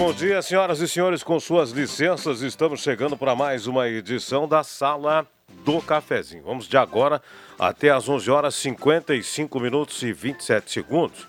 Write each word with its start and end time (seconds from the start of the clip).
Bom 0.00 0.14
dia, 0.14 0.40
senhoras 0.40 0.80
e 0.80 0.88
senhores, 0.88 1.22
com 1.22 1.38
suas 1.38 1.72
licenças, 1.72 2.40
estamos 2.40 2.80
chegando 2.80 3.18
para 3.18 3.36
mais 3.36 3.66
uma 3.66 3.86
edição 3.86 4.48
da 4.48 4.64
Sala 4.64 5.26
do 5.62 5.78
Cafezinho. 5.82 6.42
Vamos 6.42 6.66
de 6.66 6.78
agora 6.78 7.20
até 7.58 7.90
às 7.90 8.08
11 8.08 8.30
horas 8.30 8.54
55 8.54 9.60
minutos 9.60 10.02
e 10.02 10.10
27 10.10 10.72
segundos. 10.72 11.28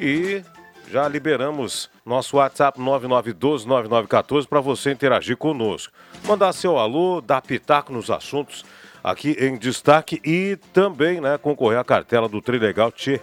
E 0.00 0.42
já 0.90 1.06
liberamos 1.06 1.88
nosso 2.04 2.38
WhatsApp 2.38 2.80
99129914 2.80 4.48
para 4.48 4.60
você 4.60 4.90
interagir 4.90 5.36
conosco. 5.36 5.92
Mandar 6.24 6.52
seu 6.54 6.78
alô, 6.78 7.20
dar 7.20 7.40
pitaco 7.40 7.92
nos 7.92 8.10
assuntos 8.10 8.64
aqui 9.02 9.36
em 9.38 9.56
destaque 9.56 10.20
e 10.24 10.56
também 10.72 11.20
né, 11.20 11.38
concorrer 11.38 11.78
à 11.78 11.84
cartela 11.84 12.28
do 12.28 12.42
Trilegal 12.42 12.90
Tchê. 12.90 13.20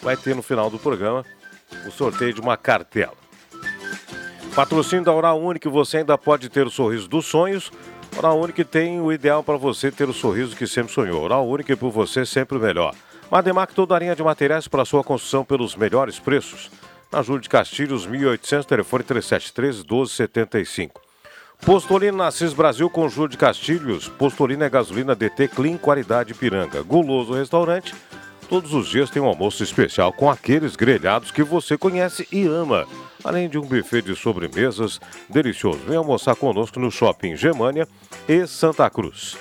Vai 0.00 0.16
ter 0.16 0.36
no 0.36 0.42
final 0.42 0.70
do 0.70 0.78
programa 0.78 1.24
o 1.84 1.90
sorteio 1.90 2.32
de 2.32 2.40
uma 2.40 2.56
cartela. 2.56 3.23
Patrocínio 4.54 5.04
da 5.04 5.12
Oral 5.12 5.40
Único, 5.42 5.68
você 5.68 5.96
ainda 5.96 6.16
pode 6.16 6.48
ter 6.48 6.64
o 6.64 6.70
sorriso 6.70 7.08
dos 7.08 7.26
sonhos. 7.26 7.72
Oral 8.16 8.38
Único 8.38 8.64
tem 8.64 9.00
o 9.00 9.12
ideal 9.12 9.42
para 9.42 9.56
você 9.56 9.90
ter 9.90 10.08
o 10.08 10.12
sorriso 10.12 10.54
que 10.54 10.64
sempre 10.64 10.92
sonhou. 10.92 11.24
Oral 11.24 11.48
Único 11.48 11.72
é 11.72 11.76
por 11.76 11.90
você 11.90 12.24
sempre 12.24 12.56
o 12.56 12.60
melhor. 12.60 12.94
Mademac, 13.28 13.74
toda 13.74 13.96
a 13.96 13.98
linha 13.98 14.14
de 14.14 14.22
materiais 14.22 14.68
para 14.68 14.84
sua 14.84 15.02
construção 15.02 15.44
pelos 15.44 15.74
melhores 15.74 16.20
preços. 16.20 16.70
Na 17.10 17.20
Júlio 17.20 17.40
de 17.40 17.48
Castilhos, 17.48 18.06
1800, 18.06 18.64
telefone 18.64 19.02
3713-1275. 19.02 20.90
Postolina 21.66 22.28
Assis 22.28 22.52
Brasil 22.52 22.88
com 22.88 23.08
Júlio 23.08 23.30
de 23.30 23.36
Castilhos. 23.36 24.06
Postolina 24.08 24.66
é 24.66 24.70
gasolina 24.70 25.16
DT 25.16 25.48
Clean, 25.48 25.76
qualidade 25.76 26.32
Piranga. 26.32 26.80
Guloso 26.80 27.32
Restaurante. 27.32 27.92
Todos 28.48 28.72
os 28.72 28.88
dias 28.88 29.10
tem 29.10 29.20
um 29.20 29.26
almoço 29.26 29.64
especial 29.64 30.12
com 30.12 30.30
aqueles 30.30 30.76
grelhados 30.76 31.32
que 31.32 31.42
você 31.42 31.76
conhece 31.76 32.28
e 32.30 32.46
ama. 32.46 32.86
Além 33.24 33.48
de 33.48 33.58
um 33.58 33.62
buffet 33.62 34.02
de 34.02 34.14
sobremesas 34.14 35.00
delicioso. 35.30 35.78
Vem 35.86 35.96
almoçar 35.96 36.36
conosco 36.36 36.78
no 36.78 36.90
Shopping 36.90 37.34
Germânia 37.36 37.88
e 38.28 38.46
Santa 38.46 38.88
Cruz. 38.90 39.36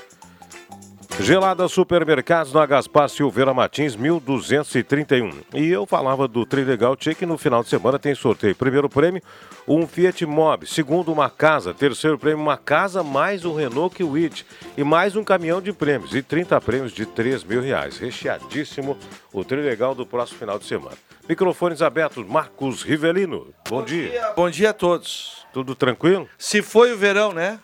Gelada 1.20 1.68
Supermercados 1.68 2.52
na 2.52 2.66
Gaspar 2.66 3.08
Silveira 3.08 3.54
Martins, 3.54 3.96
1231. 3.96 5.32
E 5.54 5.70
eu 5.70 5.86
falava 5.86 6.28
do 6.28 6.46
Trilegal 6.46 6.96
Tchê 6.96 7.14
que 7.16 7.26
no 7.26 7.38
final 7.38 7.64
de 7.64 7.70
semana 7.70 8.00
tem 8.00 8.14
sorteio. 8.16 8.56
Primeiro 8.56 8.90
prêmio, 8.90 9.22
um 9.68 9.88
Fiat 9.88 10.26
Mobi. 10.26 10.66
Segundo, 10.68 11.14
uma 11.14 11.30
casa. 11.30 11.74
Terceiro 11.74 12.18
prêmio, 12.18 12.42
uma 12.42 12.58
casa 12.58 13.04
mais 13.04 13.46
um 13.46 13.54
Renault 13.56 13.96
Kwid. 13.96 14.46
E 14.76 14.84
mais 14.84 15.16
um 15.16 15.24
caminhão 15.24 15.62
de 15.62 15.72
prêmios. 15.72 16.14
E 16.14 16.22
30 16.22 16.60
prêmios 16.60 16.92
de 16.92 17.06
3 17.06 17.44
mil 17.44 17.62
reais. 17.62 17.98
Recheadíssimo 17.98 18.98
o 19.32 19.44
Trilegal 19.46 19.94
do 19.96 20.06
próximo 20.06 20.40
final 20.40 20.58
de 20.58 20.66
semana. 20.66 20.98
Microfones 21.30 21.82
abertos, 21.82 22.26
Marcos 22.28 22.82
Rivelino. 22.84 23.48
Bom, 23.70 23.78
Bom 23.80 23.84
dia. 23.84 24.10
dia. 24.10 24.34
Bom 24.36 24.50
dia 24.50 24.72
a 24.72 24.74
todos. 24.74 25.46
Tudo 25.54 25.74
tranquilo? 25.76 26.28
Se 26.38 26.62
foi 26.62 26.92
o 26.92 26.98
verão, 26.98 27.32
né? 27.32 27.60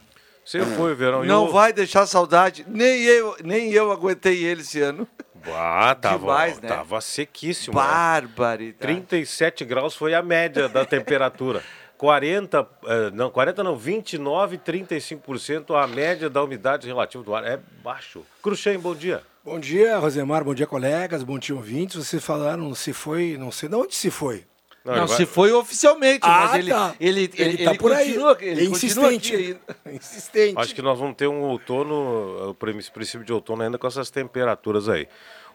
Você 0.50 0.66
foi, 0.66 0.96
verão. 0.96 1.24
Não 1.24 1.46
eu... 1.46 1.52
vai 1.52 1.72
deixar 1.72 2.08
saudade. 2.08 2.66
Nem 2.68 3.04
eu, 3.04 3.36
nem 3.44 3.72
eu 3.72 3.92
aguentei 3.92 4.44
ele 4.44 4.62
esse 4.62 4.82
ano. 4.82 5.08
Ah, 5.46 5.94
tava, 6.02 6.18
Demais, 6.18 6.60
né? 6.60 6.68
tava 6.68 7.00
sequíssimo. 7.02 7.80
Né? 7.80 8.74
37 8.80 9.64
graus 9.64 9.94
foi 9.94 10.16
a 10.16 10.24
média 10.24 10.68
da 10.68 10.84
temperatura. 10.84 11.62
40, 12.00 12.68
eh, 12.88 13.12
não, 13.14 13.30
40 13.30 13.62
não, 13.62 13.76
29, 13.76 14.58
35% 14.58 15.76
a 15.76 15.86
média 15.86 16.30
da 16.30 16.42
umidade 16.42 16.88
relativa 16.88 17.24
do 17.24 17.36
ar. 17.36 17.44
É 17.44 17.60
baixo. 17.84 18.26
Cruxem, 18.42 18.80
bom 18.80 18.96
dia. 18.96 19.22
Bom 19.44 19.60
dia, 19.60 20.00
Rosemar, 20.00 20.44
bom 20.44 20.56
dia, 20.56 20.66
colegas, 20.66 21.22
bom 21.22 21.38
dia, 21.38 21.54
ouvintes. 21.54 21.98
Vocês 21.98 22.24
falaram 22.24 22.74
se 22.74 22.92
foi, 22.94 23.38
não 23.38 23.52
sei 23.52 23.70
de 23.70 23.76
onde 23.76 23.94
se 23.94 24.10
foi. 24.10 24.46
Não, 24.84 24.96
não 24.96 25.08
vai... 25.08 25.18
se 25.18 25.26
foi 25.26 25.52
oficialmente, 25.52 26.20
ah, 26.24 26.48
mas 26.48 26.54
ele, 26.56 26.72
tá. 26.72 26.96
ele, 27.00 27.20
ele, 27.22 27.32
ele, 27.38 27.58
tá 27.64 27.72
ele 27.72 27.80
por 27.80 27.92
continua, 27.92 28.38
aí. 28.40 28.48
Ele 28.48 28.62
é 28.62 28.64
insistente. 28.66 29.58
insistente. 29.92 30.58
Acho 30.58 30.74
que 30.74 30.82
nós 30.82 30.98
vamos 30.98 31.16
ter 31.16 31.28
um 31.28 31.42
outono, 31.42 32.50
o 32.50 32.54
princípio 32.56 33.24
de 33.24 33.34
outono 33.34 33.64
ainda 33.64 33.78
com 33.78 33.88
essas 33.88 34.10
temperaturas 34.10 34.88
aí. 34.88 35.08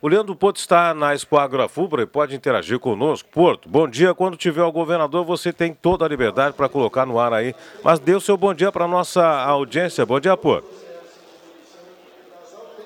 O 0.03 0.09
Leandro 0.09 0.37
Porto 0.37 0.59
está 0.59 0.93
na 0.93 1.15
Expo 1.15 1.39
Agrofubra 1.39 2.03
e 2.03 2.07
pode 2.07 2.37
interagir 2.37 2.79
conosco. 2.79 3.27
Porto, 3.33 3.71
bom 3.71 3.89
dia. 3.89 4.12
Quando 4.15 4.37
tiver 4.37 4.62
o 4.62 4.71
governador, 4.71 5.25
você 5.25 5.51
tem 5.51 5.73
toda 5.73 6.05
a 6.05 6.09
liberdade 6.09 6.55
para 6.55 6.69
colocar 6.69 7.06
no 7.06 7.19
ar 7.19 7.33
aí. 7.33 7.55
Mas 7.83 7.99
dê 7.99 8.15
o 8.15 8.21
seu 8.21 8.37
bom 8.37 8.53
dia 8.53 8.71
para 8.71 8.87
nossa 8.87 9.25
audiência. 9.25 10.05
Bom 10.05 10.21
dia, 10.21 10.37
Porto. 10.37 10.84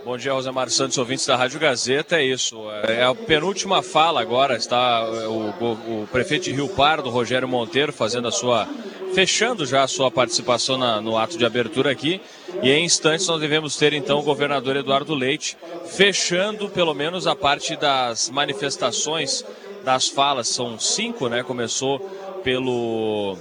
Bom 0.09 0.17
dia, 0.17 0.33
Rosemar 0.33 0.71
Santos, 0.71 0.97
ouvintes 0.97 1.27
da 1.27 1.37
Rádio 1.37 1.61
Gazeta. 1.61 2.17
É 2.17 2.25
isso. 2.25 2.59
É 2.89 3.05
a 3.05 3.15
penúltima 3.15 3.83
fala 3.83 4.23
agora. 4.23 4.57
Está 4.57 5.05
o, 5.07 5.51
o, 5.51 6.03
o 6.03 6.09
prefeito 6.11 6.45
de 6.45 6.53
Rio 6.53 6.67
Pardo, 6.67 7.11
Rogério 7.11 7.47
Monteiro, 7.47 7.93
fazendo 7.93 8.27
a 8.27 8.33
sua. 8.33 8.67
fechando 9.13 9.67
já 9.67 9.83
a 9.83 9.87
sua 9.87 10.11
participação 10.11 10.79
na, 10.79 10.99
no 10.99 11.19
ato 11.19 11.37
de 11.37 11.45
abertura 11.45 11.91
aqui. 11.91 12.23
E 12.63 12.71
em 12.71 12.87
instantes 12.87 13.27
nós 13.27 13.39
devemos 13.39 13.77
ter 13.77 13.93
então 13.93 14.21
o 14.21 14.23
governador 14.23 14.77
Eduardo 14.77 15.15
Leite 15.15 15.59
fechando 15.85 16.71
pelo 16.71 16.95
menos 16.95 17.27
a 17.27 17.37
parte 17.37 17.77
das 17.77 18.31
manifestações 18.31 19.45
das 19.85 20.09
falas. 20.09 20.49
São 20.49 20.79
cinco, 20.79 21.29
né? 21.29 21.43
Começou 21.43 21.99
pelo 22.43 23.37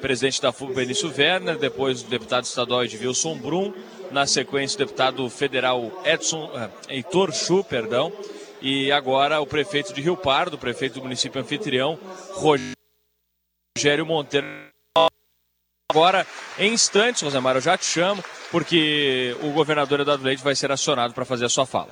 presidente 0.00 0.40
da 0.40 0.52
FUB, 0.52 0.72
Benício 0.72 1.12
Werner, 1.16 1.58
depois 1.58 2.02
o 2.02 2.06
deputado 2.06 2.44
estadual 2.44 2.84
Edilson 2.84 3.36
Brum, 3.36 3.72
na 4.10 4.26
sequência 4.26 4.76
o 4.76 4.78
deputado 4.78 5.28
federal 5.30 6.02
Edson, 6.04 6.46
uh, 6.46 6.70
Heitor 6.88 7.32
Chu, 7.32 7.64
perdão, 7.64 8.12
e 8.60 8.90
agora 8.92 9.40
o 9.40 9.46
prefeito 9.46 9.92
de 9.92 10.00
Rio 10.00 10.16
Pardo, 10.16 10.58
prefeito 10.58 10.94
do 10.94 11.02
município 11.02 11.40
anfitrião, 11.40 11.98
Rogério 12.32 14.06
Monteiro. 14.06 14.46
Agora, 15.90 16.26
em 16.58 16.72
instantes, 16.72 17.22
Rosemar, 17.22 17.56
eu 17.56 17.60
já 17.60 17.78
te 17.78 17.86
chamo, 17.86 18.22
porque 18.50 19.36
o 19.42 19.52
governador 19.52 20.00
Eduardo 20.00 20.24
Leite 20.24 20.42
vai 20.42 20.54
ser 20.54 20.70
acionado 20.70 21.14
para 21.14 21.24
fazer 21.24 21.44
a 21.46 21.48
sua 21.48 21.64
fala. 21.64 21.88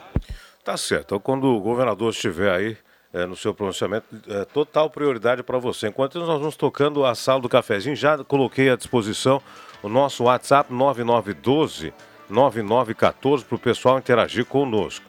Tá 0.62 0.76
certo. 0.76 1.04
Então, 1.06 1.20
quando 1.20 1.44
o 1.44 1.60
governador 1.60 2.10
estiver 2.10 2.50
aí 2.50 2.76
é, 3.14 3.24
no 3.26 3.36
seu 3.36 3.54
pronunciamento, 3.54 4.06
é, 4.28 4.44
total 4.46 4.90
prioridade 4.90 5.42
para 5.42 5.56
você. 5.56 5.86
Enquanto 5.86 6.18
nós 6.18 6.40
vamos 6.40 6.56
tocando 6.56 7.04
a 7.04 7.14
sala 7.14 7.40
do 7.40 7.48
cafezinho, 7.48 7.94
já 7.94 8.18
coloquei 8.24 8.68
à 8.68 8.76
disposição 8.76 9.40
o 9.84 9.88
nosso 9.88 10.24
WhatsApp 10.24 10.72
9912 10.72 11.92
9914 12.30 13.44
para 13.44 13.56
o 13.56 13.58
pessoal 13.58 13.98
interagir 13.98 14.46
conosco. 14.46 15.04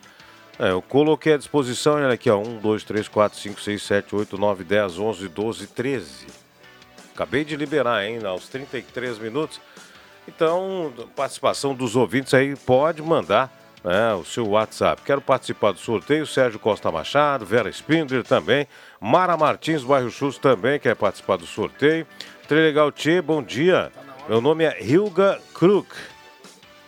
É, 0.60 0.72
eu 0.72 0.82
coloquei 0.82 1.34
à 1.34 1.38
disposição, 1.38 1.94
olha 1.94 2.14
aqui, 2.14 2.30
ó, 2.30 2.38
1, 2.38 2.58
2, 2.58 2.84
3, 2.84 3.08
4, 3.08 3.40
5, 3.40 3.62
6, 3.62 3.84
7, 3.84 4.16
8, 4.16 4.38
9, 4.38 4.64
10, 4.66 5.00
11, 5.00 5.28
12, 5.30 5.68
13. 5.68 6.28
Acabei 7.14 7.46
de 7.46 7.56
liberar, 7.56 8.06
hein, 8.06 8.20
aos 8.26 8.50
33 8.50 9.18
minutos. 9.18 9.62
Então, 10.28 10.94
participação 11.16 11.74
dos 11.74 11.96
ouvintes 11.96 12.34
aí, 12.34 12.54
pode 12.58 13.02
mandar 13.02 13.50
né, 13.82 14.14
o 14.14 14.26
seu 14.26 14.46
WhatsApp. 14.50 15.02
Quero 15.04 15.22
participar 15.22 15.72
do 15.72 15.80
sorteio, 15.80 16.28
Sérgio 16.28 16.60
Costa 16.60 16.92
Machado, 16.92 17.46
Vera 17.46 17.70
Spindler 17.70 18.26
também, 18.26 18.68
Mara 19.00 19.38
Martins, 19.38 19.84
Bairro 19.84 20.12
Chus 20.12 20.38
também 20.38 20.80
quer 20.80 20.96
participar 20.98 21.38
do 21.38 21.46
sorteio. 21.46 22.06
Trilegal 22.46 22.92
Tchê, 22.92 23.22
bom 23.22 23.42
dia. 23.42 23.90
Meu 24.28 24.42
nome 24.42 24.64
é 24.64 24.84
Hilga 24.84 25.40
Kruk. 25.54 25.88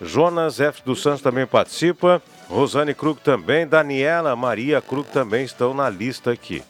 Jonas 0.01 0.59
F. 0.59 0.81
dos 0.83 1.03
Santos 1.03 1.21
também 1.21 1.45
participa. 1.45 2.19
Rosane 2.49 2.95
Kruk 2.95 3.21
também. 3.21 3.67
Daniela 3.67 4.35
Maria 4.35 4.81
Kruk 4.81 5.11
também 5.11 5.45
estão 5.45 5.71
na 5.71 5.87
lista 5.87 6.31
aqui. 6.31 6.63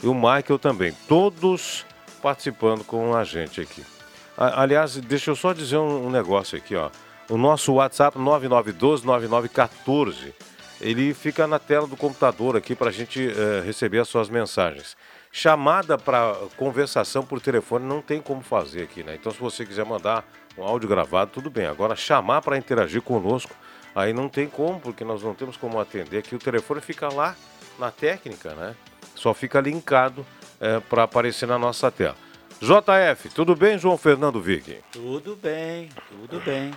E 0.00 0.06
o 0.06 0.14
Michael 0.14 0.60
também. 0.60 0.92
Todos 1.08 1.84
participando 2.22 2.84
com 2.84 3.16
a 3.16 3.24
gente 3.24 3.60
aqui. 3.60 3.84
Aliás, 4.36 4.94
deixa 4.96 5.32
eu 5.32 5.36
só 5.36 5.52
dizer 5.52 5.78
um, 5.78 6.08
negócio 6.08 6.56
aqui, 6.56 6.76
ó. 6.76 6.90
O 7.28 7.36
nosso 7.36 7.72
WhatsApp 7.72 8.16
9912-9914, 8.16 10.32
ele 10.80 11.12
fica 11.12 11.48
na 11.48 11.58
tela 11.58 11.88
do 11.88 11.96
computador 11.96 12.56
aqui 12.56 12.76
para 12.76 12.90
a 12.90 12.92
gente 12.92 13.26
uh, 13.26 13.64
receber 13.64 13.98
as 13.98 14.08
suas 14.08 14.28
mensagens. 14.28 14.96
Chamada 15.36 15.98
para 15.98 16.32
conversação 16.56 17.26
por 17.26 17.40
telefone 17.40 17.84
não 17.84 18.00
tem 18.00 18.22
como 18.22 18.40
fazer 18.40 18.84
aqui, 18.84 19.02
né? 19.02 19.16
Então, 19.16 19.32
se 19.32 19.38
você 19.40 19.66
quiser 19.66 19.84
mandar 19.84 20.24
um 20.56 20.62
áudio 20.62 20.88
gravado, 20.88 21.32
tudo 21.32 21.50
bem. 21.50 21.66
Agora, 21.66 21.96
chamar 21.96 22.40
para 22.40 22.56
interagir 22.56 23.02
conosco, 23.02 23.52
aí 23.96 24.12
não 24.12 24.28
tem 24.28 24.46
como, 24.46 24.78
porque 24.78 25.02
nós 25.02 25.24
não 25.24 25.34
temos 25.34 25.56
como 25.56 25.80
atender 25.80 26.18
aqui. 26.18 26.36
O 26.36 26.38
telefone 26.38 26.80
fica 26.80 27.12
lá 27.12 27.34
na 27.80 27.90
técnica, 27.90 28.54
né? 28.54 28.76
Só 29.16 29.34
fica 29.34 29.60
linkado 29.60 30.24
é, 30.60 30.78
para 30.78 31.02
aparecer 31.02 31.48
na 31.48 31.58
nossa 31.58 31.90
tela. 31.90 32.14
JF, 32.60 33.28
tudo 33.30 33.56
bem, 33.56 33.76
João 33.76 33.98
Fernando 33.98 34.40
Vick? 34.40 34.84
Tudo 34.92 35.34
bem, 35.34 35.88
tudo 36.10 36.40
bem. 36.44 36.70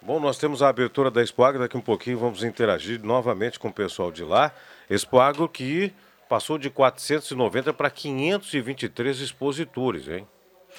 Bom, 0.00 0.18
nós 0.18 0.38
temos 0.38 0.62
a 0.62 0.70
abertura 0.70 1.10
da 1.10 1.22
Expo 1.22 1.44
Agro, 1.44 1.60
daqui 1.60 1.76
um 1.76 1.82
pouquinho 1.82 2.18
vamos 2.18 2.42
interagir 2.42 2.98
novamente 3.04 3.58
com 3.58 3.68
o 3.68 3.72
pessoal 3.72 4.10
de 4.10 4.24
lá. 4.24 4.50
Expo 4.88 5.20
Agro 5.20 5.46
que 5.46 5.92
passou 6.30 6.56
de 6.56 6.70
490 6.70 7.74
para 7.74 7.90
523 7.90 9.18
expositores, 9.18 10.06
hein? 10.06 10.24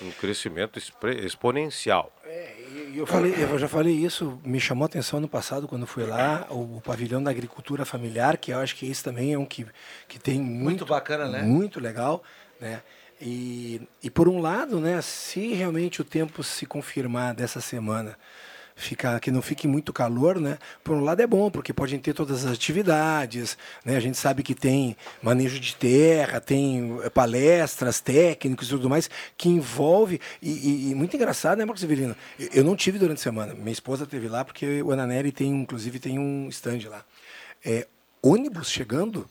Um 0.01 0.09
crescimento 0.09 0.79
exponencial. 0.79 2.09
É, 2.23 2.55
eu, 2.95 3.05
falei, 3.05 3.35
eu 3.37 3.59
já 3.59 3.67
falei 3.67 3.93
isso, 3.93 4.39
me 4.45 4.61
chamou 4.61 4.83
a 4.83 4.85
atenção 4.85 5.19
no 5.19 5.27
passado 5.27 5.67
quando 5.67 5.85
fui 5.85 6.05
lá, 6.05 6.47
o, 6.49 6.77
o, 6.77 6.81
pavilhão 6.81 7.21
da 7.21 7.29
agricultura 7.29 7.83
familiar, 7.83 8.37
que 8.37 8.53
eu 8.53 8.59
acho 8.59 8.77
que 8.77 8.89
esse 8.89 9.03
também 9.03 9.33
é 9.33 9.37
um 9.37 9.45
que, 9.45 9.67
que 10.07 10.17
tem 10.17 10.39
muito, 10.39 10.63
muito 10.63 10.85
bacana, 10.85 11.27
né? 11.27 11.41
Muito 11.41 11.81
legal, 11.81 12.23
né? 12.57 12.81
E, 13.19 13.81
e 14.01 14.09
por 14.09 14.29
um 14.29 14.39
lado, 14.39 14.79
né, 14.79 15.01
se 15.01 15.53
realmente 15.53 16.01
o 16.01 16.05
tempo 16.05 16.41
se 16.41 16.65
confirmar 16.65 17.33
dessa 17.33 17.59
semana, 17.59 18.17
ficar 18.75 19.19
que 19.19 19.31
não 19.31 19.41
fique 19.41 19.67
muito 19.67 19.93
calor, 19.93 20.39
né? 20.39 20.57
Por 20.83 20.95
um 20.95 21.03
lado 21.03 21.21
é 21.21 21.27
bom, 21.27 21.49
porque 21.49 21.73
podem 21.73 21.99
ter 21.99 22.13
todas 22.13 22.45
as 22.45 22.53
atividades, 22.53 23.57
né? 23.85 23.95
A 23.95 23.99
gente 23.99 24.17
sabe 24.17 24.43
que 24.43 24.55
tem 24.55 24.95
manejo 25.21 25.59
de 25.59 25.75
terra, 25.75 26.39
tem 26.39 26.99
eh, 27.03 27.09
palestras, 27.09 27.99
técnicos 27.99 28.67
e 28.67 28.71
tudo 28.71 28.89
mais, 28.89 29.09
que 29.37 29.49
envolve. 29.49 30.19
E, 30.41 30.49
e, 30.49 30.91
e 30.91 30.95
muito 30.95 31.15
engraçado, 31.15 31.57
né, 31.57 31.65
Marcos 31.65 31.81
Severino? 31.81 32.15
Eu 32.53 32.63
não 32.63 32.75
tive 32.75 32.97
durante 32.97 33.19
a 33.19 33.23
semana. 33.23 33.53
Minha 33.53 33.71
esposa 33.71 34.05
teve 34.05 34.27
lá, 34.27 34.43
porque 34.43 34.81
o 34.81 34.91
Ananeri 34.91 35.31
tem, 35.31 35.49
inclusive, 35.51 35.99
tem 35.99 36.17
um 36.17 36.47
stand 36.49 36.89
lá. 36.89 37.03
É, 37.63 37.87
ônibus 38.21 38.69
chegando 38.69 39.27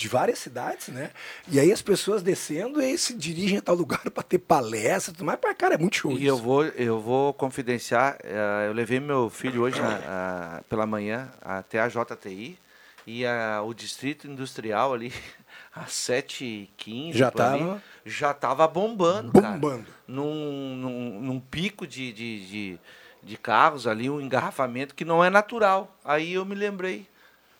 de 0.00 0.08
várias 0.08 0.38
cidades, 0.38 0.88
né? 0.88 1.10
E 1.46 1.60
aí 1.60 1.70
as 1.70 1.82
pessoas 1.82 2.22
descendo 2.22 2.80
e 2.80 2.96
se 2.96 3.12
dirigem 3.12 3.58
a 3.58 3.62
tal 3.62 3.74
lugar 3.74 4.00
para 4.10 4.22
ter 4.22 4.38
palestra, 4.38 5.12
tudo 5.12 5.26
mais. 5.26 5.38
Para 5.38 5.54
cara 5.54 5.74
é 5.74 5.78
muito 5.78 5.96
show. 5.96 6.12
E 6.12 6.14
isso. 6.14 6.24
eu 6.24 6.36
vou, 6.38 6.64
eu 6.64 6.98
vou 6.98 7.34
confidenciar. 7.34 8.16
Uh, 8.24 8.68
eu 8.68 8.72
levei 8.72 8.98
meu 8.98 9.28
filho 9.28 9.60
hoje 9.60 9.78
na, 9.78 10.60
uh, 10.60 10.64
pela 10.64 10.86
manhã 10.86 11.30
até 11.42 11.80
a 11.80 11.88
JTI 11.88 12.58
e 13.06 13.24
o 13.64 13.74
distrito 13.74 14.26
industrial 14.26 14.94
ali 14.94 15.12
às 15.74 15.90
7h15 15.90 17.12
já 17.12 17.28
estava 17.28 17.82
já 18.04 18.32
tava 18.32 18.66
bombando, 18.68 19.32
bombando. 19.32 19.84
Cara, 19.84 19.96
num, 20.08 20.76
num, 20.76 21.20
num 21.20 21.40
pico 21.40 21.86
de, 21.86 22.12
de, 22.12 22.46
de, 22.46 22.78
de 23.22 23.36
carros 23.36 23.86
ali, 23.86 24.08
um 24.08 24.20
engarrafamento 24.20 24.94
que 24.94 25.04
não 25.04 25.22
é 25.22 25.28
natural. 25.28 25.94
Aí 26.02 26.34
eu 26.34 26.44
me 26.46 26.54
lembrei. 26.54 27.06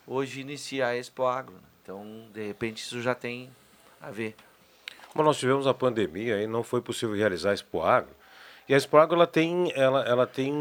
Hoje 0.06 0.40
inicia 0.40 0.86
a 0.86 0.96
Expo 0.96 1.24
Agro. 1.26 1.69
Então, 1.90 2.06
de 2.32 2.46
repente, 2.46 2.78
isso 2.78 3.02
já 3.02 3.16
tem 3.16 3.50
a 4.00 4.12
ver. 4.12 4.36
Como 5.08 5.24
nós 5.24 5.36
tivemos 5.36 5.66
a 5.66 5.74
pandemia 5.74 6.40
e 6.40 6.46
não 6.46 6.62
foi 6.62 6.80
possível 6.80 7.16
realizar 7.16 7.50
a 7.50 7.54
Expo 7.54 7.82
Agro, 7.82 8.14
e 8.68 8.74
a 8.74 8.76
Expo 8.76 8.96
Agro, 8.96 9.16
ela 9.16 9.26
tem, 9.26 9.72
ela, 9.74 10.04
ela 10.04 10.24
tem, 10.24 10.54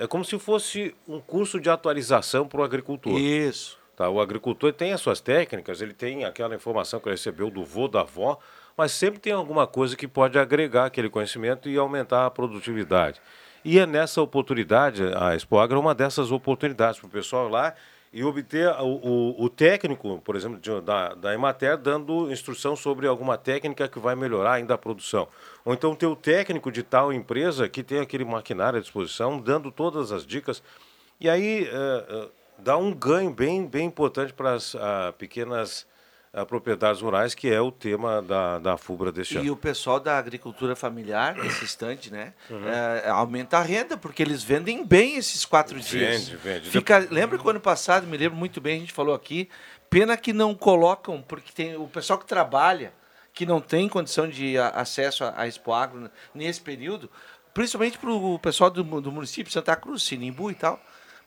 é 0.00 0.06
como 0.06 0.24
se 0.24 0.38
fosse 0.38 0.94
um 1.08 1.20
curso 1.20 1.58
de 1.58 1.68
atualização 1.68 2.46
para 2.46 2.60
o 2.60 2.62
agricultor. 2.62 3.18
Isso. 3.18 3.76
Tá? 3.96 4.08
O 4.08 4.20
agricultor 4.20 4.72
tem 4.72 4.92
as 4.92 5.00
suas 5.00 5.20
técnicas, 5.20 5.80
ele 5.80 5.92
tem 5.92 6.24
aquela 6.24 6.54
informação 6.54 7.00
que 7.00 7.08
ele 7.08 7.16
recebeu 7.16 7.50
do 7.50 7.64
vô, 7.64 7.88
da 7.88 8.02
avó, 8.02 8.38
mas 8.76 8.92
sempre 8.92 9.18
tem 9.18 9.32
alguma 9.32 9.66
coisa 9.66 9.96
que 9.96 10.06
pode 10.06 10.38
agregar 10.38 10.84
aquele 10.84 11.10
conhecimento 11.10 11.68
e 11.68 11.76
aumentar 11.76 12.26
a 12.26 12.30
produtividade. 12.30 13.20
E 13.64 13.80
é 13.80 13.86
nessa 13.86 14.22
oportunidade, 14.22 15.02
a 15.16 15.34
Expo 15.34 15.58
Agro 15.58 15.78
é 15.78 15.80
uma 15.80 15.96
dessas 15.96 16.30
oportunidades 16.30 17.00
para 17.00 17.08
o 17.08 17.10
pessoal 17.10 17.48
lá 17.48 17.74
e 18.16 18.24
obter 18.24 18.66
o, 18.80 18.86
o, 18.86 19.44
o 19.44 19.50
técnico, 19.50 20.22
por 20.24 20.36
exemplo, 20.36 20.58
de, 20.58 20.80
da, 20.80 21.12
da 21.12 21.34
Emater, 21.34 21.76
dando 21.76 22.32
instrução 22.32 22.74
sobre 22.74 23.06
alguma 23.06 23.36
técnica 23.36 23.86
que 23.86 23.98
vai 23.98 24.16
melhorar 24.16 24.54
ainda 24.54 24.72
a 24.72 24.78
produção. 24.78 25.28
Ou 25.66 25.74
então 25.74 25.94
ter 25.94 26.06
o 26.06 26.16
técnico 26.16 26.72
de 26.72 26.82
tal 26.82 27.12
empresa 27.12 27.68
que 27.68 27.82
tem 27.82 28.00
aquele 28.00 28.24
maquinário 28.24 28.78
à 28.78 28.80
disposição, 28.80 29.38
dando 29.38 29.70
todas 29.70 30.12
as 30.12 30.24
dicas. 30.24 30.62
E 31.20 31.28
aí 31.28 31.68
é, 31.70 32.28
dá 32.58 32.78
um 32.78 32.90
ganho 32.94 33.30
bem, 33.30 33.66
bem 33.66 33.84
importante 33.84 34.32
para 34.32 34.54
as 34.54 34.74
pequenas 35.18 35.86
propriedades 36.44 37.00
rurais, 37.00 37.34
que 37.34 37.48
é 37.48 37.60
o 37.60 37.72
tema 37.72 38.20
da, 38.20 38.58
da 38.58 38.76
FUBRA 38.76 39.10
deste 39.10 39.34
e 39.34 39.38
ano. 39.38 39.46
E 39.46 39.50
o 39.50 39.56
pessoal 39.56 39.98
da 39.98 40.18
agricultura 40.18 40.76
familiar, 40.76 41.38
esse 41.46 41.64
instante, 41.64 42.12
né? 42.12 42.34
Uhum. 42.50 42.68
É, 42.68 43.08
aumenta 43.08 43.58
a 43.58 43.62
renda, 43.62 43.96
porque 43.96 44.22
eles 44.22 44.42
vendem 44.42 44.84
bem 44.84 45.16
esses 45.16 45.44
quatro 45.44 45.76
vende, 45.76 45.88
dias. 45.88 46.28
Vende, 46.28 46.36
vende. 46.36 46.70
Fica, 46.70 47.06
lembra 47.10 47.38
que 47.38 47.46
o 47.46 47.50
ano 47.50 47.60
passado, 47.60 48.06
me 48.06 48.16
lembro 48.16 48.36
muito 48.36 48.60
bem, 48.60 48.76
a 48.76 48.80
gente 48.80 48.92
falou 48.92 49.14
aqui, 49.14 49.48
pena 49.88 50.16
que 50.16 50.32
não 50.32 50.54
colocam, 50.54 51.22
porque 51.22 51.52
tem 51.52 51.76
o 51.76 51.86
pessoal 51.88 52.18
que 52.18 52.26
trabalha, 52.26 52.92
que 53.32 53.46
não 53.46 53.60
tem 53.60 53.88
condição 53.88 54.28
de 54.28 54.58
acesso 54.58 55.24
à 55.24 55.46
Expo 55.46 55.72
Agro 55.72 56.10
nesse 56.34 56.60
período, 56.60 57.10
principalmente 57.54 57.98
para 57.98 58.10
o 58.10 58.38
pessoal 58.38 58.70
do, 58.70 58.82
do 59.00 59.12
município, 59.12 59.52
Santa 59.52 59.74
Cruz, 59.76 60.02
Sinimbu 60.02 60.50
e 60.50 60.54
tal, 60.54 60.78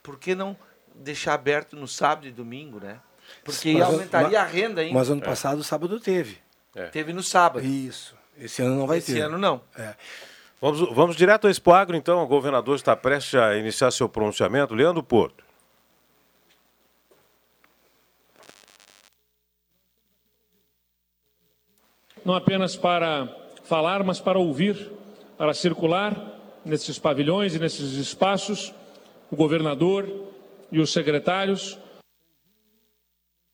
por 0.03 0.19
que 0.19 0.35
não 0.35 0.56
deixar 0.94 1.33
aberto 1.33 1.75
no 1.75 1.88
sábado 1.88 2.27
e 2.27 2.31
domingo, 2.31 2.79
né? 2.79 3.00
Porque 3.43 3.73
mas, 3.73 3.81
aumentaria 3.83 4.27
mas, 4.27 4.35
a 4.35 4.43
renda 4.45 4.81
ainda. 4.81 4.93
Mas 4.93 5.09
ano 5.09 5.21
é. 5.21 5.25
passado, 5.25 5.63
sábado 5.63 5.99
teve. 5.99 6.37
É. 6.75 6.85
Teve 6.87 7.13
no 7.13 7.23
sábado. 7.23 7.65
Isso. 7.65 8.15
Esse 8.37 8.61
ano 8.61 8.75
não 8.75 8.87
vai 8.87 8.99
Esse 8.99 9.07
ter. 9.07 9.19
Esse 9.19 9.21
ano 9.21 9.37
não. 9.37 9.61
É. 9.77 9.95
Vamos, 10.61 10.93
vamos 10.93 11.15
direto 11.15 11.45
ao 11.45 11.51
Expo 11.51 11.71
Agro, 11.71 11.95
então. 11.95 12.21
O 12.21 12.27
governador 12.27 12.75
está 12.75 12.95
prestes 12.95 13.35
a 13.35 13.55
iniciar 13.57 13.91
seu 13.91 14.09
pronunciamento. 14.09 14.73
Leandro 14.73 15.01
Porto. 15.03 15.43
Não 22.23 22.35
apenas 22.35 22.75
para 22.75 23.27
falar, 23.63 24.03
mas 24.03 24.19
para 24.19 24.37
ouvir, 24.37 24.91
para 25.37 25.53
circular 25.53 26.39
nesses 26.65 26.99
pavilhões 26.99 27.56
e 27.56 27.59
nesses 27.59 27.94
espaços, 27.94 28.73
o 29.31 29.35
governador 29.35 30.07
e 30.71 30.80
os 30.80 30.92
secretários 30.92 31.80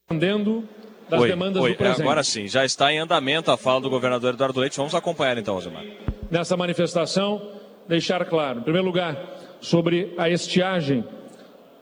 Atendendo 0.07 0.63
das 1.09 1.19
oi, 1.19 1.29
demandas 1.29 1.63
oi, 1.63 1.71
do 1.71 1.77
presente. 1.77 2.01
Agora 2.03 2.24
sim, 2.24 2.47
já 2.47 2.63
está 2.63 2.93
em 2.93 3.00
andamento 3.00 3.50
a 3.50 3.57
fala 3.57 3.81
do 3.81 3.89
governador 3.89 4.35
Eduardo 4.35 4.59
Leite. 4.59 4.77
Vamos 4.77 4.93
acompanhar 4.93 5.35
então, 5.39 5.55
Osimar. 5.55 5.83
Nessa 6.29 6.55
manifestação, 6.55 7.53
deixar 7.88 8.24
claro, 8.25 8.59
em 8.59 8.62
primeiro 8.62 8.85
lugar, 8.85 9.17
sobre 9.59 10.13
a 10.15 10.29
estiagem, 10.29 11.03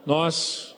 nós 0.06 0.74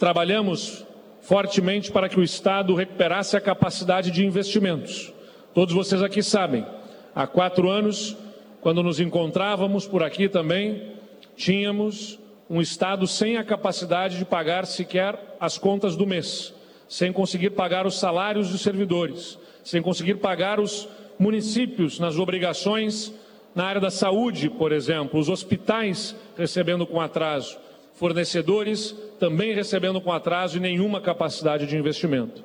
trabalhamos 0.00 0.84
fortemente 1.20 1.92
para 1.92 2.08
que 2.08 2.18
o 2.18 2.24
Estado 2.24 2.74
recuperasse 2.74 3.36
a 3.36 3.40
capacidade 3.40 4.10
de 4.10 4.26
investimentos. 4.26 5.12
Todos 5.54 5.72
vocês 5.72 6.02
aqui 6.02 6.24
sabem, 6.24 6.66
há 7.14 7.24
quatro 7.24 7.70
anos, 7.70 8.16
quando 8.60 8.82
nos 8.82 8.98
encontrávamos 8.98 9.86
por 9.86 10.02
aqui 10.02 10.28
também, 10.28 10.94
tínhamos 11.36 12.18
um 12.48 12.60
Estado 12.60 13.06
sem 13.06 13.36
a 13.36 13.44
capacidade 13.44 14.18
de 14.18 14.24
pagar 14.24 14.66
sequer 14.66 15.36
as 15.38 15.56
contas 15.56 15.94
do 15.94 16.04
mês 16.04 16.52
sem 16.90 17.12
conseguir 17.12 17.50
pagar 17.50 17.86
os 17.86 18.00
salários 18.00 18.50
dos 18.50 18.62
servidores, 18.62 19.38
sem 19.62 19.80
conseguir 19.80 20.16
pagar 20.16 20.58
os 20.58 20.88
municípios 21.16 22.00
nas 22.00 22.18
obrigações 22.18 23.14
na 23.54 23.64
área 23.64 23.80
da 23.80 23.92
saúde, 23.92 24.50
por 24.50 24.72
exemplo, 24.72 25.20
os 25.20 25.28
hospitais 25.28 26.16
recebendo 26.36 26.84
com 26.84 27.00
atraso, 27.00 27.56
fornecedores 27.94 28.92
também 29.20 29.54
recebendo 29.54 30.00
com 30.00 30.10
atraso 30.10 30.56
e 30.56 30.60
nenhuma 30.60 31.00
capacidade 31.00 31.64
de 31.64 31.76
investimento. 31.76 32.42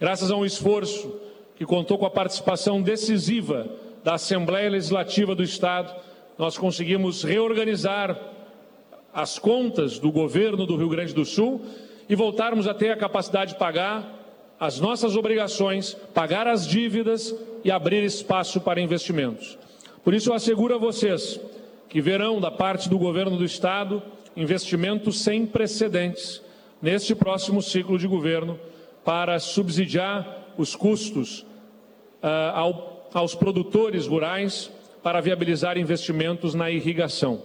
Graças 0.00 0.32
a 0.32 0.36
um 0.36 0.44
esforço 0.44 1.14
que 1.54 1.64
contou 1.64 1.98
com 1.98 2.06
a 2.06 2.10
participação 2.10 2.82
decisiva 2.82 3.70
da 4.02 4.14
Assembleia 4.14 4.70
Legislativa 4.70 5.36
do 5.36 5.42
Estado, 5.42 5.94
nós 6.36 6.58
conseguimos 6.58 7.22
reorganizar 7.22 8.18
as 9.14 9.38
contas 9.38 10.00
do 10.00 10.10
governo 10.10 10.66
do 10.66 10.76
Rio 10.76 10.88
Grande 10.88 11.14
do 11.14 11.24
Sul 11.24 11.64
e 12.08 12.14
voltarmos 12.14 12.66
a 12.66 12.74
ter 12.74 12.90
a 12.90 12.96
capacidade 12.96 13.52
de 13.52 13.58
pagar 13.58 14.18
as 14.58 14.80
nossas 14.80 15.14
obrigações, 15.14 15.94
pagar 16.12 16.46
as 16.48 16.66
dívidas 16.66 17.34
e 17.62 17.70
abrir 17.70 18.02
espaço 18.02 18.60
para 18.60 18.80
investimentos. 18.80 19.58
Por 20.02 20.14
isso, 20.14 20.30
eu 20.30 20.34
asseguro 20.34 20.74
a 20.74 20.78
vocês 20.78 21.40
que 21.88 22.00
verão 22.00 22.40
da 22.40 22.50
parte 22.50 22.88
do 22.88 22.98
governo 22.98 23.36
do 23.36 23.44
Estado 23.44 24.02
investimentos 24.36 25.20
sem 25.20 25.46
precedentes 25.46 26.40
neste 26.80 27.14
próximo 27.14 27.60
ciclo 27.60 27.98
de 27.98 28.06
governo 28.06 28.58
para 29.04 29.38
subsidiar 29.38 30.46
os 30.56 30.76
custos 30.76 31.40
uh, 32.22 32.54
ao, 32.54 33.10
aos 33.14 33.34
produtores 33.34 34.06
rurais, 34.06 34.70
para 35.02 35.20
viabilizar 35.20 35.78
investimentos 35.78 36.54
na 36.54 36.70
irrigação. 36.70 37.42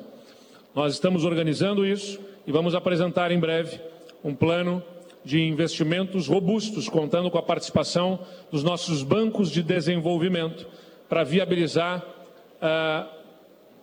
Nós 0.75 0.93
estamos 0.93 1.23
organizando 1.23 1.85
isso 1.85 2.19
e 2.45 2.51
vamos 2.51 2.75
apresentar 2.75 3.31
em 3.31 3.39
breve 3.39 3.79
um 4.23 4.33
plano 4.33 4.81
de 5.23 5.41
investimentos 5.41 6.27
robustos, 6.27 6.89
contando 6.89 7.31
com 7.31 7.37
a 7.37 7.43
participação 7.43 8.19
dos 8.51 8.63
nossos 8.63 9.03
bancos 9.03 9.49
de 9.49 9.63
desenvolvimento, 9.63 10.67
para 11.07 11.23
viabilizar 11.23 12.03
ah, 12.61 13.07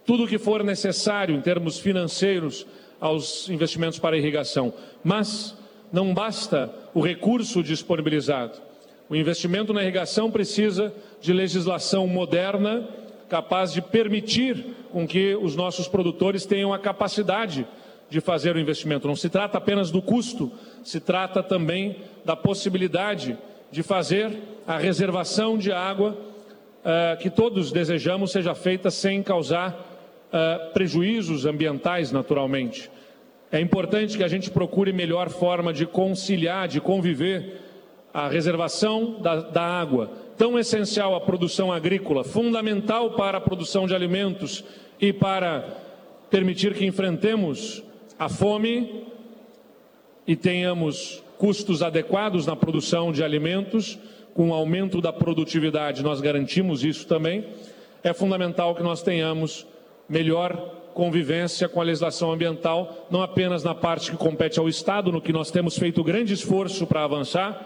tudo 0.04 0.24
o 0.24 0.28
que 0.28 0.38
for 0.38 0.64
necessário 0.64 1.34
em 1.34 1.40
termos 1.40 1.78
financeiros 1.78 2.66
aos 3.00 3.48
investimentos 3.48 3.98
para 3.98 4.16
irrigação. 4.16 4.72
Mas 5.02 5.56
não 5.92 6.12
basta 6.12 6.72
o 6.94 7.00
recurso 7.00 7.62
disponibilizado. 7.62 8.60
O 9.08 9.16
investimento 9.16 9.72
na 9.72 9.82
irrigação 9.82 10.30
precisa 10.30 10.92
de 11.20 11.32
legislação 11.32 12.06
moderna, 12.06 12.88
capaz 13.28 13.72
de 13.72 13.80
permitir 13.80 14.64
com 14.92 15.06
que 15.06 15.34
os 15.36 15.56
nossos 15.56 15.88
produtores 15.88 16.44
tenham 16.44 16.72
a 16.72 16.78
capacidade 16.78 17.66
de 18.10 18.20
fazer 18.20 18.56
o 18.56 18.60
investimento. 18.60 19.06
Não 19.06 19.16
se 19.16 19.30
trata 19.30 19.56
apenas 19.56 19.90
do 19.90 20.02
custo, 20.02 20.50
se 20.82 21.00
trata 21.00 21.42
também 21.42 21.96
da 22.24 22.34
possibilidade 22.34 23.38
de 23.70 23.82
fazer 23.82 24.36
a 24.66 24.76
reservação 24.76 25.56
de 25.56 25.72
água 25.72 26.10
uh, 26.10 27.16
que 27.20 27.30
todos 27.30 27.70
desejamos 27.70 28.32
seja 28.32 28.54
feita 28.54 28.90
sem 28.90 29.22
causar 29.22 29.72
uh, 29.72 30.72
prejuízos 30.72 31.46
ambientais, 31.46 32.10
naturalmente. 32.10 32.90
É 33.52 33.60
importante 33.60 34.16
que 34.16 34.24
a 34.24 34.28
gente 34.28 34.50
procure 34.50 34.92
melhor 34.92 35.28
forma 35.28 35.72
de 35.72 35.86
conciliar, 35.86 36.68
de 36.68 36.80
conviver 36.80 37.60
a 38.12 38.28
reservação 38.28 39.20
da, 39.20 39.36
da 39.36 39.62
água, 39.62 40.10
tão 40.36 40.58
essencial 40.58 41.14
à 41.14 41.20
produção 41.20 41.72
agrícola, 41.72 42.24
fundamental 42.24 43.12
para 43.12 43.38
a 43.38 43.40
produção 43.40 43.86
de 43.86 43.94
alimentos 43.94 44.64
e 45.00 45.12
para 45.12 45.64
permitir 46.28 46.74
que 46.74 46.84
enfrentemos 46.84 47.84
a 48.20 48.28
fome 48.28 49.06
e 50.26 50.36
tenhamos 50.36 51.24
custos 51.38 51.82
adequados 51.82 52.46
na 52.46 52.54
produção 52.54 53.10
de 53.10 53.24
alimentos, 53.24 53.98
com 54.34 54.50
o 54.50 54.52
aumento 54.52 55.00
da 55.00 55.10
produtividade, 55.10 56.02
nós 56.02 56.20
garantimos 56.20 56.84
isso 56.84 57.06
também. 57.06 57.46
É 58.04 58.12
fundamental 58.12 58.74
que 58.74 58.82
nós 58.82 59.02
tenhamos 59.02 59.66
melhor 60.06 60.52
convivência 60.92 61.66
com 61.66 61.80
a 61.80 61.84
legislação 61.84 62.30
ambiental, 62.30 63.08
não 63.10 63.22
apenas 63.22 63.64
na 63.64 63.74
parte 63.74 64.10
que 64.10 64.18
compete 64.18 64.58
ao 64.58 64.68
Estado, 64.68 65.10
no 65.10 65.22
que 65.22 65.32
nós 65.32 65.50
temos 65.50 65.78
feito 65.78 66.04
grande 66.04 66.34
esforço 66.34 66.86
para 66.86 67.02
avançar, 67.02 67.64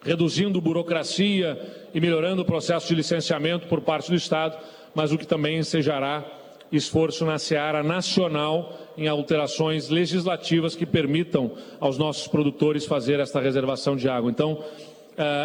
reduzindo 0.00 0.60
burocracia 0.60 1.60
e 1.92 2.00
melhorando 2.00 2.42
o 2.42 2.44
processo 2.44 2.86
de 2.86 2.94
licenciamento 2.94 3.66
por 3.66 3.80
parte 3.80 4.10
do 4.10 4.16
Estado, 4.16 4.56
mas 4.94 5.10
o 5.10 5.18
que 5.18 5.26
também 5.26 5.58
ensejará 5.58 6.39
esforço 6.76 7.24
na 7.24 7.38
seara 7.38 7.82
nacional 7.82 8.72
em 8.96 9.08
alterações 9.08 9.88
legislativas 9.88 10.74
que 10.74 10.86
permitam 10.86 11.52
aos 11.80 11.98
nossos 11.98 12.28
produtores 12.28 12.86
fazer 12.86 13.18
esta 13.18 13.40
reservação 13.40 13.96
de 13.96 14.08
água. 14.08 14.30
Então, 14.30 14.62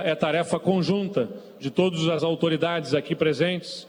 é 0.04 0.14
tarefa 0.16 0.60
conjunta 0.60 1.30
de 1.60 1.70
todas 1.70 2.08
as 2.08 2.24
autoridades 2.24 2.94
aqui 2.94 3.16
presentes, 3.16 3.88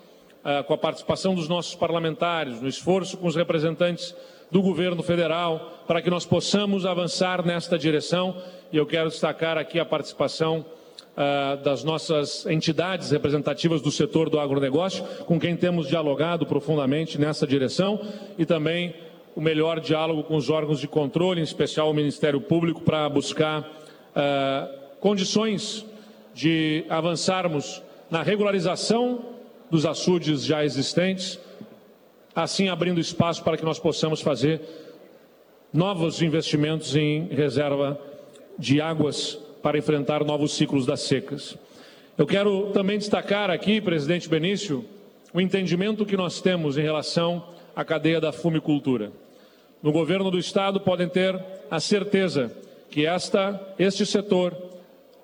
com 0.66 0.74
a 0.74 0.78
participação 0.78 1.34
dos 1.34 1.48
nossos 1.48 1.74
parlamentares, 1.74 2.60
no 2.60 2.68
esforço 2.68 3.16
com 3.16 3.26
os 3.26 3.36
representantes 3.36 4.14
do 4.50 4.62
governo 4.62 5.02
federal, 5.02 5.82
para 5.86 6.00
que 6.00 6.08
nós 6.08 6.24
possamos 6.24 6.86
avançar 6.86 7.44
nesta 7.44 7.76
direção. 7.76 8.36
E 8.72 8.76
eu 8.76 8.86
quero 8.86 9.08
destacar 9.08 9.58
aqui 9.58 9.78
a 9.78 9.84
participação 9.84 10.64
uh, 11.16 11.62
das 11.62 11.82
nossas 11.82 12.44
entidades 12.46 13.10
representativas 13.10 13.80
do 13.80 13.90
setor 13.90 14.28
do 14.28 14.38
agronegócio, 14.38 15.04
com 15.24 15.40
quem 15.40 15.56
temos 15.56 15.88
dialogado 15.88 16.46
profundamente 16.46 17.18
nessa 17.18 17.46
direção, 17.46 18.00
e 18.38 18.44
também 18.44 18.94
o 19.34 19.40
melhor 19.40 19.80
diálogo 19.80 20.22
com 20.24 20.36
os 20.36 20.50
órgãos 20.50 20.80
de 20.80 20.88
controle, 20.88 21.40
em 21.40 21.44
especial 21.44 21.90
o 21.90 21.94
Ministério 21.94 22.40
Público, 22.40 22.82
para 22.82 23.08
buscar 23.08 23.60
uh, 23.60 24.96
condições 25.00 25.84
de 26.34 26.84
avançarmos 26.88 27.82
na 28.10 28.22
regularização 28.22 29.24
dos 29.70 29.84
açudes 29.84 30.44
já 30.44 30.64
existentes, 30.64 31.38
assim 32.34 32.68
abrindo 32.68 33.00
espaço 33.00 33.42
para 33.42 33.56
que 33.56 33.64
nós 33.64 33.78
possamos 33.78 34.20
fazer 34.20 34.60
novos 35.72 36.22
investimentos 36.22 36.94
em 36.94 37.26
reserva 37.28 37.98
de 38.58 38.80
águas 38.80 39.38
para 39.62 39.78
enfrentar 39.78 40.24
novos 40.24 40.54
ciclos 40.54 40.86
das 40.86 41.00
secas. 41.00 41.56
Eu 42.16 42.26
quero 42.26 42.70
também 42.72 42.98
destacar 42.98 43.50
aqui, 43.50 43.80
presidente 43.80 44.28
Benício, 44.28 44.84
o 45.32 45.40
entendimento 45.40 46.06
que 46.06 46.16
nós 46.16 46.40
temos 46.40 46.78
em 46.78 46.82
relação 46.82 47.44
à 47.74 47.84
cadeia 47.84 48.20
da 48.20 48.32
fumicultura. 48.32 49.12
No 49.82 49.92
governo 49.92 50.30
do 50.30 50.38
estado 50.38 50.80
podem 50.80 51.08
ter 51.08 51.38
a 51.70 51.78
certeza 51.78 52.50
que 52.90 53.04
esta, 53.04 53.60
este 53.78 54.06
setor, 54.06 54.56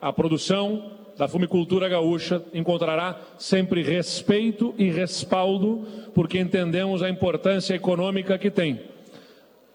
a 0.00 0.12
produção 0.12 0.90
da 1.16 1.28
fumicultura 1.28 1.88
gaúcha 1.88 2.42
encontrará 2.52 3.18
sempre 3.38 3.82
respeito 3.82 4.74
e 4.76 4.90
respaldo, 4.90 5.86
porque 6.14 6.38
entendemos 6.38 7.02
a 7.02 7.08
importância 7.08 7.74
econômica 7.74 8.36
que 8.36 8.50
tem. 8.50 8.80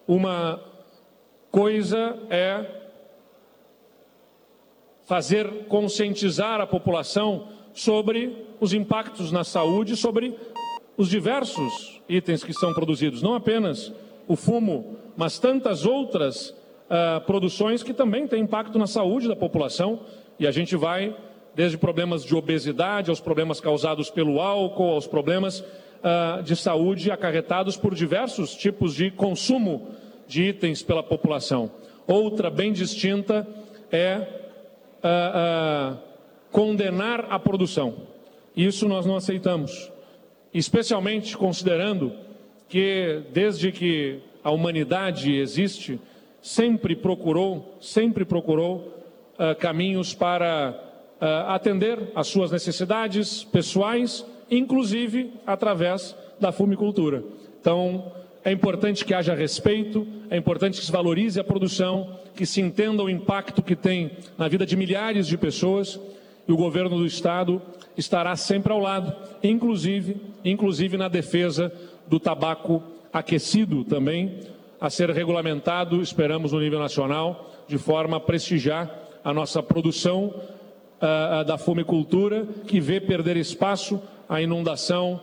Uma 0.08 0.62
coisa 1.52 2.16
é 2.30 2.77
fazer 5.08 5.66
conscientizar 5.70 6.60
a 6.60 6.68
população 6.68 7.48
sobre 7.74 8.46
os 8.60 8.74
impactos 8.74 9.32
na 9.32 9.44
saúde, 9.44 9.96
sobre 9.96 10.36
os 10.98 11.10
diversos 11.10 12.02
itens 12.10 12.44
que 12.44 12.54
são 12.54 12.74
produzidos, 12.74 13.22
não 13.22 13.34
apenas 13.34 13.94
o 14.28 14.36
fumo, 14.36 14.98
mas 15.16 15.40
tantas 15.40 15.86
outras 15.86 16.50
uh, 16.50 17.22
produções 17.26 17.84
que 17.84 17.94
também 17.94 18.28
têm 18.28 18.44
impacto 18.44 18.78
na 18.78 18.86
saúde 18.86 19.30
da 19.30 19.36
população. 19.36 20.02
E 20.38 20.46
a 20.46 20.52
gente 20.52 20.76
vai 20.76 21.16
desde 21.56 21.78
problemas 21.78 22.26
de 22.26 22.36
obesidade, 22.36 23.10
aos 23.10 23.22
problemas 23.22 23.62
causados 23.62 24.10
pelo 24.10 24.42
álcool, 24.42 24.92
aos 24.92 25.08
problemas 25.08 25.62
uh, 25.62 26.44
de 26.44 26.56
saúde 26.56 27.10
acarretados 27.10 27.78
por 27.78 27.96
diversos 27.96 28.54
tipos 28.54 28.94
de 28.94 29.10
consumo 29.10 29.88
de 30.28 30.44
itens 30.50 30.84
pela 30.84 31.02
população. 31.02 31.72
Outra 32.06 32.50
bem 32.50 32.74
distinta 32.74 33.48
é 33.90 34.47
uh, 35.04 35.94
uh, 35.94 35.98
condenar 36.52 37.28
a 37.30 37.40
produção. 37.40 37.96
Isso 38.56 38.88
nós 38.88 39.06
não 39.06 39.16
aceitamos, 39.16 39.92
especialmente 40.54 41.38
considerando 41.38 42.14
que 42.68 43.24
desde 43.32 43.72
que 43.72 44.20
a 44.44 44.52
humanidade 44.52 45.36
existe, 45.36 46.00
sempre 46.42 46.96
procurou, 46.96 47.78
sempre 47.80 48.26
procurou 48.26 48.94
caminhos 49.60 50.16
para 50.16 50.74
atender 51.48 52.12
às 52.16 52.28
suas 52.28 52.52
necessidades 52.52 53.44
pessoais, 53.44 54.26
inclusive 54.50 55.34
através 55.46 56.16
da 56.40 56.52
fumicultura. 56.52 57.24
Então, 57.60 58.12
é 58.44 58.52
importante 58.52 59.04
que 59.04 59.14
haja 59.14 59.36
respeito, 59.36 60.08
é 60.30 60.38
importante 60.38 60.80
que 60.80 60.86
se 60.86 60.92
valorize 60.92 61.40
a 61.40 61.44
produção, 61.44 62.18
que 62.38 62.46
se 62.46 62.62
entenda 62.62 63.04
o 63.04 63.10
impacto 63.10 63.64
que 63.64 63.76
tem 63.76 64.12
na 64.38 64.48
vida 64.48 64.66
de 64.66 64.78
milhares 64.78 65.26
de 65.26 65.36
pessoas 65.38 66.00
e 66.48 66.52
o 66.52 66.56
governo 66.56 66.96
do 66.98 67.06
estado 67.06 67.60
estará 67.98 68.36
sempre 68.36 68.72
ao 68.72 68.80
lado, 68.80 69.14
inclusive, 69.44 70.16
inclusive 70.46 70.96
na 70.96 71.08
defesa 71.08 71.74
do 72.08 72.20
tabaco 72.20 72.84
aquecido 73.12 73.84
também, 73.84 74.40
a 74.80 74.90
ser 74.90 75.10
regulamentado, 75.10 76.00
esperamos 76.00 76.52
no 76.52 76.60
nível 76.60 76.78
nacional, 76.78 77.52
de 77.68 77.80
forma 77.80 78.18
a 78.18 78.20
prestigiar 78.20 78.90
a 79.24 79.34
nossa 79.34 79.64
produção 79.64 80.28
uh, 80.28 81.44
da 81.44 81.58
fumicultura, 81.58 82.48
que 82.68 82.80
vê 82.80 83.02
perder 83.02 83.36
espaço 83.36 84.00
a 84.30 84.40
inundação 84.40 85.20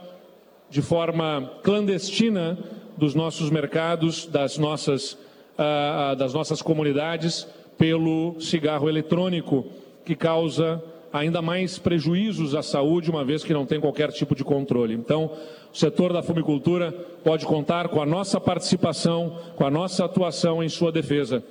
de 0.69 0.83
forma 0.83 1.53
clandestina 1.63 2.59
dos 2.97 3.15
nossos 3.15 3.51
mercados, 3.51 4.27
das 4.27 4.59
nossas, 4.59 5.17
uh, 5.59 6.17
das 6.17 6.33
nossas 6.33 6.63
comunidades, 6.63 7.47
pelo 7.79 8.41
cigarro 8.41 8.89
eletrônico, 8.89 9.67
que 10.05 10.15
causa 10.15 10.83
ainda 11.13 11.41
mais 11.41 11.79
prejuízos 11.79 12.55
à 12.55 12.63
saúde, 12.63 13.11
uma 13.11 13.25
vez 13.25 13.45
que 13.45 13.53
não 13.53 13.65
tem 13.65 13.81
qualquer 13.81 14.11
tipo 14.11 14.35
de 14.35 14.43
controle. 14.43 14.95
Então, 14.95 15.31
o 15.73 15.77
setor 15.77 16.13
da 16.13 16.23
fumicultura 16.23 16.93
pode 17.23 17.47
contar 17.47 17.89
com 17.89 18.03
a 18.03 18.07
nossa 18.07 18.41
participação, 18.41 19.39
com 19.55 19.65
a 19.65 19.71
nossa 19.71 20.05
atuação 20.05 20.63
em 20.63 20.69
sua 20.69 20.91
defesa. 20.91 21.43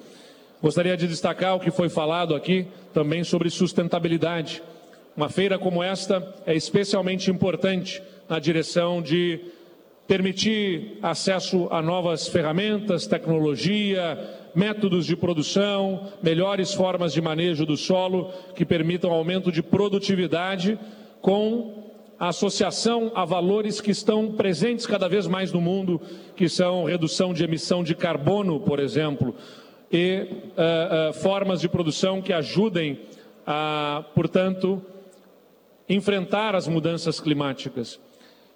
Gostaria 0.61 0.97
de 0.97 1.07
destacar 1.07 1.55
o 1.55 1.59
que 1.59 1.71
foi 1.71 1.89
falado 1.89 2.35
aqui 2.35 2.67
também 2.93 3.23
sobre 3.23 3.49
sustentabilidade. 3.49 4.61
Uma 5.15 5.29
feira 5.29 5.57
como 5.59 5.83
esta 5.83 6.25
é 6.45 6.55
especialmente 6.55 7.29
importante 7.29 8.01
na 8.27 8.39
direção 8.39 9.01
de 9.01 9.39
permitir 10.07 10.97
acesso 11.01 11.67
a 11.71 11.81
novas 11.81 12.27
ferramentas, 12.27 13.07
tecnologia, 13.07 14.17
métodos 14.53 15.05
de 15.05 15.15
produção, 15.15 16.09
melhores 16.21 16.73
formas 16.73 17.13
de 17.13 17.21
manejo 17.21 17.65
do 17.65 17.77
solo 17.77 18.31
que 18.55 18.65
permitam 18.65 19.11
aumento 19.11 19.51
de 19.51 19.63
produtividade 19.63 20.77
com 21.21 21.83
associação 22.19 23.11
a 23.15 23.25
valores 23.25 23.81
que 23.81 23.91
estão 23.91 24.31
presentes 24.31 24.85
cada 24.85 25.07
vez 25.07 25.27
mais 25.27 25.51
no 25.51 25.59
mundo, 25.59 25.99
que 26.35 26.47
são 26.47 26.85
redução 26.85 27.33
de 27.33 27.43
emissão 27.43 27.83
de 27.83 27.95
carbono, 27.95 28.59
por 28.59 28.79
exemplo, 28.79 29.35
e 29.91 30.27
uh, 30.27 31.09
uh, 31.09 31.13
formas 31.13 31.59
de 31.61 31.69
produção 31.69 32.21
que 32.21 32.33
ajudem 32.33 32.99
a, 33.45 34.05
portanto, 34.15 34.81
enfrentar 35.87 36.55
as 36.55 36.67
mudanças 36.67 37.19
climáticas. 37.19 37.99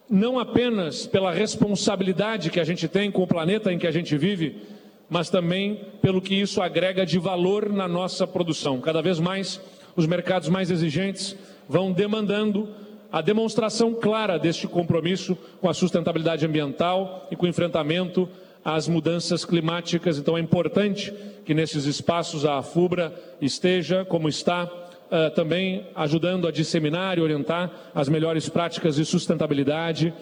Não 0.10 0.40
apenas 0.40 1.06
pela 1.06 1.34
responsabilidade 1.34 2.50
que 2.50 2.60
a 2.60 2.64
gente 2.64 2.88
tem 2.88 3.12
com 3.12 3.24
o 3.24 3.28
planeta 3.28 3.74
em 3.74 3.78
que 3.78 3.88
a 3.88 3.92
gente 3.92 4.18
vive, 4.18 4.62
mas 5.10 5.30
também 5.30 5.82
pelo 6.02 6.22
que 6.22 6.34
isso 6.34 6.62
agrega 6.62 7.06
de 7.06 7.20
valor 7.20 7.70
na 7.70 7.88
nossa 7.88 8.26
produção. 8.26 8.80
Cada 8.80 9.02
vez 9.02 9.20
mais 9.20 9.60
os 9.96 10.06
mercados 10.06 10.48
mais 10.48 10.72
exigentes 10.72 11.36
vão 11.68 11.92
demandando 11.92 12.70
a 13.12 13.22
demonstração 13.22 13.94
clara 13.94 14.38
deste 14.38 14.68
compromisso 14.68 15.38
com 15.60 15.70
a 15.70 15.74
sustentabilidade 15.74 16.46
ambiental 16.46 17.28
e 17.32 17.36
com 17.36 17.46
o 17.46 17.50
enfrentamento 17.50 18.30
às 18.64 18.88
mudanças 18.88 19.44
climáticas. 19.44 20.18
Então 20.18 20.38
é 20.38 20.42
importante 20.42 21.14
que 21.46 21.54
nesses 21.54 21.86
espaços 21.86 22.46
a 22.46 22.62
FUBRA 22.62 23.14
esteja, 23.42 24.06
como 24.06 24.28
está, 24.28 24.70
uh, 25.12 25.34
também 25.34 25.86
ajudando 25.96 26.48
a 26.48 26.52
disseminar 26.52 27.18
e 27.18 27.22
orientar 27.22 27.72
as 27.94 28.10
melhores 28.10 28.48
práticas 28.50 28.96
de 28.96 29.06
sustentabilidade 29.06 30.14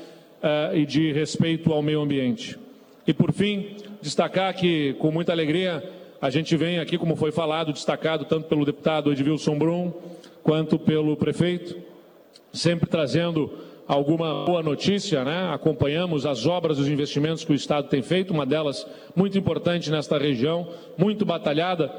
uh, 0.41 0.75
e 0.75 0.85
de 0.85 1.11
respeito 1.11 1.71
ao 1.73 1.81
meio 1.81 2.01
ambiente. 2.01 2.57
E 3.07 3.13
por 3.13 3.31
fim, 3.31 3.75
destacar 4.01 4.53
que 4.55 4.93
com 4.93 5.11
muita 5.11 5.31
alegria 5.31 5.83
a 6.21 6.29
gente 6.29 6.55
vem 6.55 6.79
aqui, 6.79 6.97
como 6.97 7.15
foi 7.15 7.31
falado, 7.31 7.73
destacado 7.73 8.25
tanto 8.25 8.47
pelo 8.47 8.65
deputado 8.65 9.11
Edvilson 9.11 9.57
Brum 9.57 9.93
quanto 10.41 10.79
pelo 10.79 11.15
prefeito, 11.15 11.75
sempre 12.53 12.89
trazendo 12.89 13.51
alguma 13.87 14.45
boa 14.45 14.63
notícia, 14.63 15.23
né? 15.23 15.51
Acompanhamos 15.53 16.25
as 16.25 16.45
obras 16.45 16.79
os 16.79 16.87
investimentos 16.87 17.43
que 17.43 17.51
o 17.51 17.55
Estado 17.55 17.87
tem 17.87 18.01
feito, 18.01 18.33
uma 18.33 18.45
delas 18.45 18.87
muito 19.15 19.37
importante 19.37 19.91
nesta 19.91 20.17
região, 20.17 20.67
muito 20.97 21.25
batalhada 21.25 21.91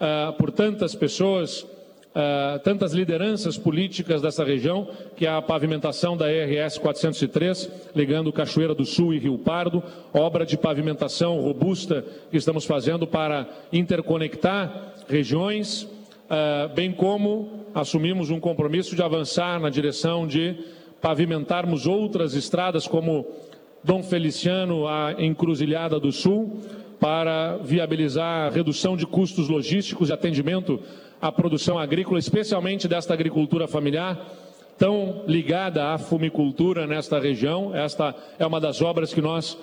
uh, 0.00 0.32
por 0.34 0.50
tantas 0.50 0.94
pessoas, 0.94 1.66
uh, 2.14 2.58
tantas 2.60 2.92
lideranças 2.92 3.58
políticas 3.58 4.22
dessa 4.22 4.44
região, 4.44 4.88
que 5.16 5.26
é 5.26 5.30
a 5.30 5.42
pavimentação 5.42 6.16
da 6.16 6.26
RS 6.26 6.78
403, 6.78 7.70
ligando 7.94 8.32
Cachoeira 8.32 8.74
do 8.74 8.84
Sul 8.84 9.12
e 9.12 9.18
Rio 9.18 9.38
Pardo, 9.38 9.82
obra 10.12 10.46
de 10.46 10.56
pavimentação 10.56 11.40
robusta 11.40 12.04
que 12.30 12.36
estamos 12.36 12.64
fazendo 12.64 13.06
para 13.06 13.48
interconectar 13.72 14.94
regiões, 15.08 15.82
uh, 15.82 16.72
bem 16.74 16.92
como 16.92 17.64
assumimos 17.74 18.30
um 18.30 18.38
compromisso 18.38 18.94
de 18.94 19.02
avançar 19.02 19.58
na 19.58 19.68
direção 19.68 20.26
de 20.26 20.56
pavimentarmos 21.00 21.86
outras 21.86 22.34
estradas, 22.34 22.86
como 22.86 23.26
Dom 23.82 24.02
Feliciano, 24.02 24.86
a 24.86 25.14
Encruzilhada 25.18 26.00
do 26.00 26.10
Sul, 26.10 26.60
para 27.04 27.58
viabilizar 27.58 28.46
a 28.46 28.48
redução 28.48 28.96
de 28.96 29.06
custos 29.06 29.50
logísticos 29.50 30.08
e 30.08 30.12
atendimento 30.14 30.80
à 31.20 31.30
produção 31.30 31.78
agrícola, 31.78 32.18
especialmente 32.18 32.88
desta 32.88 33.12
agricultura 33.12 33.68
familiar, 33.68 34.18
tão 34.78 35.22
ligada 35.26 35.92
à 35.92 35.98
fumicultura 35.98 36.86
nesta 36.86 37.20
região. 37.20 37.76
Esta 37.76 38.14
é 38.38 38.46
uma 38.46 38.58
das 38.58 38.80
obras 38.80 39.12
que 39.12 39.20
nós 39.20 39.54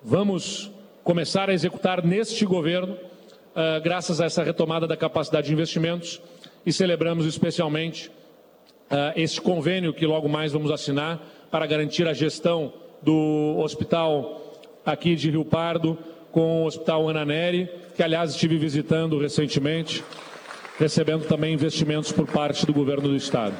vamos 0.00 0.70
começar 1.02 1.50
a 1.50 1.52
executar 1.52 2.06
neste 2.06 2.46
governo, 2.46 2.92
uh, 2.92 3.82
graças 3.82 4.20
a 4.20 4.26
essa 4.26 4.44
retomada 4.44 4.86
da 4.86 4.96
capacidade 4.96 5.48
de 5.48 5.52
investimentos, 5.52 6.22
e 6.64 6.72
celebramos 6.72 7.26
especialmente 7.26 8.12
uh, 8.92 9.10
esse 9.16 9.40
convênio 9.40 9.92
que 9.92 10.06
logo 10.06 10.28
mais 10.28 10.52
vamos 10.52 10.70
assinar 10.70 11.20
para 11.50 11.66
garantir 11.66 12.06
a 12.06 12.12
gestão 12.12 12.72
do 13.02 13.56
hospital 13.58 14.60
aqui 14.86 15.16
de 15.16 15.32
Rio 15.32 15.44
Pardo 15.44 15.98
com 16.32 16.62
o 16.62 16.66
Hospital 16.66 17.08
Ana 17.08 17.24
Neri, 17.24 17.68
que 17.96 18.02
aliás 18.02 18.30
estive 18.30 18.56
visitando 18.56 19.18
recentemente, 19.18 20.04
recebendo 20.78 21.26
também 21.26 21.54
investimentos 21.54 22.12
por 22.12 22.26
parte 22.26 22.64
do 22.64 22.72
governo 22.72 23.08
do 23.08 23.16
estado. 23.16 23.54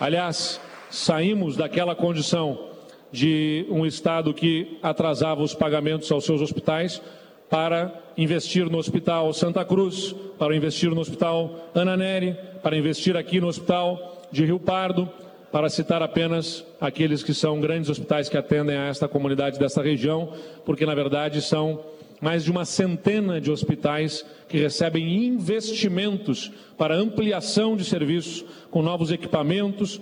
Aliás, 0.00 0.60
saímos 0.90 1.56
daquela 1.56 1.94
condição 1.94 2.70
de 3.12 3.66
um 3.70 3.84
estado 3.84 4.32
que 4.32 4.78
atrasava 4.82 5.42
os 5.42 5.54
pagamentos 5.54 6.10
aos 6.10 6.24
seus 6.24 6.40
hospitais 6.40 7.00
para 7.48 7.92
investir 8.16 8.68
no 8.70 8.78
Hospital 8.78 9.32
Santa 9.34 9.64
Cruz, 9.64 10.14
para 10.38 10.56
investir 10.56 10.90
no 10.90 11.00
Hospital 11.00 11.70
Ana 11.74 11.96
Neri, 11.96 12.36
para 12.62 12.76
investir 12.76 13.16
aqui 13.16 13.40
no 13.40 13.48
Hospital 13.48 14.22
de 14.32 14.46
Rio 14.46 14.58
Pardo, 14.58 15.08
para 15.52 15.68
citar 15.68 16.02
apenas 16.02 16.64
aqueles 16.80 17.22
que 17.22 17.34
são 17.34 17.60
grandes 17.60 17.90
hospitais 17.90 18.28
que 18.28 18.38
atendem 18.38 18.74
a 18.74 18.86
esta 18.86 19.06
comunidade 19.06 19.58
desta 19.58 19.82
região, 19.82 20.32
porque 20.64 20.86
na 20.86 20.94
verdade 20.94 21.42
são 21.42 21.84
mais 22.22 22.42
de 22.42 22.50
uma 22.50 22.64
centena 22.64 23.38
de 23.38 23.50
hospitais 23.50 24.24
que 24.48 24.56
recebem 24.56 25.26
investimentos 25.26 26.50
para 26.78 26.96
ampliação 26.96 27.76
de 27.76 27.84
serviços, 27.84 28.44
com 28.70 28.80
novos 28.80 29.12
equipamentos, 29.12 30.00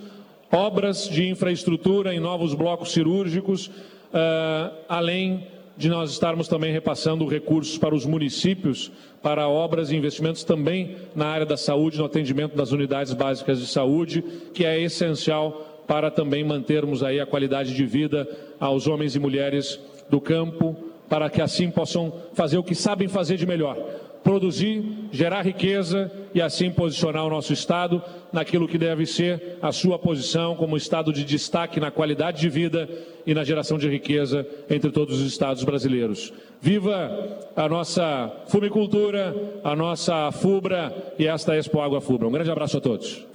obras 0.53 1.09
de 1.09 1.29
infraestrutura 1.29 2.15
em 2.15 2.21
novos 2.21 2.55
blocos 2.55 2.93
cirúrgicos, 2.93 3.67
uh, 3.67 4.75
além 4.89 5.49
de 5.81 5.89
nós 5.89 6.11
estarmos 6.11 6.47
também 6.47 6.71
repassando 6.71 7.27
recursos 7.27 7.79
para 7.79 7.95
os 7.95 8.05
municípios, 8.05 8.93
para 9.23 9.49
obras 9.49 9.91
e 9.91 9.97
investimentos 9.97 10.45
também 10.45 10.95
na 11.17 11.27
área 11.27 11.47
da 11.47 11.57
saúde, 11.57 11.97
no 11.97 12.05
atendimento 12.05 12.55
das 12.55 12.71
unidades 12.71 13.15
básicas 13.15 13.59
de 13.59 13.67
saúde, 13.67 14.23
que 14.53 14.63
é 14.63 14.79
essencial 14.79 15.83
para 15.89 16.11
também 16.11 16.45
mantermos 16.45 17.03
aí 17.03 17.19
a 17.19 17.25
qualidade 17.25 17.75
de 17.75 17.87
vida 17.87 18.29
aos 18.61 18.87
homens 18.87 19.17
e 19.17 19.19
mulheres 19.19 19.81
do 20.11 20.21
campo, 20.21 20.77
para 21.11 21.29
que 21.29 21.43
assim 21.43 21.69
possam 21.69 22.13
fazer 22.33 22.57
o 22.57 22.63
que 22.63 22.75
sabem 22.75 23.09
fazer 23.09 23.37
de 23.37 23.45
melhor, 23.45 23.77
produzir, 24.23 25.09
gerar 25.11 25.43
riqueza 25.43 26.11
e 26.33 26.41
assim 26.41 26.71
posicionar 26.71 27.27
o 27.27 27.31
nosso 27.31 27.53
Estado 27.53 28.01
naquilo 28.33 28.69
que 28.69 28.79
deve 28.79 29.05
ser 29.05 29.59
a 29.61 29.73
sua 29.73 29.99
posição 29.99 30.55
como 30.55 30.77
Estado 30.77 31.13
de 31.13 31.25
destaque 31.25 31.81
na 31.81 31.91
qualidade 31.91 32.41
de 32.41 32.49
vida 32.49 32.89
e 33.27 33.35
na 33.35 33.43
geração 33.43 33.77
de 33.77 33.89
riqueza 33.89 34.47
entre 34.71 34.93
todos 34.93 35.21
os 35.21 35.27
Estados 35.27 35.65
brasileiros. 35.65 36.33
Viva 36.61 37.41
a 37.57 37.69
nossa 37.69 38.31
fumicultura, 38.47 39.35
a 39.65 39.75
nossa 39.75 40.31
FUBRA 40.31 40.95
e 41.19 41.27
esta 41.27 41.57
Expo 41.57 41.81
Água 41.81 42.01
FUBRA. 42.01 42.29
Um 42.29 42.33
grande 42.33 42.53
abraço 42.53 42.77
a 42.79 42.81
todos. 42.81 43.27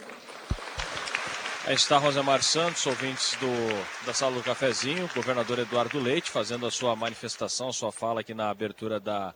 Aí 1.68 1.74
está 1.74 1.98
Rosemar 1.98 2.44
Santos, 2.44 2.86
ouvintes 2.86 3.36
do, 3.38 4.06
da 4.06 4.14
sala 4.14 4.36
do 4.36 4.44
cafezinho, 4.44 5.10
governador 5.16 5.58
Eduardo 5.58 6.00
Leite, 6.00 6.30
fazendo 6.30 6.68
a 6.68 6.72
sua 6.72 6.96
manifestação, 6.96 7.70
a 7.70 7.74
sua 7.74 7.92
fala 7.92 8.22
aqui 8.22 8.36
na 8.36 8.52
abertura 8.52 9.00
da 9.00 9.34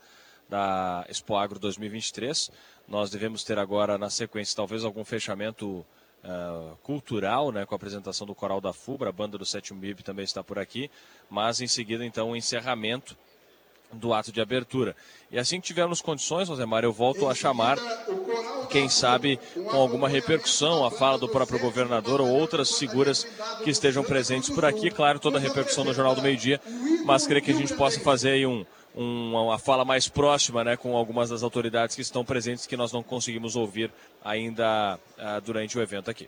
da 0.50 1.06
Expo 1.08 1.36
Agro 1.36 1.60
2023. 1.60 2.52
Nós 2.88 3.12
devemos 3.12 3.44
ter 3.44 3.60
agora, 3.60 3.98
na 3.98 4.10
sequência, 4.10 4.56
talvez 4.56 4.84
algum 4.84 5.06
fechamento 5.06 5.86
uh, 6.24 6.76
cultural, 6.82 7.52
né, 7.52 7.66
com 7.66 7.76
a 7.76 7.78
apresentação 7.78 8.26
do 8.26 8.34
Coral 8.34 8.60
da 8.60 8.74
FUBRA, 8.74 9.10
a 9.10 9.14
banda 9.14 9.38
do 9.38 9.46
Sétimo 9.46 9.80
MIB 9.80 10.02
também 10.02 10.26
está 10.26 10.44
por 10.44 10.58
aqui, 10.58 10.90
mas 11.30 11.62
em 11.62 11.68
seguida, 11.68 12.04
então, 12.04 12.32
o 12.32 12.36
encerramento 12.36 13.16
do 13.92 14.14
ato 14.14 14.32
de 14.32 14.42
abertura. 14.42 14.96
E 15.32 15.38
assim 15.38 15.60
que 15.60 15.68
tivermos 15.68 16.02
condições, 16.02 16.50
Rosemar, 16.50 16.84
eu 16.84 16.94
volto 16.94 17.28
a 17.28 17.36
chamar, 17.36 17.78
quem 18.70 18.88
sabe 18.88 19.40
com 19.70 19.78
alguma 19.78 20.08
repercussão, 20.08 20.86
a 20.86 20.92
fala 20.92 21.18
do 21.18 21.28
próprio 21.28 21.60
governador 21.60 22.22
ou 22.22 22.28
outras 22.28 22.78
figuras 22.78 23.26
que 23.64 23.70
estejam 23.70 24.04
presentes 24.04 24.50
por 24.50 24.66
aqui. 24.66 24.90
Claro, 24.90 25.20
toda 25.20 25.38
a 25.38 25.42
repercussão 25.42 25.84
no 25.84 25.94
Jornal 25.94 26.16
do 26.16 26.22
Meio 26.22 26.38
Dia, 26.38 26.62
mas 27.06 27.26
creio 27.26 27.44
que 27.44 27.52
a 27.52 27.56
gente 27.56 27.74
possa 27.74 28.00
fazer 28.00 28.32
aí 28.32 28.46
um, 28.46 28.66
uma 28.96 29.58
fala 29.58 29.86
mais 29.86 30.08
próxima 30.08 30.64
né, 30.64 30.78
com 30.78 30.96
algumas 30.96 31.30
das 31.30 31.44
autoridades 31.44 31.96
que 31.96 32.02
estão 32.02 32.24
presentes 32.26 32.66
que 32.66 32.78
nós 32.78 32.92
não 32.92 33.04
conseguimos 33.04 33.56
ouvir 33.56 33.92
ainda 34.24 35.00
uh, 35.18 35.42
durante 35.42 35.78
o 35.78 35.82
evento 35.82 36.10
aqui. 36.10 36.28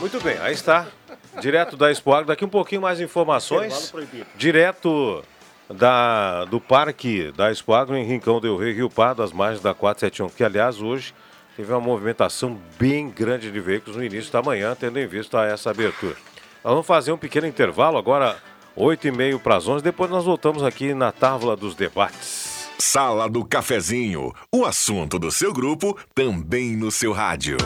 Muito 0.00 0.20
bem, 0.20 0.38
aí 0.38 0.54
está. 0.54 0.86
Direto 1.40 1.76
da 1.76 1.90
Expo 1.90 2.12
Agro, 2.12 2.28
daqui 2.28 2.44
um 2.44 2.48
pouquinho 2.48 2.82
mais 2.82 3.00
informações. 3.00 3.92
Direto 4.36 5.22
da, 5.70 6.44
do 6.46 6.60
parque 6.60 7.32
da 7.32 7.50
Expo 7.50 7.72
Agro 7.74 7.96
em 7.96 8.04
Rincão 8.04 8.40
del 8.40 8.56
Rei, 8.56 8.72
Rio 8.72 8.90
Pardo, 8.90 9.22
às 9.22 9.32
margens 9.32 9.62
da 9.62 9.74
471, 9.74 10.28
que 10.30 10.44
aliás 10.44 10.80
hoje 10.80 11.14
teve 11.56 11.72
uma 11.72 11.80
movimentação 11.80 12.58
bem 12.78 13.10
grande 13.10 13.50
de 13.50 13.60
veículos 13.60 13.96
no 13.96 14.04
início 14.04 14.32
da 14.32 14.42
manhã, 14.42 14.76
tendo 14.78 14.98
em 14.98 15.06
vista 15.06 15.44
essa 15.44 15.70
abertura. 15.70 16.14
Nós 16.64 16.72
vamos 16.72 16.86
fazer 16.86 17.12
um 17.12 17.18
pequeno 17.18 17.46
intervalo 17.46 17.98
agora 17.98 18.36
8 18.76 19.08
e 19.08 19.10
meio 19.10 19.40
para 19.40 19.56
as 19.56 19.66
11. 19.66 19.82
Depois 19.82 20.10
nós 20.10 20.24
voltamos 20.24 20.62
aqui 20.62 20.94
na 20.94 21.10
Távola 21.10 21.56
dos 21.56 21.74
Debates. 21.74 22.68
Sala 22.78 23.28
do 23.28 23.44
Cafezinho. 23.44 24.32
O 24.52 24.64
assunto 24.64 25.18
do 25.18 25.32
seu 25.32 25.52
grupo 25.52 25.98
também 26.14 26.76
no 26.76 26.92
seu 26.92 27.12
rádio. 27.12 27.56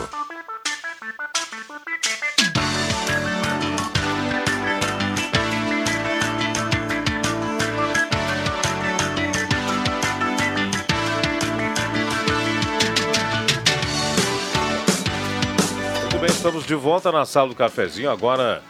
Estamos 16.31 16.65
de 16.65 16.75
volta 16.75 17.11
na 17.11 17.25
sala 17.25 17.49
do 17.49 17.55
cafezinho. 17.55 18.09
Agora, 18.09 18.61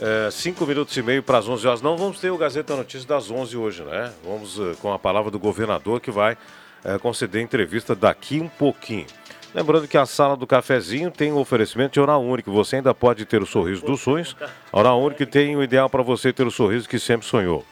é, 0.00 0.30
cinco 0.30 0.64
minutos 0.66 0.96
e 0.96 1.02
meio 1.02 1.22
para 1.22 1.38
as 1.38 1.46
11 1.46 1.66
horas. 1.66 1.82
Não 1.82 1.96
vamos 1.96 2.18
ter 2.18 2.30
o 2.30 2.38
Gazeta 2.38 2.74
Notícias 2.74 3.04
das 3.04 3.30
11 3.30 3.56
hoje, 3.56 3.82
né? 3.82 4.12
Vamos 4.24 4.58
uh, 4.58 4.76
com 4.80 4.92
a 4.92 4.98
palavra 4.98 5.30
do 5.30 5.38
governador 5.38 6.00
que 6.00 6.10
vai 6.10 6.32
uh, 6.32 6.98
conceder 7.00 7.42
entrevista 7.42 7.94
daqui 7.94 8.40
um 8.40 8.48
pouquinho. 8.48 9.06
Lembrando 9.54 9.86
que 9.86 9.98
a 9.98 10.06
sala 10.06 10.36
do 10.36 10.46
cafezinho 10.46 11.10
tem 11.10 11.30
o 11.30 11.36
um 11.36 11.38
oferecimento 11.38 11.92
de 11.92 12.00
Oral 12.00 12.24
Único. 12.24 12.50
Você 12.52 12.76
ainda 12.76 12.94
pode 12.94 13.24
ter 13.24 13.42
o 13.42 13.46
sorriso 13.46 13.84
dos 13.84 14.00
sonhos. 14.00 14.34
A 14.72 14.78
Oral 14.78 15.00
Único 15.00 15.26
tem 15.26 15.54
o 15.56 15.62
ideal 15.62 15.90
para 15.90 16.02
você 16.02 16.32
ter 16.32 16.46
o 16.46 16.50
sorriso 16.50 16.88
que 16.88 16.98
sempre 16.98 17.26
sonhou. 17.26 17.64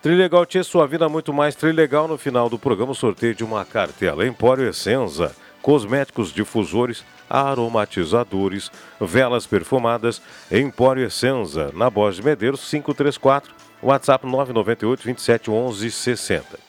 Trilegal 0.00 0.46
tinha 0.46 0.64
sua 0.64 0.86
vida 0.86 1.08
muito 1.08 1.32
mais 1.32 1.54
Trilegal 1.54 2.08
no 2.08 2.16
final 2.16 2.48
do 2.48 2.58
programa. 2.58 2.94
Sorteio 2.94 3.34
de 3.34 3.44
uma 3.44 3.64
cartela. 3.64 4.26
Empório 4.26 4.68
Essenza. 4.68 5.34
Cosméticos, 5.60 6.32
difusores, 6.32 7.04
aromatizadores, 7.28 8.70
velas 9.00 9.46
perfumadas. 9.46 10.22
Empório 10.50 11.04
Essenza. 11.04 11.70
Na 11.74 11.90
Borges 11.90 12.20
de 12.20 12.26
Medeiros 12.26 12.68
534. 12.68 13.52
WhatsApp 13.82 14.26
998 14.26 15.04
27 15.04 15.50
11 15.50 15.90
60 15.90 16.68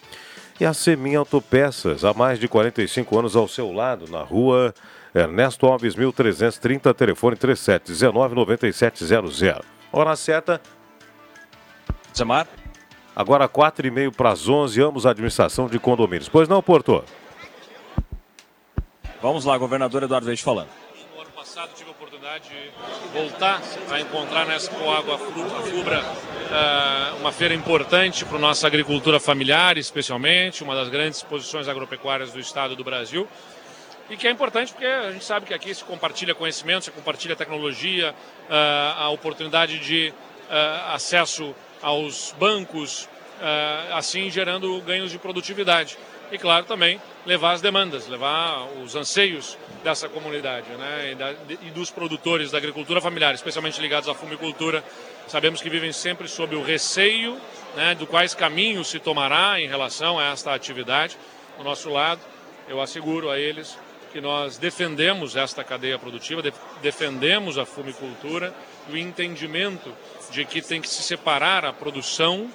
e 0.59 0.65
a 0.65 0.73
Semin 0.73 1.15
Autopeças, 1.15 2.03
há 2.03 2.13
mais 2.13 2.37
de 2.37 2.45
45 2.47 3.17
anos 3.17 3.35
ao 3.35 3.47
seu 3.47 3.71
lado, 3.71 4.11
na 4.11 4.21
rua 4.21 4.73
Ernesto 5.15 5.65
Alves, 5.65 5.95
1330, 5.95 6.93
telefone 6.93 7.35
3719-9700. 7.37 9.61
Hora 9.91 10.15
certa. 10.15 10.61
Zamar. 12.15 12.47
Agora 13.15 13.47
4 13.47 13.87
e 13.87 13.91
meio 13.91 14.11
para 14.11 14.31
as 14.31 14.47
11, 14.47 14.81
ambos 14.81 15.05
administração 15.05 15.67
de 15.67 15.79
condomínios. 15.79 16.29
Pois 16.29 16.47
não, 16.47 16.61
Porto? 16.61 17.03
Vamos 19.21 19.43
lá, 19.43 19.57
governador 19.57 20.03
Eduardo 20.03 20.27
Leite 20.27 20.41
falando. 20.41 20.69
No 21.13 21.21
ano 21.21 21.31
passado 21.31 21.71
tive 21.75 21.89
a 21.89 21.91
oportunidade 21.91 22.47
de 22.47 22.71
voltar 23.11 23.61
a 23.91 23.99
encontrar 23.99 24.45
nessa 24.45 24.71
Coágua 24.71 25.17
Fubra 25.17 26.01
uh, 26.01 27.17
uma 27.19 27.29
feira 27.29 27.53
importante 27.53 28.23
para 28.23 28.37
a 28.37 28.39
nossa 28.39 28.65
agricultura 28.65 29.19
familiar, 29.19 29.77
especialmente, 29.77 30.63
uma 30.63 30.73
das 30.73 30.87
grandes 30.87 31.17
exposições 31.17 31.67
agropecuárias 31.67 32.31
do 32.31 32.39
estado 32.39 32.77
do 32.77 32.83
Brasil. 32.83 33.27
E 34.09 34.15
que 34.15 34.25
é 34.25 34.31
importante 34.31 34.71
porque 34.71 34.87
a 34.87 35.11
gente 35.11 35.25
sabe 35.25 35.45
que 35.45 35.53
aqui 35.53 35.75
se 35.75 35.83
compartilha 35.83 36.33
conhecimento, 36.33 36.85
se 36.85 36.91
compartilha 36.91 37.35
tecnologia, 37.35 38.15
uh, 38.49 39.01
a 39.01 39.09
oportunidade 39.09 39.79
de 39.79 40.13
uh, 40.49 40.93
acesso 40.93 41.53
aos 41.81 42.33
bancos, 42.39 43.09
assim 43.93 44.29
gerando 44.29 44.81
ganhos 44.81 45.11
de 45.11 45.17
produtividade 45.17 45.97
e, 46.31 46.37
claro, 46.37 46.65
também 46.65 47.01
levar 47.25 47.53
as 47.53 47.61
demandas, 47.61 48.07
levar 48.07 48.67
os 48.83 48.95
anseios 48.95 49.57
dessa 49.83 50.07
comunidade 50.07 50.69
né, 50.71 51.11
e, 51.11 51.15
da, 51.15 51.31
e, 51.49 51.71
dos 51.71 51.89
produtores 51.89 52.51
da 52.51 52.57
agricultura 52.57 53.01
familiar, 53.01 53.33
especialmente 53.33 53.81
ligados 53.81 54.07
à 54.07 54.13
fumicultura. 54.13 54.83
Sabemos 55.27 55.61
que 55.61 55.69
vivem 55.69 55.91
sempre 55.91 56.27
sob 56.27 56.55
o 56.55 56.63
receio 56.63 57.37
né, 57.75 57.95
do 57.95 58.07
quais 58.07 58.33
caminhos 58.33 58.87
se 58.87 58.99
tomará 58.99 59.59
em 59.59 59.67
relação 59.67 60.19
a 60.19 60.25
esta 60.25 60.53
atividade. 60.53 61.17
Do 61.57 61.63
nosso 61.63 61.89
lado, 61.89 62.21
eu 62.67 62.81
asseguro 62.81 63.29
a 63.29 63.39
eles 63.39 63.77
que 64.11 64.19
nós 64.19 64.57
defendemos 64.57 65.35
esta 65.35 65.63
cadeia 65.63 65.99
produtiva, 65.99 66.41
de, 66.41 66.51
defendemos 66.81 67.57
a 67.57 67.65
fumicultura 67.65 68.53
e 68.87 68.93
o 68.93 68.97
entendimento 68.97 69.93
de 70.31 70.45
que 70.45 70.61
tem 70.61 70.81
que 70.81 70.89
se 70.89 71.03
separar 71.03 71.63
a 71.63 71.73
produção 71.73 72.49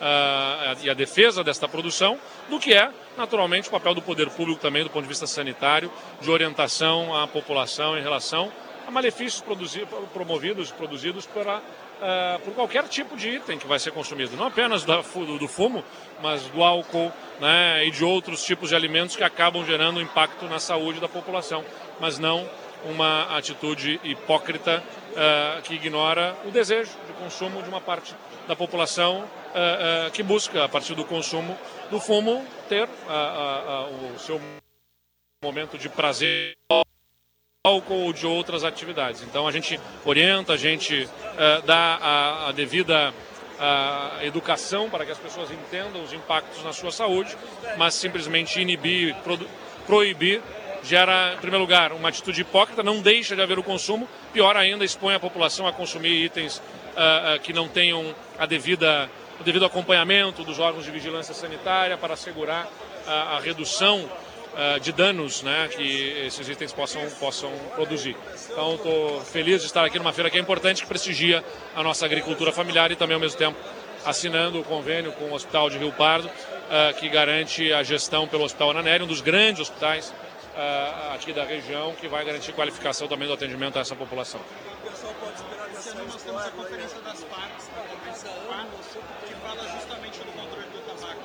uh, 0.00 0.76
e 0.82 0.90
a 0.90 0.94
defesa 0.94 1.42
desta 1.44 1.68
produção 1.68 2.18
do 2.48 2.58
que 2.58 2.72
é, 2.72 2.90
naturalmente, 3.16 3.68
o 3.68 3.70
papel 3.70 3.94
do 3.94 4.02
poder 4.02 4.30
público 4.30 4.60
também, 4.60 4.82
do 4.82 4.90
ponto 4.90 5.02
de 5.02 5.08
vista 5.08 5.26
sanitário, 5.26 5.90
de 6.20 6.30
orientação 6.30 7.14
à 7.16 7.26
população 7.26 7.98
em 7.98 8.02
relação 8.02 8.52
a 8.88 8.90
malefícios 8.90 9.44
promovidos, 10.14 10.70
produzidos 10.70 11.26
uh, 11.26 12.38
por 12.42 12.54
qualquer 12.54 12.84
tipo 12.88 13.18
de 13.18 13.36
item 13.36 13.58
que 13.58 13.66
vai 13.66 13.78
ser 13.78 13.90
consumido, 13.90 14.34
não 14.34 14.46
apenas 14.46 14.82
do, 14.82 15.38
do 15.38 15.46
fumo, 15.46 15.84
mas 16.22 16.42
do 16.44 16.64
álcool 16.64 17.12
né, 17.38 17.84
e 17.84 17.90
de 17.90 18.02
outros 18.02 18.42
tipos 18.42 18.70
de 18.70 18.74
alimentos 18.74 19.14
que 19.14 19.22
acabam 19.22 19.62
gerando 19.62 20.00
impacto 20.00 20.46
na 20.46 20.58
saúde 20.58 21.00
da 21.00 21.08
população, 21.08 21.62
mas 22.00 22.18
não 22.18 22.48
uma 22.84 23.36
atitude 23.36 24.00
hipócrita 24.02 24.82
uh, 25.12 25.62
que 25.62 25.74
ignora 25.74 26.34
o 26.46 26.50
desejo 26.50 26.92
de 27.06 27.12
consumo 27.14 27.62
de 27.62 27.68
uma 27.68 27.82
parte 27.82 28.14
da 28.48 28.56
população 28.56 29.20
uh, 29.20 30.08
uh, 30.08 30.10
que 30.10 30.22
busca, 30.22 30.64
a 30.64 30.68
partir 30.68 30.94
do 30.94 31.04
consumo 31.04 31.56
do 31.90 32.00
fumo, 32.00 32.44
ter 32.68 32.88
o 34.14 34.18
seu 34.18 34.40
momento 35.42 35.78
de 35.78 35.88
prazer 35.88 36.56
álcool 37.64 38.06
ou 38.06 38.12
de 38.12 38.26
outras 38.26 38.64
atividades. 38.64 39.22
Então 39.22 39.46
a 39.46 39.52
gente 39.52 39.80
orienta, 40.04 40.52
a 40.52 40.56
gente 40.56 41.08
dá 41.64 41.98
a, 42.00 42.48
a 42.48 42.52
devida 42.52 43.14
a 43.58 44.18
educação 44.22 44.90
para 44.90 45.04
que 45.04 45.12
as 45.12 45.18
pessoas 45.18 45.50
entendam 45.50 46.02
os 46.02 46.12
impactos 46.12 46.62
na 46.62 46.72
sua 46.72 46.92
saúde, 46.92 47.36
mas 47.76 47.94
simplesmente 47.94 48.60
inibir, 48.60 49.16
proibir 49.86 50.42
gera, 50.82 51.34
em 51.34 51.38
primeiro 51.38 51.62
lugar, 51.62 51.92
uma 51.92 52.08
atitude 52.08 52.40
hipócrita, 52.40 52.82
não 52.82 53.00
deixa 53.00 53.34
de 53.34 53.42
haver 53.42 53.58
o 53.58 53.62
consumo, 53.62 54.08
pior 54.32 54.56
ainda, 54.56 54.84
expõe 54.84 55.14
a 55.14 55.20
população 55.20 55.66
a 55.66 55.72
consumir 55.72 56.24
itens 56.24 56.58
uh, 56.58 57.36
uh, 57.36 57.40
que 57.40 57.52
não 57.52 57.68
tenham 57.68 58.14
a 58.38 58.46
devida, 58.46 59.10
o 59.40 59.44
devido 59.44 59.64
acompanhamento 59.64 60.44
dos 60.44 60.58
órgãos 60.58 60.84
de 60.84 60.90
vigilância 60.90 61.34
sanitária 61.34 61.96
para 61.98 62.14
assegurar 62.14 62.66
uh, 62.66 63.10
a 63.36 63.40
redução 63.40 64.00
uh, 64.00 64.80
de 64.80 64.92
danos 64.92 65.42
né, 65.42 65.68
que 65.68 66.24
esses 66.26 66.48
itens 66.48 66.72
possam, 66.72 67.02
possam 67.18 67.50
produzir. 67.74 68.16
Então, 68.50 68.76
estou 68.76 69.20
feliz 69.22 69.60
de 69.60 69.66
estar 69.66 69.84
aqui 69.84 69.98
numa 69.98 70.12
feira 70.12 70.30
que 70.30 70.38
é 70.38 70.40
importante, 70.40 70.82
que 70.82 70.88
prestigia 70.88 71.44
a 71.74 71.82
nossa 71.82 72.06
agricultura 72.06 72.52
familiar 72.52 72.92
e 72.92 72.96
também, 72.96 73.14
ao 73.14 73.20
mesmo 73.20 73.38
tempo, 73.38 73.58
assinando 74.06 74.60
o 74.60 74.64
convênio 74.64 75.12
com 75.12 75.24
o 75.24 75.34
Hospital 75.34 75.68
de 75.68 75.78
Rio 75.78 75.92
Pardo, 75.92 76.30
que 77.00 77.08
garante 77.08 77.72
a 77.72 77.82
gestão 77.82 78.28
pelo 78.28 78.44
Hospital 78.44 78.70
Ananeri, 78.70 79.02
um 79.02 79.06
dos 79.06 79.20
grandes 79.20 79.62
hospitais 79.62 80.14
uh, 80.58 81.14
aqui 81.14 81.32
da 81.32 81.44
região, 81.44 81.94
que 81.94 82.08
vai 82.08 82.24
garantir 82.24 82.52
qualificação 82.52 83.06
também 83.06 83.28
do 83.28 83.34
atendimento 83.34 83.78
a 83.78 83.80
essa 83.80 83.94
população. 83.94 84.40
O 84.40 84.90
pessoal 84.90 85.14
pode 85.20 85.34
esperar 85.36 85.70
Esse 85.70 85.88
ano 85.90 86.04
nós 86.06 86.22
temos 86.22 86.42
a 86.42 86.50
Conferência 86.50 87.00
das 87.00 87.24
Partes, 87.24 87.68
que 89.26 89.34
fala 89.34 89.68
justamente 89.68 90.18
do 90.18 90.32
controle 90.32 90.66
do 90.66 90.80
tabaco. 90.80 91.20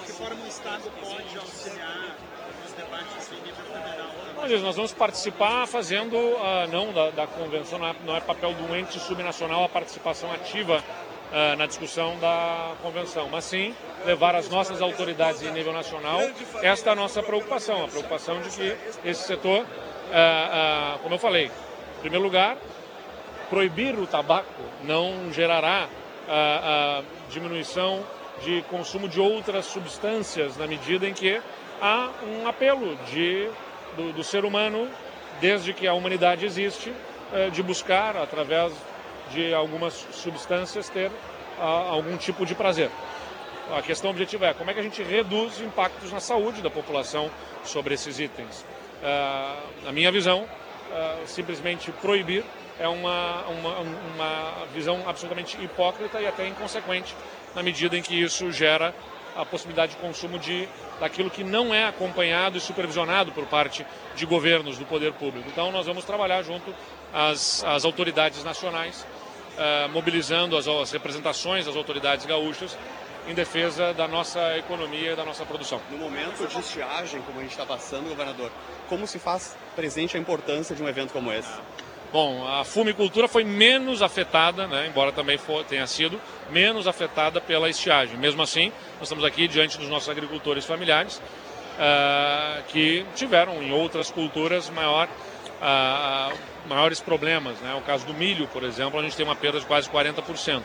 De 0.00 0.06
que 0.06 0.12
forma 0.12 0.44
o 0.44 0.48
Estado 0.48 0.90
pode 1.00 1.38
auxiliar 1.38 2.16
nos 2.62 2.72
debates 2.72 3.32
em 3.32 3.42
nível 3.42 3.64
federal? 3.64 4.62
Nós 4.62 4.76
vamos 4.76 4.94
participar 4.94 5.66
fazendo, 5.66 6.16
uh, 6.16 6.66
não 6.72 6.92
da, 6.92 7.10
da 7.10 7.26
convenção, 7.26 7.78
não 7.78 7.88
é, 7.88 7.94
não 8.04 8.16
é 8.16 8.20
papel 8.20 8.54
do 8.54 8.74
ente 8.74 8.98
subnacional 8.98 9.64
a 9.64 9.68
participação 9.68 10.32
ativa 10.32 10.82
uh, 11.30 11.56
na 11.56 11.66
discussão 11.66 12.18
da 12.18 12.74
convenção, 12.82 13.28
mas 13.28 13.44
sim 13.44 13.74
levar 14.04 14.34
as 14.34 14.48
nossas 14.48 14.80
autoridades 14.80 15.42
em 15.42 15.50
nível 15.52 15.72
nacional 15.72 16.20
esta 16.62 16.90
é 16.90 16.94
nossa 16.94 17.22
preocupação, 17.22 17.84
a 17.84 17.88
preocupação 17.88 18.40
de 18.40 18.50
que 18.50 18.76
esse 19.04 19.24
setor, 19.24 19.60
uh, 19.60 19.64
uh, 19.64 20.98
como 21.00 21.14
eu 21.14 21.18
falei, 21.18 21.46
em 21.46 22.00
primeiro 22.00 22.24
lugar, 22.24 22.56
proibir 23.48 23.98
o 23.98 24.06
tabaco 24.06 24.62
não 24.84 25.32
gerará 25.32 25.88
a 26.32 27.02
diminuição 27.28 28.04
de 28.44 28.62
consumo 28.70 29.08
de 29.08 29.20
outras 29.20 29.64
substâncias 29.64 30.56
na 30.56 30.64
medida 30.64 31.08
em 31.08 31.12
que 31.12 31.40
há 31.82 32.10
um 32.22 32.46
apelo 32.46 32.94
de, 33.10 33.50
do, 33.96 34.12
do 34.12 34.22
ser 34.22 34.44
humano, 34.44 34.88
desde 35.40 35.72
que 35.72 35.88
a 35.88 35.92
humanidade 35.92 36.46
existe, 36.46 36.92
de 37.52 37.62
buscar, 37.64 38.16
através 38.16 38.72
de 39.32 39.54
algumas 39.54 39.94
substâncias 40.12 40.88
ter 40.88 41.08
uh, 41.08 41.62
algum 41.62 42.16
tipo 42.16 42.44
de 42.44 42.54
prazer. 42.54 42.90
A 43.76 43.82
questão 43.82 44.10
objetiva 44.10 44.46
é 44.46 44.54
como 44.54 44.70
é 44.70 44.74
que 44.74 44.80
a 44.80 44.82
gente 44.82 45.02
reduz 45.02 45.60
impactos 45.60 46.10
na 46.10 46.18
saúde 46.18 46.60
da 46.60 46.70
população 46.70 47.30
sobre 47.64 47.94
esses 47.94 48.18
itens. 48.18 48.64
Uh, 49.02 49.84
na 49.84 49.92
minha 49.92 50.10
visão, 50.10 50.42
uh, 50.42 51.26
simplesmente 51.26 51.92
proibir 51.92 52.44
é 52.78 52.88
uma, 52.88 53.42
uma, 53.44 53.78
uma 53.78 54.66
visão 54.74 55.02
absolutamente 55.06 55.62
hipócrita 55.62 56.20
e 56.20 56.26
até 56.26 56.48
inconsequente, 56.48 57.14
na 57.54 57.62
medida 57.62 57.96
em 57.96 58.02
que 58.02 58.20
isso 58.20 58.50
gera 58.50 58.94
a 59.36 59.44
possibilidade 59.44 59.92
de 59.92 59.98
consumo 59.98 60.38
de 60.38 60.68
daquilo 60.98 61.30
que 61.30 61.44
não 61.44 61.74
é 61.74 61.86
acompanhado 61.86 62.58
e 62.58 62.60
supervisionado 62.60 63.32
por 63.32 63.46
parte 63.46 63.86
de 64.16 64.26
governos 64.26 64.78
do 64.78 64.84
poder 64.84 65.12
público. 65.12 65.48
Então 65.48 65.70
nós 65.70 65.86
vamos 65.86 66.04
trabalhar 66.04 66.42
junto 66.42 66.74
às, 67.12 67.62
às 67.64 67.84
autoridades 67.84 68.42
nacionais 68.42 69.06
uh, 69.56 69.88
mobilizando 69.90 70.56
as, 70.56 70.66
as 70.66 70.90
representações 70.90 71.66
das 71.66 71.76
autoridades 71.76 72.26
gaúchas 72.26 72.76
em 73.30 73.34
defesa 73.34 73.94
da 73.94 74.08
nossa 74.08 74.58
economia 74.58 75.12
e 75.12 75.16
da 75.16 75.24
nossa 75.24 75.44
produção. 75.46 75.80
No 75.90 75.98
momento 75.98 76.46
de 76.46 76.58
estiagem, 76.58 77.22
como 77.22 77.38
a 77.38 77.42
gente 77.42 77.52
está 77.52 77.64
passando, 77.64 78.08
governador, 78.08 78.50
como 78.88 79.06
se 79.06 79.18
faz 79.18 79.56
presente 79.76 80.16
a 80.16 80.20
importância 80.20 80.74
de 80.74 80.82
um 80.82 80.88
evento 80.88 81.12
como 81.12 81.32
esse? 81.32 81.50
Bom, 82.12 82.44
a 82.44 82.64
fumicultura 82.64 83.28
foi 83.28 83.44
menos 83.44 84.02
afetada, 84.02 84.66
né, 84.66 84.88
embora 84.88 85.12
também 85.12 85.38
for, 85.38 85.64
tenha 85.64 85.86
sido, 85.86 86.20
menos 86.50 86.88
afetada 86.88 87.40
pela 87.40 87.70
estiagem. 87.70 88.16
Mesmo 88.16 88.42
assim, 88.42 88.72
nós 88.94 89.02
estamos 89.02 89.24
aqui 89.24 89.46
diante 89.46 89.78
dos 89.78 89.88
nossos 89.88 90.08
agricultores 90.08 90.64
familiares, 90.64 91.18
uh, 91.18 92.62
que 92.66 93.06
tiveram 93.14 93.62
em 93.62 93.70
outras 93.70 94.10
culturas 94.10 94.68
maior 94.70 95.06
uh, 95.06 96.36
maiores 96.68 97.00
problemas. 97.00 97.58
Né? 97.60 97.74
O 97.74 97.82
caso 97.82 98.04
do 98.06 98.12
milho, 98.12 98.48
por 98.48 98.64
exemplo, 98.64 98.98
a 98.98 99.02
gente 99.04 99.16
tem 99.16 99.24
uma 99.24 99.36
perda 99.36 99.60
de 99.60 99.66
quase 99.66 99.88
40%. 99.88 100.62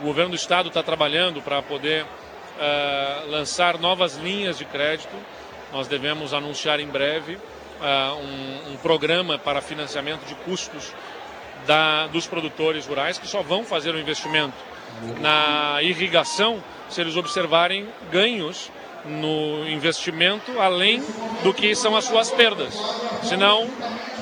O 0.00 0.04
governo 0.04 0.30
do 0.30 0.36
estado 0.36 0.68
está 0.68 0.82
trabalhando 0.82 1.40
para 1.42 1.62
poder 1.62 2.04
uh, 2.04 3.30
lançar 3.30 3.78
novas 3.78 4.16
linhas 4.16 4.58
de 4.58 4.64
crédito. 4.64 5.14
Nós 5.72 5.86
devemos 5.88 6.34
anunciar 6.34 6.80
em 6.80 6.86
breve 6.86 7.34
uh, 7.34 8.16
um, 8.16 8.72
um, 8.72 8.76
programa 8.78 9.38
para 9.38 9.60
financiamento 9.60 10.24
de 10.26 10.34
custos 10.36 10.92
da, 11.66 12.06
dos 12.08 12.26
produtores 12.26 12.86
rurais 12.86 13.18
que 13.18 13.26
só 13.26 13.42
vão 13.42 13.64
fazer 13.64 13.94
o 13.94 13.98
investimento 13.98 14.56
na 15.20 15.78
irrigação 15.82 16.62
se 16.90 17.00
eles 17.00 17.16
observarem 17.16 17.88
ganhos 18.10 18.70
no 19.04 19.66
investimento 19.68 20.60
além 20.60 21.02
do 21.42 21.52
que 21.52 21.74
são 21.74 21.96
as 21.96 22.04
suas 22.04 22.30
perdas. 22.30 22.74
Senão, 23.22 23.68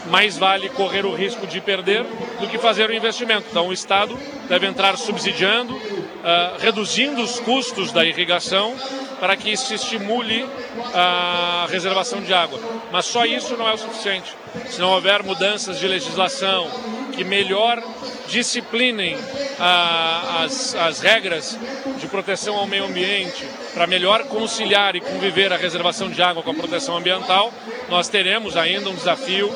mais 0.06 0.36
vale 0.38 0.68
correr 0.70 1.04
o 1.04 1.14
risco 1.14 1.46
de 1.46 1.60
perder 1.60 2.04
do 2.40 2.48
que 2.48 2.58
fazer 2.58 2.88
o 2.88 2.94
investimento. 2.94 3.46
Então, 3.50 3.68
o 3.68 3.72
Estado 3.72 4.18
deve 4.48 4.66
entrar 4.66 4.96
subsidiando, 4.96 5.74
uh, 5.74 6.58
reduzindo 6.58 7.22
os 7.22 7.38
custos 7.40 7.92
da 7.92 8.04
irrigação 8.04 8.74
para 9.20 9.36
que 9.36 9.54
se 9.56 9.74
estimule 9.74 10.46
a 10.94 11.66
reservação 11.70 12.22
de 12.22 12.32
água. 12.32 12.58
Mas 12.90 13.04
só 13.04 13.26
isso 13.26 13.56
não 13.56 13.68
é 13.68 13.74
o 13.74 13.78
suficiente. 13.78 14.34
Se 14.68 14.80
não 14.80 14.90
houver 14.92 15.22
mudanças 15.22 15.78
de 15.78 15.86
legislação 15.86 16.68
que 17.12 17.22
melhor 17.22 17.82
disciplinem 18.28 19.18
ah, 19.58 20.44
as, 20.44 20.74
as 20.74 21.00
regras 21.00 21.58
de 21.98 22.06
proteção 22.06 22.56
ao 22.56 22.66
meio 22.66 22.84
ambiente 22.84 23.44
para 23.74 23.86
melhor 23.86 24.24
conciliar 24.24 24.96
e 24.96 25.00
conviver 25.00 25.52
a 25.52 25.56
reservação 25.56 26.08
de 26.08 26.22
água 26.22 26.42
com 26.42 26.50
a 26.50 26.54
proteção 26.54 26.96
ambiental, 26.96 27.52
nós 27.88 28.08
teremos 28.08 28.56
ainda 28.56 28.88
um 28.88 28.94
desafio 28.94 29.50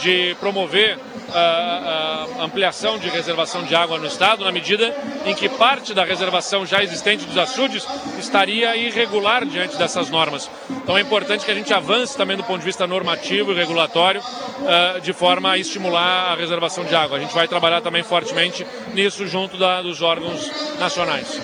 de 0.00 0.36
promover 0.40 0.98
a, 1.32 2.26
a 2.38 2.44
ampliação 2.44 2.98
de 2.98 3.08
reservação 3.08 3.62
de 3.64 3.74
água 3.74 3.98
no 3.98 4.06
estado, 4.06 4.44
na 4.44 4.52
medida 4.52 4.94
em 5.24 5.34
que 5.34 5.48
parte 5.48 5.94
da 5.94 6.04
reservação 6.04 6.66
já 6.66 6.82
existente 6.82 7.24
dos 7.24 7.36
açudes 7.36 7.86
estaria 8.18 8.76
irregular 8.76 9.44
diante 9.44 9.76
dessas 9.76 10.10
normas. 10.10 10.50
Então 10.70 10.96
é 10.96 11.00
importante 11.00 11.44
que 11.44 11.50
a 11.50 11.54
gente 11.54 11.72
avance 11.72 12.16
também 12.16 12.36
do 12.36 12.44
ponto 12.44 12.58
de 12.58 12.64
vista 12.64 12.86
normativo 12.86 13.52
e 13.52 13.54
regulatório, 13.54 14.20
uh, 14.20 15.00
de 15.00 15.12
forma 15.12 15.52
a 15.52 15.58
estimular 15.58 16.32
a 16.32 16.34
reservação 16.34 16.84
de 16.84 16.94
água. 16.94 17.16
A 17.16 17.20
gente 17.20 17.34
vai 17.34 17.46
trabalhar 17.46 17.80
também 17.80 18.02
fortemente 18.02 18.66
nisso 18.94 19.26
junto 19.26 19.56
da, 19.56 19.82
dos 19.82 20.02
órgãos 20.02 20.50
nacionais. 20.78 21.40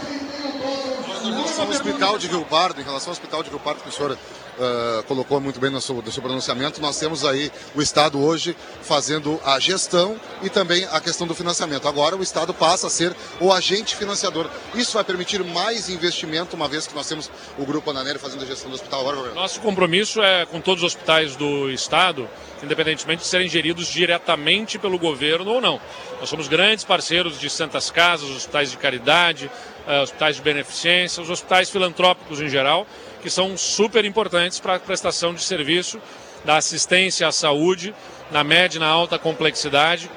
Em 1.24 1.32
relação 1.32 1.64
ao 1.64 1.70
hospital 1.70 2.18
de 2.18 2.28
Rio 2.28 2.44
Pardo, 2.44 2.80
em 2.80 2.84
relação 2.84 3.08
ao 3.08 3.12
hospital 3.12 3.42
de 3.42 3.50
Rio 3.50 3.58
Pardo, 3.58 3.82
que 3.82 3.88
o 3.88 3.92
senhor 3.92 4.16
uh, 4.58 5.02
colocou 5.04 5.40
muito 5.40 5.60
bem 5.60 5.70
no 5.70 5.80
seu, 5.80 5.96
no 5.96 6.12
seu 6.12 6.22
pronunciamento, 6.22 6.80
nós 6.80 6.98
temos 6.98 7.24
aí 7.24 7.50
o 7.74 7.82
Estado 7.82 8.22
hoje 8.22 8.56
fazendo 8.82 9.40
a 9.44 9.58
gestão 9.58 10.16
e 10.42 10.48
também 10.48 10.84
a 10.90 11.00
questão 11.00 11.26
do 11.26 11.34
financiamento. 11.34 11.88
Agora 11.88 12.16
o 12.16 12.22
Estado 12.22 12.52
passa 12.52 12.86
a 12.86 12.90
ser 12.90 13.14
o 13.40 13.52
agente 13.52 13.96
financiador. 13.96 14.48
Isso 14.74 14.94
vai 14.94 15.04
permitir 15.04 15.42
mais 15.44 15.88
investimento, 15.88 16.56
uma 16.56 16.68
vez 16.68 16.86
que 16.86 16.94
nós 16.94 17.08
temos 17.08 17.30
o 17.58 17.64
Grupo 17.64 17.90
Ananelli 17.90 18.18
fazendo 18.18 18.42
a 18.42 18.46
gestão 18.46 18.70
do 18.70 18.74
hospital 18.74 19.08
agora? 19.08 19.34
Nosso 19.34 19.60
compromisso 19.60 20.22
é 20.22 20.46
com 20.46 20.60
todos 20.60 20.82
os 20.82 20.94
hospitais 20.94 21.36
do 21.36 21.70
Estado, 21.70 22.28
independentemente 22.62 23.22
de 23.22 23.28
serem 23.28 23.48
geridos 23.48 23.86
diretamente 23.86 24.78
pelo 24.78 24.98
governo 24.98 25.50
ou 25.52 25.60
não. 25.60 25.80
Nós 26.20 26.28
somos 26.28 26.48
grandes 26.48 26.84
parceiros 26.84 27.38
de 27.38 27.50
Santas 27.50 27.90
Casas, 27.90 28.30
hospitais 28.30 28.70
de 28.70 28.76
caridade, 28.76 29.50
uh, 29.86 30.02
hospitais 30.02 30.36
de 30.36 30.42
beneficência, 30.42 31.22
os 31.22 31.30
hospitais 31.30 31.70
filantrópicos 31.70 32.40
em 32.40 32.48
geral, 32.48 32.86
que 33.22 33.30
são 33.30 33.56
super 33.56 34.04
importantes 34.04 34.60
para 34.60 34.76
a 34.76 34.80
prestação 34.80 35.34
de 35.34 35.42
serviço 35.42 36.00
da 36.44 36.56
assistência 36.56 37.26
à 37.26 37.32
saúde 37.32 37.94
na 38.30 38.44
média 38.44 38.78
e 38.78 38.80
na 38.80 38.88
alta 38.88 39.18
complexidade, 39.18 40.10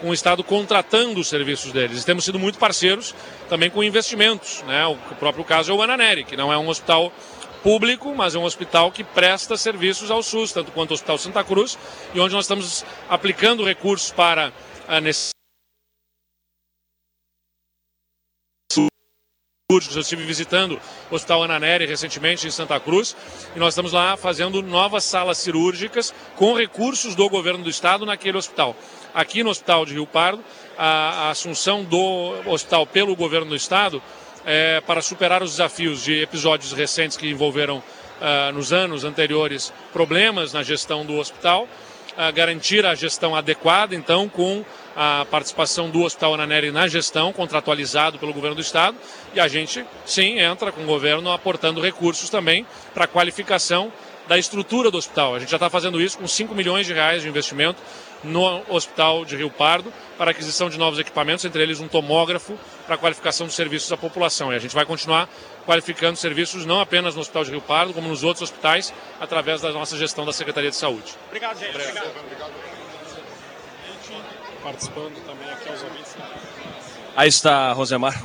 com 0.00 0.10
o 0.10 0.14
Estado 0.14 0.44
contratando 0.44 1.20
os 1.20 1.28
serviços 1.28 1.72
deles. 1.72 2.02
E 2.02 2.06
temos 2.06 2.24
sido 2.24 2.38
muito 2.38 2.58
parceiros 2.58 3.14
também 3.48 3.70
com 3.70 3.82
investimentos. 3.82 4.62
Né? 4.66 4.86
O 4.86 4.96
próprio 5.16 5.44
caso 5.44 5.72
é 5.72 5.74
o 5.74 5.82
Ananeri, 5.82 6.24
que 6.24 6.36
não 6.36 6.52
é 6.52 6.58
um 6.58 6.68
hospital 6.68 7.12
público, 7.62 8.14
mas 8.14 8.34
é 8.34 8.38
um 8.38 8.44
hospital 8.44 8.92
que 8.92 9.02
presta 9.02 9.56
serviços 9.56 10.10
ao 10.10 10.22
SUS, 10.22 10.52
tanto 10.52 10.70
quanto 10.70 10.92
o 10.92 10.94
Hospital 10.94 11.18
Santa 11.18 11.42
Cruz, 11.42 11.76
e 12.14 12.20
onde 12.20 12.34
nós 12.34 12.44
estamos 12.44 12.84
aplicando 13.08 13.64
recursos 13.64 14.12
para 14.12 14.52
a 14.86 15.00
necessidade 15.00 15.37
cirúrgicos. 19.70 19.96
Eu 19.96 20.00
estive 20.00 20.24
visitando 20.24 20.80
o 21.10 21.14
Hospital 21.14 21.42
Ananeri 21.42 21.84
recentemente 21.84 22.46
em 22.46 22.50
Santa 22.50 22.80
Cruz 22.80 23.14
e 23.54 23.58
nós 23.58 23.74
estamos 23.74 23.92
lá 23.92 24.16
fazendo 24.16 24.62
novas 24.62 25.04
salas 25.04 25.36
cirúrgicas 25.36 26.14
com 26.36 26.54
recursos 26.54 27.14
do 27.14 27.28
governo 27.28 27.62
do 27.62 27.68
estado 27.68 28.06
naquele 28.06 28.38
hospital. 28.38 28.74
Aqui 29.12 29.42
no 29.42 29.50
Hospital 29.50 29.84
de 29.84 29.92
Rio 29.92 30.06
Pardo, 30.06 30.42
a, 30.78 31.26
a 31.26 31.30
assunção 31.32 31.84
do 31.84 32.32
hospital 32.46 32.86
pelo 32.86 33.14
governo 33.14 33.50
do 33.50 33.56
estado 33.56 34.02
é, 34.46 34.80
para 34.86 35.02
superar 35.02 35.42
os 35.42 35.50
desafios 35.50 36.02
de 36.02 36.18
episódios 36.22 36.72
recentes 36.72 37.18
que 37.18 37.28
envolveram 37.28 37.76
uh, 37.76 38.52
nos 38.54 38.72
anos 38.72 39.04
anteriores 39.04 39.70
problemas 39.92 40.54
na 40.54 40.62
gestão 40.62 41.04
do 41.04 41.18
hospital, 41.18 41.68
garantir 42.34 42.84
a 42.84 42.94
gestão 42.94 43.34
adequada, 43.34 43.94
então, 43.94 44.28
com 44.28 44.64
a 44.96 45.24
participação 45.30 45.88
do 45.88 46.02
Hospital 46.02 46.34
Ananeri 46.34 46.72
na 46.72 46.88
gestão, 46.88 47.32
contratualizado 47.32 48.18
pelo 48.18 48.32
governo 48.32 48.56
do 48.56 48.60
estado, 48.60 48.96
e 49.32 49.38
a 49.38 49.46
gente, 49.46 49.84
sim, 50.04 50.40
entra 50.40 50.72
com 50.72 50.82
o 50.82 50.86
governo 50.86 51.30
aportando 51.30 51.80
recursos 51.80 52.28
também 52.28 52.66
para 52.92 53.06
qualificação 53.06 53.92
da 54.28 54.38
estrutura 54.38 54.90
do 54.90 54.98
hospital. 54.98 55.34
A 55.34 55.38
gente 55.38 55.50
já 55.50 55.56
está 55.56 55.68
fazendo 55.68 56.00
isso 56.00 56.18
com 56.18 56.28
5 56.28 56.54
milhões 56.54 56.86
de 56.86 56.92
reais 56.92 57.22
de 57.22 57.28
investimento 57.28 57.82
no 58.22 58.62
Hospital 58.68 59.24
de 59.24 59.36
Rio 59.36 59.50
Pardo 59.50 59.92
para 60.16 60.32
aquisição 60.32 60.68
de 60.68 60.78
novos 60.78 60.98
equipamentos, 60.98 61.44
entre 61.44 61.62
eles 61.62 61.80
um 61.80 61.88
tomógrafo 61.88 62.58
para 62.84 62.96
a 62.96 62.98
qualificação 62.98 63.46
dos 63.46 63.56
serviços 63.56 63.90
à 63.90 63.96
população. 63.96 64.52
E 64.52 64.56
a 64.56 64.58
gente 64.58 64.74
vai 64.74 64.84
continuar 64.84 65.28
qualificando 65.64 66.16
serviços 66.16 66.66
não 66.66 66.80
apenas 66.80 67.14
no 67.14 67.20
Hospital 67.20 67.44
de 67.44 67.50
Rio 67.52 67.60
Pardo, 67.60 67.94
como 67.94 68.08
nos 68.08 68.22
outros 68.22 68.42
hospitais, 68.42 68.92
através 69.20 69.60
da 69.60 69.72
nossa 69.72 69.96
gestão 69.96 70.24
da 70.24 70.32
Secretaria 70.32 70.70
de 70.70 70.76
Saúde. 70.76 71.14
Obrigado, 71.28 71.58
gente. 71.58 71.70
Obrigado. 71.70 72.10
Obrigado 72.18 72.78
participando 74.62 75.14
também 75.24 75.50
aqui 75.50 75.68
aos 75.68 75.82
ouvintes. 75.82 76.16
Aí 77.16 77.28
está, 77.28 77.72
Rosemar. 77.72 78.20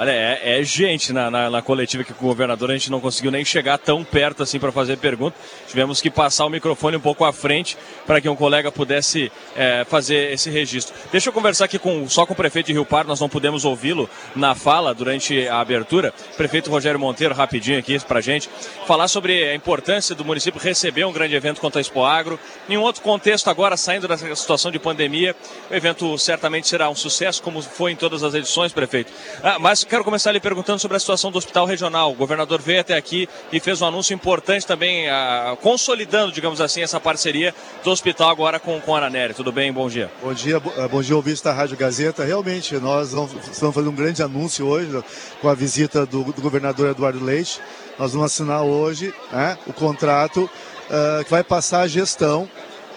Olha, 0.00 0.12
é, 0.12 0.60
é 0.60 0.62
gente 0.62 1.12
na, 1.12 1.28
na, 1.28 1.50
na, 1.50 1.60
coletiva 1.60 2.04
que 2.04 2.14
com 2.14 2.26
o 2.26 2.28
governador 2.28 2.70
a 2.70 2.72
gente 2.72 2.88
não 2.88 3.00
conseguiu 3.00 3.32
nem 3.32 3.44
chegar 3.44 3.76
tão 3.78 4.04
perto 4.04 4.44
assim 4.44 4.60
para 4.60 4.70
fazer 4.70 4.96
pergunta. 4.96 5.36
Tivemos 5.66 6.00
que 6.00 6.08
passar 6.08 6.46
o 6.46 6.48
microfone 6.48 6.96
um 6.96 7.00
pouco 7.00 7.24
à 7.24 7.32
frente 7.32 7.76
para 8.06 8.20
que 8.20 8.28
um 8.28 8.36
colega 8.36 8.70
pudesse 8.70 9.32
é, 9.56 9.84
fazer 9.84 10.32
esse 10.32 10.50
registro. 10.50 10.94
Deixa 11.10 11.30
eu 11.30 11.32
conversar 11.32 11.64
aqui 11.64 11.80
com, 11.80 12.08
só 12.08 12.24
com 12.24 12.32
o 12.32 12.36
prefeito 12.36 12.66
de 12.66 12.74
Rio 12.74 12.84
Pardo, 12.84 13.08
nós 13.08 13.18
não 13.18 13.28
pudemos 13.28 13.64
ouvi-lo 13.64 14.08
na 14.36 14.54
fala 14.54 14.94
durante 14.94 15.48
a 15.48 15.58
abertura. 15.58 16.14
Prefeito 16.36 16.70
Rogério 16.70 17.00
Monteiro, 17.00 17.34
rapidinho 17.34 17.76
aqui 17.76 17.98
para 17.98 18.20
gente, 18.20 18.48
falar 18.86 19.08
sobre 19.08 19.50
a 19.50 19.54
importância 19.56 20.14
do 20.14 20.24
município 20.24 20.60
receber 20.60 21.06
um 21.06 21.12
grande 21.12 21.34
evento 21.34 21.60
contra 21.60 21.80
a 21.80 21.82
Expo 21.82 22.04
Agro. 22.04 22.38
Em 22.68 22.76
um 22.76 22.82
outro 22.82 23.02
contexto 23.02 23.50
agora, 23.50 23.76
saindo 23.76 24.06
dessa 24.06 24.32
situação 24.36 24.70
de 24.70 24.78
pandemia, 24.78 25.34
o 25.68 25.74
evento 25.74 26.16
certamente 26.18 26.68
será 26.68 26.88
um 26.88 26.94
sucesso, 26.94 27.42
como 27.42 27.60
foi 27.60 27.90
em 27.90 27.96
todas 27.96 28.22
as 28.22 28.32
edições, 28.32 28.72
prefeito. 28.72 29.12
Ah, 29.42 29.58
mas 29.58 29.87
quero 29.88 30.04
começar 30.04 30.30
lhe 30.32 30.40
perguntando 30.40 30.78
sobre 30.78 30.96
a 30.96 31.00
situação 31.00 31.32
do 31.32 31.38
hospital 31.38 31.64
regional. 31.64 32.12
O 32.12 32.14
governador 32.14 32.60
veio 32.60 32.80
até 32.80 32.94
aqui 32.96 33.28
e 33.50 33.58
fez 33.58 33.80
um 33.80 33.86
anúncio 33.86 34.14
importante 34.14 34.66
também, 34.66 35.08
a, 35.08 35.56
consolidando, 35.62 36.30
digamos 36.30 36.60
assim, 36.60 36.82
essa 36.82 37.00
parceria 37.00 37.54
do 37.82 37.90
hospital 37.90 38.28
agora 38.28 38.60
com, 38.60 38.78
com 38.80 38.94
a 38.94 38.98
Ananeri. 38.98 39.32
Tudo 39.32 39.50
bem? 39.50 39.72
Bom 39.72 39.88
dia. 39.88 40.10
Bom 40.22 40.34
dia, 40.34 40.60
eh, 40.76 40.88
bom 40.88 41.00
dia, 41.00 41.16
ouvintes 41.16 41.40
da 41.40 41.52
Rádio 41.52 41.76
Gazeta. 41.76 42.24
Realmente, 42.24 42.74
nós 42.76 43.14
estamos 43.50 43.74
fazendo 43.74 43.90
um 43.90 43.94
grande 43.94 44.22
anúncio 44.22 44.66
hoje 44.66 45.02
com 45.40 45.48
a 45.48 45.54
visita 45.54 46.04
do, 46.04 46.24
do 46.24 46.42
governador 46.42 46.90
Eduardo 46.90 47.24
Leite. 47.24 47.60
Nós 47.98 48.12
vamos 48.12 48.26
assinar 48.26 48.62
hoje 48.62 49.12
né, 49.32 49.56
o 49.66 49.72
contrato 49.72 50.44
uh, 50.44 51.24
que 51.24 51.30
vai 51.30 51.42
passar 51.42 51.80
a 51.80 51.88
gestão 51.88 52.48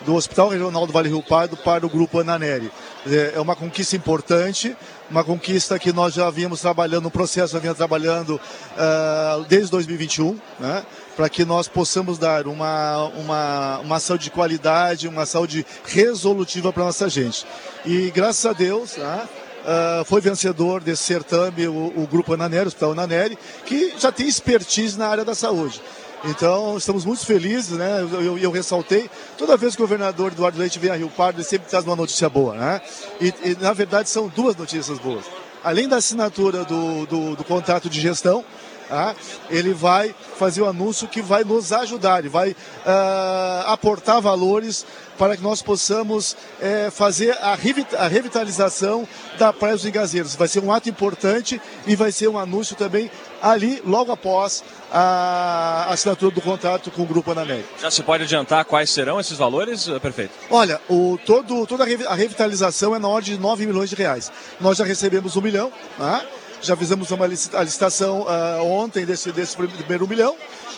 do 0.05 0.15
Hospital 0.15 0.49
Regional 0.49 0.85
do 0.85 0.93
Vale 0.93 1.09
Rio 1.09 1.21
Pardo 1.21 1.55
para 1.55 1.85
o 1.85 1.89
Grupo 1.89 2.19
Ananeri. 2.19 2.71
É 3.33 3.39
uma 3.39 3.55
conquista 3.55 3.95
importante, 3.95 4.75
uma 5.11 5.25
conquista 5.25 5.77
que 5.77 5.91
nós 5.91 6.13
já 6.13 6.29
vínhamos 6.29 6.61
trabalhando, 6.61 7.07
um 7.07 7.11
processo 7.11 7.53
já 7.53 7.59
vinha 7.59 7.75
trabalhando 7.75 8.35
uh, 8.39 9.43
desde 9.47 9.69
2021, 9.69 10.39
né, 10.57 10.83
para 11.17 11.27
que 11.27 11.43
nós 11.43 11.67
possamos 11.67 12.17
dar 12.17 12.47
uma, 12.47 13.03
uma, 13.09 13.79
uma 13.79 13.99
saúde 13.99 14.25
de 14.25 14.31
qualidade, 14.31 15.09
uma 15.09 15.25
saúde 15.25 15.65
resolutiva 15.85 16.71
para 16.71 16.85
nossa 16.85 17.09
gente. 17.09 17.45
E 17.85 18.09
graças 18.11 18.45
a 18.45 18.53
Deus, 18.53 18.95
né, 18.97 19.27
Uh, 19.61 20.03
foi 20.05 20.19
vencedor 20.19 20.81
desse 20.81 21.03
certame 21.03 21.67
o, 21.67 21.93
o 21.95 22.07
Grupo 22.07 22.33
Ananeri, 22.33 22.63
o 22.63 22.67
Hospital 22.67 22.93
Ananeri, 22.93 23.37
que 23.63 23.93
já 23.95 24.11
tem 24.11 24.27
expertise 24.27 24.97
na 24.97 25.07
área 25.07 25.23
da 25.23 25.35
saúde. 25.35 25.79
Então, 26.23 26.77
estamos 26.77 27.03
muito 27.03 27.25
felizes, 27.25 27.77
né? 27.77 28.01
Eu, 28.01 28.21
eu, 28.21 28.37
eu, 28.37 28.51
ressaltei, 28.51 29.09
toda 29.37 29.57
vez 29.57 29.75
que 29.75 29.81
o 29.81 29.85
governador 29.85 30.31
Eduardo 30.31 30.59
Leite 30.59 30.77
vem 30.77 30.91
a 30.91 30.95
Rio 30.95 31.09
Pardo, 31.09 31.37
ele 31.37 31.47
sempre 31.47 31.67
traz 31.67 31.83
uma 31.83 31.95
notícia 31.95 32.29
boa, 32.29 32.55
né? 32.55 32.81
E, 33.19 33.33
e 33.43 33.57
na 33.59 33.73
verdade, 33.73 34.07
são 34.07 34.27
duas 34.27 34.55
notícias 34.55 34.99
boas. 34.99 35.25
Além 35.63 35.87
da 35.87 35.97
assinatura 35.97 36.63
do, 36.63 37.05
do, 37.07 37.35
do 37.35 37.43
contrato 37.43 37.89
de 37.89 37.99
gestão, 37.99 38.45
tá? 38.87 39.15
ele 39.49 39.73
vai 39.73 40.13
fazer 40.37 40.61
o 40.61 40.65
um 40.65 40.69
anúncio 40.69 41.07
que 41.07 41.21
vai 41.21 41.43
nos 41.43 41.71
ajudar, 41.71 42.19
ele 42.19 42.29
vai 42.29 42.51
uh, 42.51 43.67
aportar 43.67 44.21
valores 44.21 44.85
para 45.17 45.37
que 45.37 45.43
nós 45.43 45.61
possamos 45.61 46.35
é, 46.59 46.89
fazer 46.89 47.31
a, 47.41 47.51
a, 47.51 48.07
revitalização 48.07 49.07
da 49.37 49.53
Praia 49.53 49.75
dos 49.75 49.85
Engazeiros. 49.85 50.35
Vai 50.35 50.47
ser 50.47 50.61
um 50.61 50.71
ato 50.71 50.89
importante 50.89 51.61
e 51.85 51.95
vai 51.95 52.11
ser 52.11 52.27
um 52.27 52.39
anúncio 52.39 52.75
também 52.75 53.09
ali, 53.41 53.81
logo 53.85 54.11
após 54.11 54.63
a 54.91 55.87
assinatura 55.89 56.35
do 56.35 56.41
contrato 56.41 56.91
com 56.91 57.03
o 57.03 57.05
Grupo 57.05 57.31
Anamérica. 57.31 57.69
Já 57.81 57.89
se 57.89 58.03
pode 58.03 58.23
adiantar 58.23 58.65
quais 58.65 58.89
serão 58.89 59.19
esses 59.19 59.37
valores, 59.37 59.87
eh, 59.87 59.97
prefeito? 59.99 60.33
Olha, 60.49 60.81
o, 60.89 61.17
todo, 61.25 61.65
toda 61.65 61.83
a 61.83 62.15
revitalização 62.15 62.93
é 62.93 62.99
na 62.99 63.07
ordem 63.07 63.35
de 63.35 63.39
9 63.39 63.65
milhões 63.65 63.89
de 63.89 63.95
reais. 63.95 64.31
Nós 64.59 64.77
já 64.77 64.83
recebemos 64.83 65.37
um 65.37 65.41
milhão, 65.41 65.71
né? 65.97 66.21
já 66.61 66.75
fizemos 66.75 67.09
uma 67.09 67.25
licitação 67.25 68.21
uh, 68.21 68.63
ontem 68.63 69.05
desse, 69.05 69.31
desse 69.31 69.57
primeiro 69.57 70.07
milhão 70.07 70.35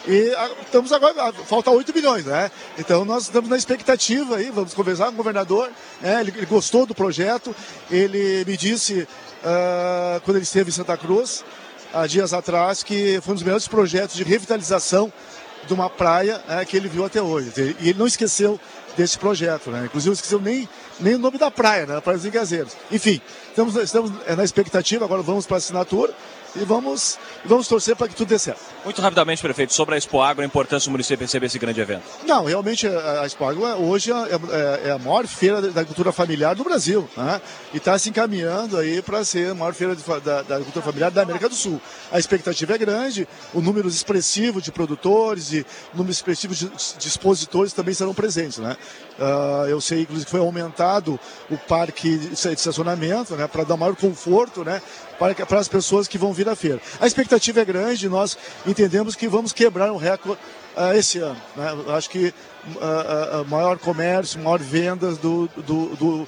e 0.07 0.33
a, 0.35 0.49
estamos 0.65 0.91
agora, 0.91 1.29
a, 1.29 1.33
falta 1.33 1.71
8 1.71 1.93
milhões, 1.93 2.25
né? 2.25 2.51
Então 2.77 3.05
nós 3.05 3.23
estamos 3.23 3.49
na 3.49 3.57
expectativa 3.57 4.37
aí, 4.37 4.49
vamos 4.49 4.73
conversar 4.73 5.05
com 5.05 5.11
o 5.11 5.15
governador, 5.15 5.69
né? 6.01 6.21
ele, 6.21 6.33
ele, 6.35 6.45
gostou 6.45 6.85
do 6.85 6.95
projeto, 6.95 7.55
ele 7.89 8.43
me 8.45 8.57
disse, 8.57 9.07
uh, 9.43 10.21
quando 10.21 10.37
ele 10.37 10.43
esteve 10.43 10.69
em 10.69 10.73
Santa 10.73 10.97
Cruz, 10.97 11.43
há 11.93 12.07
dias 12.07 12.33
atrás, 12.33 12.83
que 12.83 13.19
foi 13.21 13.33
um 13.33 13.35
dos 13.35 13.43
melhores 13.43 13.67
projetos 13.67 14.15
de 14.15 14.23
revitalização 14.23 15.11
de 15.65 15.73
uma 15.73 15.89
praia 15.89 16.41
né, 16.47 16.65
que 16.65 16.75
ele 16.75 16.89
viu 16.89 17.05
até 17.05 17.21
hoje. 17.21 17.51
E 17.79 17.89
ele 17.89 17.99
não 17.99 18.07
esqueceu 18.07 18.59
desse 18.97 19.17
projeto, 19.17 19.71
né? 19.71 19.85
Inclusive 19.85 20.09
não 20.09 20.13
esqueceu 20.13 20.39
nem, 20.39 20.67
nem 20.99 21.15
o 21.15 21.19
nome 21.19 21.37
da 21.37 21.49
praia, 21.49 21.85
né? 21.85 21.99
Praia 22.01 22.17
dos 22.17 22.25
Engazeiros. 22.25 22.73
Enfim, 22.91 23.21
estamos, 23.47 23.75
estamos 23.75 24.11
na 24.35 24.43
expectativa, 24.43 25.05
agora 25.05 25.21
vamos 25.21 25.45
para 25.45 25.57
a 25.57 25.59
assinatura 25.59 26.13
e 26.55 26.63
vamos, 26.65 27.17
vamos 27.45 27.67
torcer 27.67 27.95
para 27.95 28.07
que 28.07 28.15
tudo 28.15 28.29
dê 28.29 28.37
certo. 28.37 28.61
Muito 28.83 29.01
rapidamente, 29.01 29.41
prefeito, 29.41 29.73
sobre 29.73 29.95
a 29.95 29.97
Expo 29.97 30.21
Agro, 30.21 30.43
a 30.43 30.45
importância 30.45 30.87
do 30.87 30.91
município 30.91 31.25
receber 31.25 31.47
esse 31.47 31.57
grande 31.57 31.79
evento. 31.79 32.03
Não, 32.25 32.45
realmente 32.45 32.87
a 32.87 33.25
Expo 33.25 33.45
Agro 33.45 33.65
é, 33.65 33.75
hoje 33.75 34.11
é, 34.11 34.15
é, 34.15 34.89
é, 34.89 34.91
a 34.91 34.99
maior 34.99 35.25
feira 35.25 35.61
da 35.61 35.81
agricultura 35.81 36.11
familiar 36.11 36.55
do 36.55 36.63
Brasil 36.63 37.09
né? 37.15 37.41
e 37.73 37.77
está 37.77 37.97
se 37.97 38.09
encaminhando 38.09 38.77
aí 38.77 39.01
para 39.01 39.23
ser 39.23 39.51
a 39.51 39.55
maior 39.55 39.73
feira 39.73 39.95
de, 39.95 40.03
da, 40.03 40.41
da, 40.41 40.55
agricultura 40.55 40.85
familiar 40.85 41.11
da 41.11 41.21
América 41.23 41.49
do 41.49 41.55
Sul. 41.55 41.81
A 42.11 42.19
expectativa 42.19 42.75
é 42.75 42.77
grande, 42.77 43.27
o 43.53 43.61
número 43.61 43.87
expressivo 43.87 44.61
de 44.61 44.71
produtores 44.71 45.53
e 45.53 45.65
o 45.93 45.97
número 45.97 46.11
expressivo 46.11 46.53
de, 46.53 46.67
de 46.67 47.07
expositores 47.07 47.73
também 47.73 47.93
serão 47.93 48.13
presentes. 48.13 48.59
Né? 48.59 48.75
Uh, 49.17 49.67
eu 49.69 49.79
sei, 49.79 50.01
inclusive, 50.01 50.25
que 50.25 50.31
foi 50.31 50.39
aumentado 50.39 51.19
o 51.49 51.57
parque 51.57 52.17
de 52.17 52.33
estacionamento 52.33 53.35
né, 53.35 53.47
para 53.47 53.63
dar 53.63 53.77
maior 53.77 53.95
conforto 53.95 54.63
né, 54.63 54.81
para, 55.23 55.45
para 55.45 55.59
as 55.59 55.69
pessoas 55.69 56.05
que 56.05 56.17
vão 56.17 56.33
vir 56.33 56.49
à 56.49 56.55
feira. 56.55 56.81
A 56.99 57.07
expectativa 57.07 57.61
é 57.61 57.65
grande, 57.65 58.09
nós 58.09 58.37
entendemos 58.65 59.15
que 59.15 59.25
vamos 59.27 59.53
quebrar 59.53 59.89
um 59.91 59.95
recorde 59.95 60.41
uh, 60.75 60.93
esse 60.93 61.19
ano. 61.19 61.37
Né? 61.55 61.67
Acho 61.95 62.09
que 62.09 62.33
uh, 62.75 63.47
maior 63.47 63.77
comércio, 63.77 64.37
maior 64.41 64.59
vendas 64.59 65.17
do, 65.17 65.47
do, 65.55 65.95
do, 65.95 66.27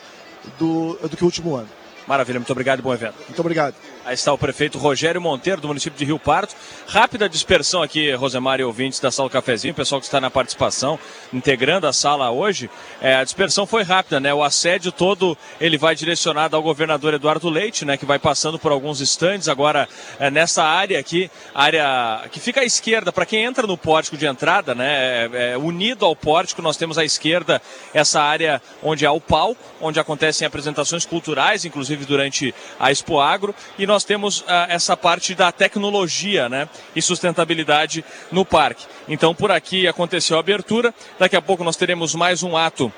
do, 0.58 1.00
do 1.10 1.18
que 1.18 1.24
o 1.24 1.26
último 1.26 1.56
ano. 1.56 1.68
Maravilha, 2.08 2.40
muito 2.40 2.52
obrigado 2.52 2.80
e 2.80 2.82
bom 2.82 2.94
evento. 2.94 3.16
Muito 3.28 3.40
obrigado. 3.40 3.76
Aí 4.06 4.14
está 4.14 4.32
o 4.32 4.38
prefeito 4.38 4.78
Rogério 4.78 5.20
Monteiro, 5.20 5.60
do 5.60 5.68
município 5.68 5.98
de 5.98 6.06
Rio 6.06 6.20
Pardo. 6.20 6.54
Rápida 6.86 7.28
dispersão 7.28 7.82
aqui, 7.82 8.14
Rosemar 8.14 8.60
e 8.60 8.64
ouvintes 8.64 9.00
da 9.00 9.10
sala 9.10 9.32
Cafezinho, 9.32 9.72
o 9.72 9.76
pessoal 9.76 10.00
que 10.00 10.06
está 10.06 10.22
na 10.22 10.30
participação, 10.30 11.00
integrando 11.34 11.88
a 11.88 11.94
sala 11.94 12.30
hoje. 12.30 12.70
É, 13.02 13.16
a 13.16 13.24
dispersão 13.24 13.66
foi 13.66 13.82
rápida, 13.82 14.20
né? 14.20 14.32
O 14.32 14.44
assédio 14.44 14.92
todo 14.92 15.36
ele 15.60 15.76
vai 15.76 15.96
direcionado 15.96 16.56
ao 16.56 16.62
governador 16.62 17.16
Eduardo 17.16 17.50
Leite, 17.50 17.84
né? 17.84 17.98
Que 17.98 18.06
vai 18.06 18.20
passando 18.20 18.60
por 18.60 18.72
alguns 18.72 19.02
estandes. 19.02 19.50
Agora, 19.50 19.90
é, 20.20 20.30
nessa 20.30 20.64
área 20.64 21.00
aqui, 21.00 21.32
área 21.56 22.30
que 22.32 22.40
fica 22.40 22.62
à 22.62 22.64
esquerda, 22.64 23.12
para 23.12 23.26
quem 23.26 23.44
entra 23.44 23.66
no 23.66 23.76
pórtico 23.76 24.18
de 24.18 24.28
entrada, 24.28 24.76
né? 24.76 24.86
É, 24.94 25.30
é, 25.54 25.58
unido 25.58 26.06
ao 26.06 26.16
pórtico, 26.16 26.62
nós 26.62 26.78
temos 26.78 27.00
à 27.00 27.04
esquerda 27.04 27.60
essa 27.92 28.22
área 28.22 28.62
onde 28.84 29.04
há 29.04 29.12
o 29.12 29.20
palco, 29.20 29.60
onde 29.82 30.00
acontecem 30.00 30.46
apresentações 30.46 31.08
culturais, 31.08 31.66
inclusive 31.66 32.06
durante 32.06 32.54
a 32.80 32.92
Expo 32.92 33.20
Agro. 33.20 33.56
E 33.80 33.88
nós 33.88 33.95
nós 33.96 34.04
temos 34.04 34.44
ah, 34.46 34.68
essa 34.70 34.98
parte 34.98 35.34
da 35.34 35.54
tecnologia 35.54 36.50
né, 36.50 36.68
e 36.94 37.02
sustentabilidade 37.02 38.04
no 38.30 38.44
parque. 38.44 38.86
Então, 39.08 39.34
por 39.34 39.52
aqui 39.52 39.88
aconteceu 39.88 40.36
a 40.36 40.42
abertura. 40.42 40.94
Daqui 41.18 41.38
a 41.38 41.42
pouco 41.42 41.64
nós 41.64 41.78
teremos 41.78 42.14
mais 42.14 42.44
um 42.44 42.58
ato 42.58 42.92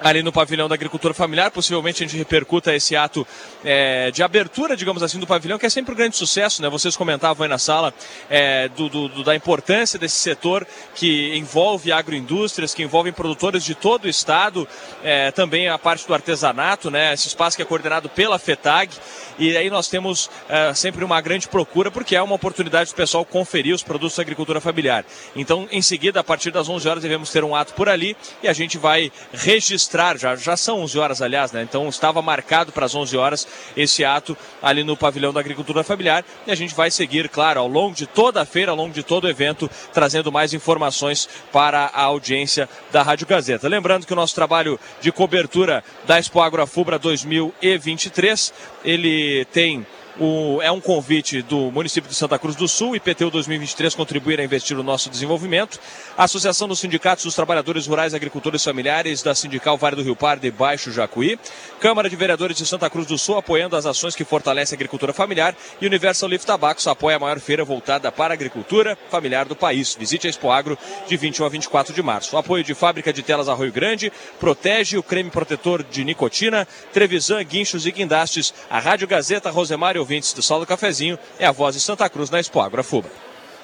ali 0.00 0.22
no 0.22 0.32
pavilhão 0.32 0.68
da 0.68 0.74
agricultura 0.74 1.14
familiar. 1.14 1.50
Possivelmente 1.50 2.02
a 2.02 2.06
gente 2.06 2.16
repercuta 2.16 2.74
esse 2.74 2.96
ato 2.96 3.26
é, 3.64 4.10
de 4.10 4.22
abertura, 4.22 4.76
digamos 4.76 5.02
assim, 5.02 5.18
do 5.18 5.26
pavilhão, 5.26 5.58
que 5.58 5.66
é 5.66 5.70
sempre 5.70 5.92
um 5.92 5.96
grande 5.96 6.16
sucesso, 6.16 6.62
né? 6.62 6.68
Vocês 6.68 6.96
comentavam 6.96 7.44
aí 7.44 7.48
na 7.48 7.58
sala 7.58 7.92
é, 8.28 8.68
do, 8.68 8.88
do, 8.88 9.24
da 9.24 9.34
importância 9.34 9.98
desse 9.98 10.16
setor 10.16 10.66
que 10.94 11.36
envolve 11.36 11.92
agroindústrias, 11.92 12.74
que 12.74 12.82
envolve 12.82 13.12
produtores 13.12 13.64
de 13.64 13.74
todo 13.74 14.04
o 14.04 14.08
estado, 14.08 14.66
é, 15.02 15.30
também 15.30 15.68
a 15.68 15.78
parte 15.78 16.06
do 16.06 16.14
artesanato, 16.14 16.90
né? 16.90 17.12
Esse 17.12 17.28
espaço 17.28 17.56
que 17.56 17.62
é 17.62 17.66
coordenado 17.66 18.08
pela 18.08 18.38
FETAG. 18.38 18.90
E 19.38 19.56
aí 19.56 19.68
nós 19.68 19.88
temos 19.88 20.30
é, 20.48 20.72
sempre 20.74 21.04
uma 21.04 21.20
grande 21.20 21.48
procura, 21.48 21.90
porque 21.90 22.16
é 22.16 22.22
uma 22.22 22.34
oportunidade 22.34 22.90
do 22.90 22.96
pessoal 22.96 23.24
conferir 23.24 23.74
os 23.74 23.82
produtos 23.82 24.16
da 24.16 24.22
agricultura 24.22 24.60
familiar. 24.60 25.04
Então, 25.34 25.68
em 25.70 25.82
seguida, 25.82 26.20
a 26.20 26.24
partir 26.24 26.50
das 26.50 26.68
11 26.68 26.88
horas, 26.88 27.02
devemos 27.02 27.30
ter 27.30 27.44
um 27.44 27.54
ato 27.54 27.74
por 27.74 27.88
ali 27.88 28.16
e 28.42 28.48
a 28.48 28.52
gente 28.52 28.78
vai 28.78 29.12
registrar 29.32 29.85
registrar, 29.86 30.18
já, 30.18 30.34
já 30.34 30.56
são 30.56 30.80
11 30.80 30.98
horas, 30.98 31.22
aliás, 31.22 31.52
né? 31.52 31.62
Então 31.62 31.88
estava 31.88 32.20
marcado 32.20 32.72
para 32.72 32.84
as 32.84 32.94
11 32.94 33.16
horas 33.16 33.48
esse 33.76 34.04
ato 34.04 34.36
ali 34.62 34.82
no 34.82 34.96
pavilhão 34.96 35.32
da 35.32 35.40
agricultura 35.40 35.84
familiar 35.84 36.24
e 36.46 36.50
a 36.50 36.54
gente 36.54 36.74
vai 36.74 36.90
seguir, 36.90 37.28
claro, 37.28 37.60
ao 37.60 37.68
longo 37.68 37.94
de 37.94 38.06
toda 38.06 38.42
a 38.42 38.44
feira, 38.44 38.72
ao 38.72 38.76
longo 38.76 38.92
de 38.92 39.02
todo 39.02 39.24
o 39.24 39.28
evento, 39.28 39.70
trazendo 39.92 40.32
mais 40.32 40.52
informações 40.52 41.28
para 41.52 41.90
a 41.92 42.02
audiência 42.02 42.68
da 42.90 43.02
Rádio 43.02 43.26
Gazeta. 43.26 43.68
Lembrando 43.68 44.06
que 44.06 44.12
o 44.12 44.16
nosso 44.16 44.34
trabalho 44.34 44.78
de 45.00 45.12
cobertura 45.12 45.84
da 46.04 46.18
Expo 46.18 46.40
Agrofubra 46.40 46.98
2023, 46.98 48.52
ele 48.84 49.44
tem 49.46 49.86
o, 50.18 50.60
é 50.62 50.70
um 50.70 50.80
convite 50.80 51.42
do 51.42 51.70
município 51.70 52.08
de 52.08 52.16
Santa 52.16 52.38
Cruz 52.38 52.56
do 52.56 52.66
Sul, 52.66 52.96
IPTU 52.96 53.30
2023, 53.30 53.94
contribuir 53.94 54.40
a 54.40 54.44
investir 54.44 54.76
no 54.76 54.82
nosso 54.82 55.10
desenvolvimento. 55.10 55.78
A 56.16 56.24
Associação 56.24 56.66
dos 56.66 56.78
Sindicatos 56.78 57.24
dos 57.24 57.34
Trabalhadores 57.34 57.86
Rurais 57.86 58.14
Agricultores 58.14 58.64
Familiares 58.64 59.22
da 59.22 59.34
Sindical 59.34 59.76
Vale 59.76 59.96
do 59.96 60.02
Rio 60.02 60.16
Pardo 60.16 60.46
e 60.46 60.50
Baixo 60.50 60.90
Jacuí. 60.90 61.38
Câmara 61.80 62.08
de 62.08 62.16
Vereadores 62.16 62.56
de 62.56 62.64
Santa 62.64 62.88
Cruz 62.88 63.06
do 63.06 63.18
Sul 63.18 63.36
apoiando 63.36 63.76
as 63.76 63.84
ações 63.84 64.14
que 64.14 64.24
fortalecem 64.24 64.74
a 64.74 64.78
agricultura 64.78 65.12
familiar. 65.12 65.54
E 65.80 65.86
Universal 65.86 66.30
Leaf 66.30 66.44
Tabacos 66.44 66.86
apoia 66.86 67.16
a 67.16 67.20
maior 67.20 67.38
feira 67.38 67.64
voltada 67.64 68.10
para 68.10 68.32
a 68.32 68.36
agricultura 68.36 68.96
familiar 69.10 69.44
do 69.44 69.54
país. 69.54 69.94
Visite 69.98 70.26
a 70.26 70.30
Expo 70.30 70.50
Agro 70.50 70.78
de 71.06 71.16
21 71.16 71.44
a 71.44 71.48
24 71.48 71.94
de 71.94 72.02
março. 72.02 72.36
O 72.36 72.38
apoio 72.38 72.64
de 72.64 72.74
Fábrica 72.74 73.12
de 73.12 73.22
Telas 73.22 73.48
Arroio 73.48 73.72
Grande, 73.72 74.12
protege 74.40 74.96
o 74.96 75.02
creme 75.02 75.30
protetor 75.30 75.82
de 75.82 76.04
nicotina, 76.04 76.66
Trevisan, 76.92 77.42
guinchos 77.42 77.84
e 77.86 77.92
guindastes. 77.92 78.54
A 78.70 78.78
Rádio 78.78 79.06
Gazeta 79.06 79.50
Rosemário 79.50 80.05
ouvintes 80.06 80.32
do 80.32 80.40
Sal 80.40 80.60
do 80.60 80.66
Cafezinho, 80.66 81.18
é 81.36 81.46
a 81.46 81.50
voz 81.50 81.74
de 81.74 81.80
Santa 81.80 82.08
Cruz 82.08 82.30
na 82.30 82.38
Expo 82.38 82.60
Agroafuba. 82.60 83.08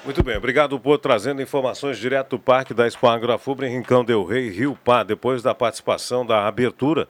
Muito 0.03 0.21
bem, 0.21 0.35
obrigado 0.35 0.77
por 0.77 0.99
trazendo 0.99 1.41
informações 1.41 1.97
direto 1.97 2.31
do 2.31 2.39
Parque 2.39 2.73
da 2.73 2.85
Expo 2.85 3.07
Agroafuba 3.07 3.65
em 3.65 3.77
Rincão 3.77 4.03
del 4.03 4.25
Rei, 4.25 4.49
Rio 4.49 4.77
Pá, 4.83 5.03
depois 5.03 5.41
da 5.41 5.55
participação 5.55 6.25
da 6.25 6.45
abertura 6.45 7.07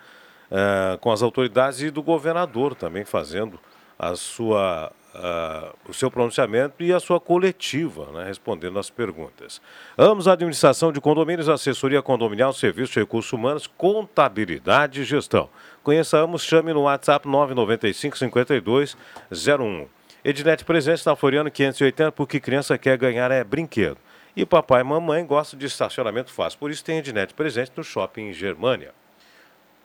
uh, 0.52 1.00
com 1.00 1.12
as 1.12 1.24
autoridades 1.24 1.82
e 1.82 1.89
do 1.89 2.04
governador 2.04 2.76
também 2.76 3.04
fazendo 3.04 3.60
a 3.98 4.15
sua, 4.15 4.91
uh, 5.15 5.89
o 5.89 5.93
seu 5.96 6.12
pronunciamento 6.12 6.84
e 6.84 6.93
a 6.93 7.00
sua 7.00 7.19
coletiva, 7.19 8.12
né, 8.13 8.26
respondendo 8.26 8.78
às 8.78 8.91
perguntas. 8.91 9.60
Ambos, 9.98 10.28
administração 10.28 10.91
de 10.91 11.02
condomínios, 11.02 11.50
assessoria 11.50 12.04
condominial, 12.04 12.54
serviço 12.54 12.93
de 12.93 13.00
recursos 13.00 13.34
humanos, 13.34 13.65
contabilidade 13.65 15.02
e 15.02 15.04
gestão. 15.04 15.50
Conheçamos, 15.84 16.43
chame 16.43 16.72
no 16.72 16.84
WhatsApp 16.84 17.28
995 17.28 18.17
52 18.17 18.98
01. 19.32 19.88
Ednet 20.24 20.63
presente 20.63 21.06
na 21.06 21.15
Floriano 21.15 21.52
580 21.52 22.12
porque 22.13 22.39
criança 22.39 22.78
quer 22.78 22.98
ganhar 22.98 23.30
é 23.32 23.43
brinquedo. 23.43 23.98
E 24.36 24.46
papai 24.46 24.82
e 24.82 24.84
mamãe 24.84 25.26
gostam 25.26 25.60
de 25.60 25.65
estacionamento 25.65 26.31
fácil, 26.31 26.58
por 26.58 26.71
isso 26.71 26.84
tem 26.84 26.98
Ednet 26.98 27.34
presente 27.34 27.73
no 27.75 27.84
shopping 27.84 28.29
em 28.29 28.34
Germânia. 28.34 28.94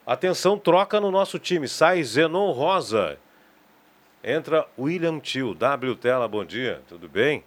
Atenção, 0.06 0.56
troca 0.56 1.00
no 1.00 1.10
nosso 1.10 1.38
time. 1.38 1.68
Sai 1.68 2.02
Zenon 2.02 2.52
Rosa. 2.52 3.18
Entra 4.24 4.66
William 4.78 5.18
Tio. 5.18 5.52
W 5.52 5.96
Tela, 5.96 6.26
bom 6.26 6.44
dia. 6.44 6.80
Tudo 6.88 7.08
bem? 7.08 7.44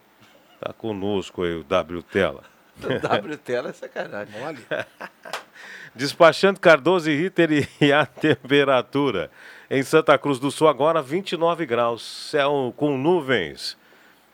Tá 0.59 0.71
conosco 0.71 1.41
aí 1.41 1.55
o 1.55 1.63
W 1.63 2.03
Tela. 2.03 2.43
W 2.77 3.37
Tela 3.37 3.69
é 3.69 3.73
sacanagem. 3.73 4.35
Olha. 4.43 4.87
Despachando 5.93 6.59
Cardoso 6.59 7.09
e 7.09 7.15
Ritter 7.15 7.67
e 7.79 7.91
a 7.91 8.05
temperatura. 8.05 9.29
Em 9.69 9.83
Santa 9.83 10.17
Cruz 10.17 10.39
do 10.39 10.51
Sul, 10.51 10.67
agora 10.67 11.01
29 11.01 11.65
graus, 11.65 12.01
céu 12.29 12.73
com 12.75 12.97
nuvens. 12.97 13.77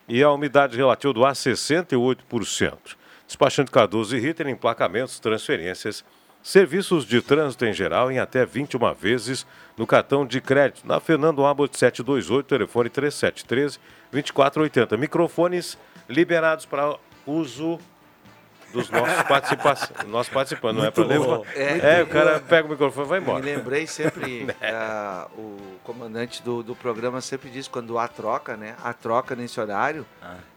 E 0.08 0.24
a 0.24 0.32
umidade 0.32 0.78
relativa 0.78 1.14
do 1.14 1.26
ar, 1.26 1.34
68%. 1.34 2.96
Despachando 3.26 3.72
Cardoso 3.72 4.16
e 4.16 4.20
Ritter, 4.20 4.48
emplacamentos, 4.48 5.20
transferências 5.20 6.04
Serviços 6.48 7.06
de 7.06 7.22
trânsito 7.22 7.66
em 7.66 7.74
geral 7.74 8.10
em 8.10 8.20
até 8.20 8.46
21 8.46 8.94
vezes 8.94 9.46
no 9.76 9.86
cartão 9.86 10.26
de 10.26 10.40
crédito. 10.40 10.88
Na 10.88 10.98
Fernando 10.98 11.46
Abbott 11.46 11.78
728, 11.78 12.46
telefone 12.48 12.90
3713 12.90 13.78
2480. 14.14 14.96
Microfones 14.96 15.78
liberados 16.08 16.66
para 16.66 16.96
uso 17.26 17.78
dos 18.74 18.90
nossos 18.90 19.22
participantes. 19.24 19.90
Nós 20.08 20.28
participando, 20.30 20.78
não 20.78 20.86
é 20.86 20.92
para 20.92 21.06
levar. 21.06 21.42
É, 21.56 22.00
É, 22.00 22.04
o 22.04 22.08
cara 22.08 22.40
pega 22.40 22.68
o 22.68 22.72
microfone 22.72 23.06
e 23.06 23.10
vai 23.10 23.20
embora. 23.20 23.40
Me 23.44 23.46
lembrei 23.56 23.88
sempre, 23.88 24.48
ah, 24.62 25.28
o 25.38 25.58
comandante 25.84 26.42
do, 26.44 26.62
do 26.64 26.76
programa 26.76 27.22
sempre 27.22 27.50
diz 27.50 27.68
quando 27.68 27.98
há 27.98 28.08
troca, 28.08 28.56
né? 28.58 28.76
A 28.84 28.94
troca 28.94 29.36
nesse 29.36 29.60
horário 29.60 30.06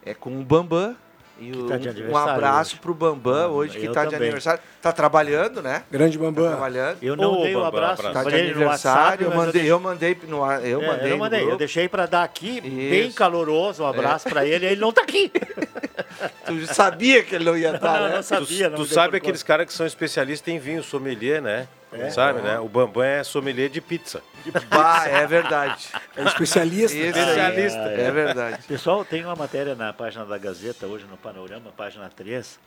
é 0.05 0.13
com 0.15 0.39
o 0.39 0.43
Bambam. 0.45 0.97
E 1.43 1.53
o- 1.53 1.67
tá 1.69 1.77
um 2.11 2.17
abraço 2.19 2.73
hoje. 2.73 2.81
pro 2.83 2.93
Bambam 2.93 3.51
hoje 3.53 3.79
que 3.79 3.87
eu 3.87 3.93
tá 3.95 4.05
de 4.05 4.15
aniversário. 4.15 4.61
Tá 4.83 4.93
trabalhando, 4.93 5.63
né? 5.63 5.85
Grande 5.91 6.19
Tá 6.19 6.25
Bambam. 6.25 6.49
trabalhando. 6.51 6.99
Eu 7.01 7.17
não 7.17 7.33
Ô, 7.39 7.43
dei 7.43 7.55
o 7.57 7.61
Bambam, 7.63 7.69
abraço. 7.83 8.03
Tá 8.03 8.09
de 8.09 8.25
falei 8.31 8.53
no 8.53 8.67
WhatsApp, 8.67 9.25
aniversário, 9.25 9.25
eu 9.25 9.35
mandei, 9.35 9.71
eu 9.73 9.81
mandei 9.81 10.19
no 10.29 10.45
ar- 10.45 10.63
eu 10.67 10.83
É, 10.83 10.87
mandei 10.87 11.13
eu 11.13 11.17
mandei, 11.17 11.43
eu 11.51 11.57
deixei 11.57 11.89
para 11.89 12.05
dar 12.05 12.25
aqui, 12.25 12.61
bem 12.61 13.07
Isso. 13.09 13.17
caloroso, 13.17 13.83
um 13.83 13.87
abraço 13.87 14.29
para 14.29 14.45
ele, 14.45 14.67
ele 14.67 14.81
não 14.83 14.93
tá 14.93 15.01
aqui. 15.01 15.33
Tu 16.47 16.67
sabia 16.67 17.23
que 17.23 17.35
ele 17.35 17.45
não 17.45 17.57
ia 17.57 17.75
estar, 17.75 18.01
não, 18.01 18.09
né? 18.09 18.17
não 18.17 18.23
sabia, 18.23 18.71
tu 18.71 18.79
não 18.79 18.85
tu 18.85 18.93
sabe 18.93 19.17
aqueles 19.17 19.43
caras 19.43 19.67
que 19.67 19.73
são 19.73 19.87
especialistas 19.87 20.53
em 20.53 20.59
vinho, 20.59 20.83
sommelier, 20.83 21.41
né? 21.41 21.69
É. 21.93 22.11
Sabe, 22.11 22.41
né? 22.41 22.59
O 22.61 22.69
Bambam 22.69 23.03
é 23.03 23.25
sommelier 23.25 23.69
de 23.69 23.81
pizza. 23.81 24.23
Bah, 24.69 25.09
é 25.09 25.27
verdade. 25.27 25.89
É 26.17 26.23
especialista. 26.23 26.97
Isso 26.97 27.19
Especialista. 27.19 27.85
aí, 27.85 28.01
É 28.01 28.11
verdade. 28.13 28.63
Pessoal, 28.63 29.05
tem 29.05 29.25
uma 29.25 29.35
matéria 29.35 29.75
na 29.75 29.93
página 29.93 30.25
da 30.25 30.39
Gazeta, 30.39 30.87
hoje 30.87 31.05
no 31.11 31.17
Panorama, 31.17 31.73
página 31.77 32.09
3, 32.09 32.61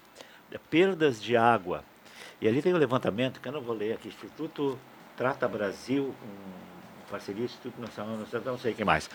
de 0.52 0.60
perdas 0.60 1.22
de 1.22 1.38
água. 1.38 1.86
E 2.42 2.48
ali 2.48 2.62
tem 2.62 2.74
o 2.74 2.78
levantamento, 2.78 3.40
que 3.40 3.48
eu 3.48 3.54
não 3.54 3.62
vou 3.62 3.76
ler 3.76 3.94
aqui, 3.94 4.10
Instituto 4.10 4.78
Trata 5.16 5.48
Brasil, 5.48 6.14
um, 6.22 7.10
parceria 7.10 7.46
Instituto 7.46 7.80
Nacional, 7.80 8.18
não 8.18 8.26
sei, 8.28 8.42
não 8.44 8.58
sei 8.58 8.74
o 8.74 8.76
que 8.76 8.84
mais. 8.84 9.10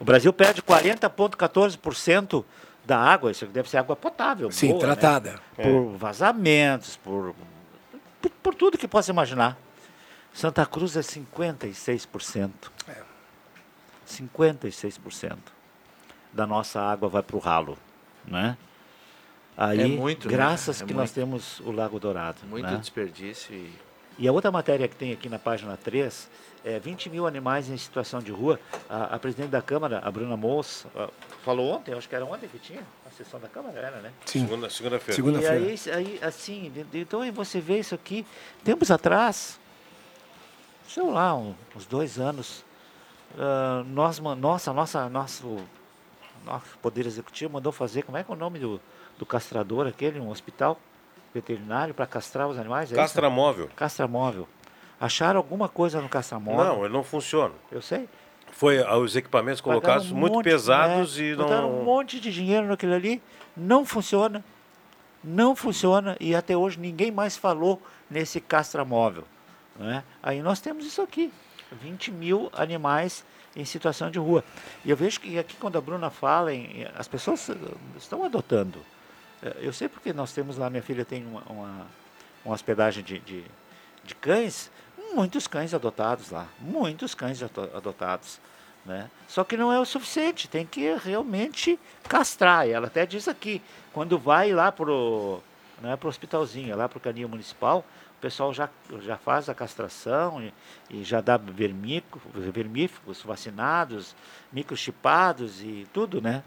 O 0.00 0.04
Brasil 0.04 0.32
perde 0.32 0.60
40,14% 0.60 2.44
da 2.86 2.98
água, 2.98 3.30
isso 3.32 3.44
deve 3.46 3.68
ser 3.68 3.78
água 3.78 3.96
potável. 3.96 4.50
Sim, 4.50 4.68
boa, 4.68 4.86
né? 4.86 4.94
tratada. 4.94 5.40
Por 5.56 5.96
vazamentos, 5.96 6.96
por, 6.96 7.34
por, 8.22 8.30
por 8.30 8.54
tudo 8.54 8.78
que 8.78 8.86
possa 8.86 9.10
imaginar. 9.10 9.58
Santa 10.32 10.64
Cruz 10.64 10.96
é 10.96 11.00
56%. 11.00 12.50
56% 14.06 15.36
da 16.32 16.46
nossa 16.46 16.80
água 16.80 17.08
vai 17.08 17.22
para 17.22 17.36
o 17.36 17.38
ralo, 17.40 17.76
né? 18.24 18.56
Aí, 19.56 19.80
É 19.80 19.86
muito, 19.86 20.28
né? 20.28 20.34
graças 20.34 20.76
É 20.82 20.84
que 20.84 20.92
muito. 20.92 20.98
nós 20.98 21.10
temos 21.10 21.60
o 21.60 21.72
Lago 21.72 21.98
Dourado. 21.98 22.38
Muito 22.46 22.70
né? 22.70 22.76
desperdício 22.76 23.54
e 23.54 23.72
E 24.18 24.26
a 24.26 24.32
outra 24.32 24.50
matéria 24.50 24.88
que 24.88 24.96
tem 24.96 25.12
aqui 25.12 25.28
na 25.28 25.38
página 25.38 25.76
3 25.76 26.28
é 26.64 26.78
20 26.80 27.10
mil 27.10 27.26
animais 27.26 27.68
em 27.68 27.76
situação 27.76 28.20
de 28.20 28.32
rua. 28.32 28.58
A, 28.88 29.14
a 29.14 29.18
presidente 29.18 29.50
da 29.50 29.60
Câmara, 29.60 30.00
a 30.02 30.10
Bruna 30.10 30.36
Moos, 30.36 30.86
falou 31.44 31.70
ontem, 31.70 31.92
acho 31.94 32.08
que 32.08 32.14
era 32.14 32.24
ontem 32.24 32.48
que 32.48 32.58
tinha 32.58 32.82
a 33.06 33.10
sessão 33.10 33.38
da 33.38 33.48
Câmara, 33.48 33.78
era, 33.78 33.96
né? 34.00 34.10
Sim. 34.24 34.40
Segunda- 34.40 34.70
Segunda-feira. 34.70 35.12
E 35.12 35.14
Segunda-feira. 35.16 35.54
aí, 35.56 35.78
aí, 35.94 36.18
assim, 36.22 36.72
então 36.94 37.30
você 37.32 37.60
vê 37.60 37.78
isso 37.78 37.94
aqui, 37.94 38.24
tempos 38.64 38.90
atrás, 38.90 39.60
sei 40.88 41.02
lá, 41.04 41.34
um- 41.36 41.54
uns 41.76 41.84
dois 41.84 42.18
anos, 42.18 42.64
ah, 43.38 43.84
nós, 43.86 44.18
nossa, 44.18 44.72
nossa, 44.72 45.08
nosso, 45.10 45.58
nosso 46.44 46.78
Poder 46.80 47.04
Executivo 47.06 47.52
mandou 47.52 47.70
fazer, 47.70 48.02
como 48.02 48.16
é 48.16 48.24
que 48.24 48.30
é 48.30 48.34
o 48.34 48.38
nome 48.38 48.58
do, 48.58 48.80
do 49.18 49.26
castrador 49.26 49.86
aquele, 49.86 50.18
um 50.18 50.30
hospital 50.30 50.80
veterinário 51.36 51.94
para 51.94 52.06
castrar 52.06 52.48
os 52.48 52.58
animais? 52.58 52.90
É? 52.92 52.96
Castramóvel. 52.96 53.68
Castramóvel. 53.76 54.48
Acharam 54.98 55.38
alguma 55.38 55.68
coisa 55.68 56.00
no 56.00 56.08
castramóvel? 56.08 56.64
Não, 56.64 56.84
ele 56.84 56.94
não 56.94 57.04
funciona. 57.04 57.52
Eu 57.70 57.82
sei. 57.82 58.08
Foi 58.50 58.78
ah, 58.78 58.96
os 58.96 59.14
equipamentos 59.14 59.60
colocados 59.60 60.10
um 60.10 60.16
muito 60.16 60.34
monte, 60.34 60.44
pesados 60.44 61.18
né? 61.18 61.24
e 61.24 61.36
Botaram 61.36 61.70
não. 61.70 61.80
um 61.80 61.84
monte 61.84 62.18
de 62.18 62.32
dinheiro 62.32 62.66
naquilo 62.66 62.94
ali, 62.94 63.20
não 63.54 63.84
funciona. 63.84 64.42
Não 65.22 65.54
funciona 65.54 66.16
e 66.20 66.34
até 66.34 66.56
hoje 66.56 66.78
ninguém 66.78 67.10
mais 67.10 67.36
falou 67.36 67.82
nesse 68.08 68.40
castramóvel. 68.40 69.24
Né? 69.78 70.02
Aí 70.22 70.40
nós 70.40 70.60
temos 70.60 70.86
isso 70.86 71.02
aqui: 71.02 71.30
20 71.72 72.10
mil 72.12 72.48
animais 72.54 73.24
em 73.54 73.64
situação 73.64 74.10
de 74.10 74.18
rua. 74.18 74.42
E 74.84 74.90
eu 74.90 74.96
vejo 74.96 75.20
que 75.20 75.38
aqui, 75.38 75.56
quando 75.56 75.76
a 75.76 75.80
Bruna 75.80 76.10
fala, 76.10 76.54
em, 76.54 76.86
as 76.96 77.08
pessoas 77.08 77.50
eh, 77.50 77.54
estão 77.98 78.24
adotando. 78.24 78.78
Eh, 79.46 79.56
Eu 79.60 79.72
sei 79.72 79.88
porque 79.88 80.12
nós 80.12 80.32
temos 80.32 80.56
lá, 80.56 80.68
minha 80.68 80.82
filha 80.82 81.04
tem 81.04 81.24
uma, 81.24 81.42
uma, 81.48 81.86
uma 82.44 82.54
hospedagem 82.54 83.04
de, 83.04 83.18
de, 83.20 83.44
de 84.02 84.14
cães, 84.16 84.70
muitos 85.14 85.46
cães 85.46 85.72
adotados 85.72 86.30
lá, 86.30 86.46
muitos 86.60 87.14
cães 87.14 87.40
adotados. 87.42 88.40
Né? 88.84 89.10
Só 89.26 89.42
que 89.42 89.56
não 89.56 89.72
é 89.72 89.80
o 89.80 89.84
suficiente, 89.84 90.48
tem 90.48 90.64
que 90.64 90.94
realmente 90.96 91.78
castrar. 92.08 92.68
E 92.68 92.72
ela 92.72 92.86
até 92.86 93.04
diz 93.04 93.26
aqui, 93.26 93.60
quando 93.92 94.16
vai 94.18 94.52
lá 94.52 94.70
pro, 94.70 95.40
não 95.82 95.90
é 95.90 95.96
pro 95.96 96.08
hospitalzinho, 96.08 96.72
é 96.72 96.76
lá 96.76 96.88
pro 96.88 97.00
canil 97.00 97.28
municipal, 97.28 97.84
o 98.16 98.20
pessoal 98.20 98.54
já, 98.54 98.68
já 99.00 99.16
faz 99.16 99.48
a 99.48 99.54
castração 99.54 100.40
e, 100.40 100.54
e 100.88 101.04
já 101.04 101.20
dá 101.20 101.36
vermífugos 101.36 103.22
vacinados, 103.22 104.14
microchipados 104.52 105.60
e 105.62 105.86
tudo, 105.92 106.20
né? 106.20 106.42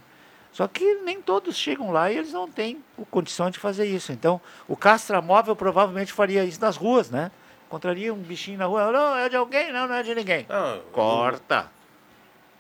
Só 0.52 0.68
que 0.68 0.96
nem 1.04 1.22
todos 1.22 1.56
chegam 1.56 1.92
lá 1.92 2.12
e 2.12 2.18
eles 2.18 2.34
não 2.34 2.50
têm 2.50 2.84
condição 3.12 3.50
de 3.50 3.60
fazer 3.60 3.86
isso. 3.86 4.12
Então, 4.12 4.42
o 4.68 4.76
castramóvel 4.76 5.56
provavelmente 5.56 6.12
faria 6.12 6.44
isso 6.44 6.60
nas 6.60 6.76
ruas, 6.76 7.10
né? 7.10 7.32
Encontraria 7.68 8.14
um 8.14 8.18
bichinho 8.18 8.58
na 8.58 8.66
rua, 8.66 8.92
não, 8.92 9.16
é 9.16 9.30
de 9.30 9.36
alguém, 9.36 9.72
não, 9.72 9.88
não 9.88 9.96
é 9.96 10.04
de 10.04 10.16
ninguém. 10.16 10.46
Não, 10.50 10.80
Corta. 10.92 11.70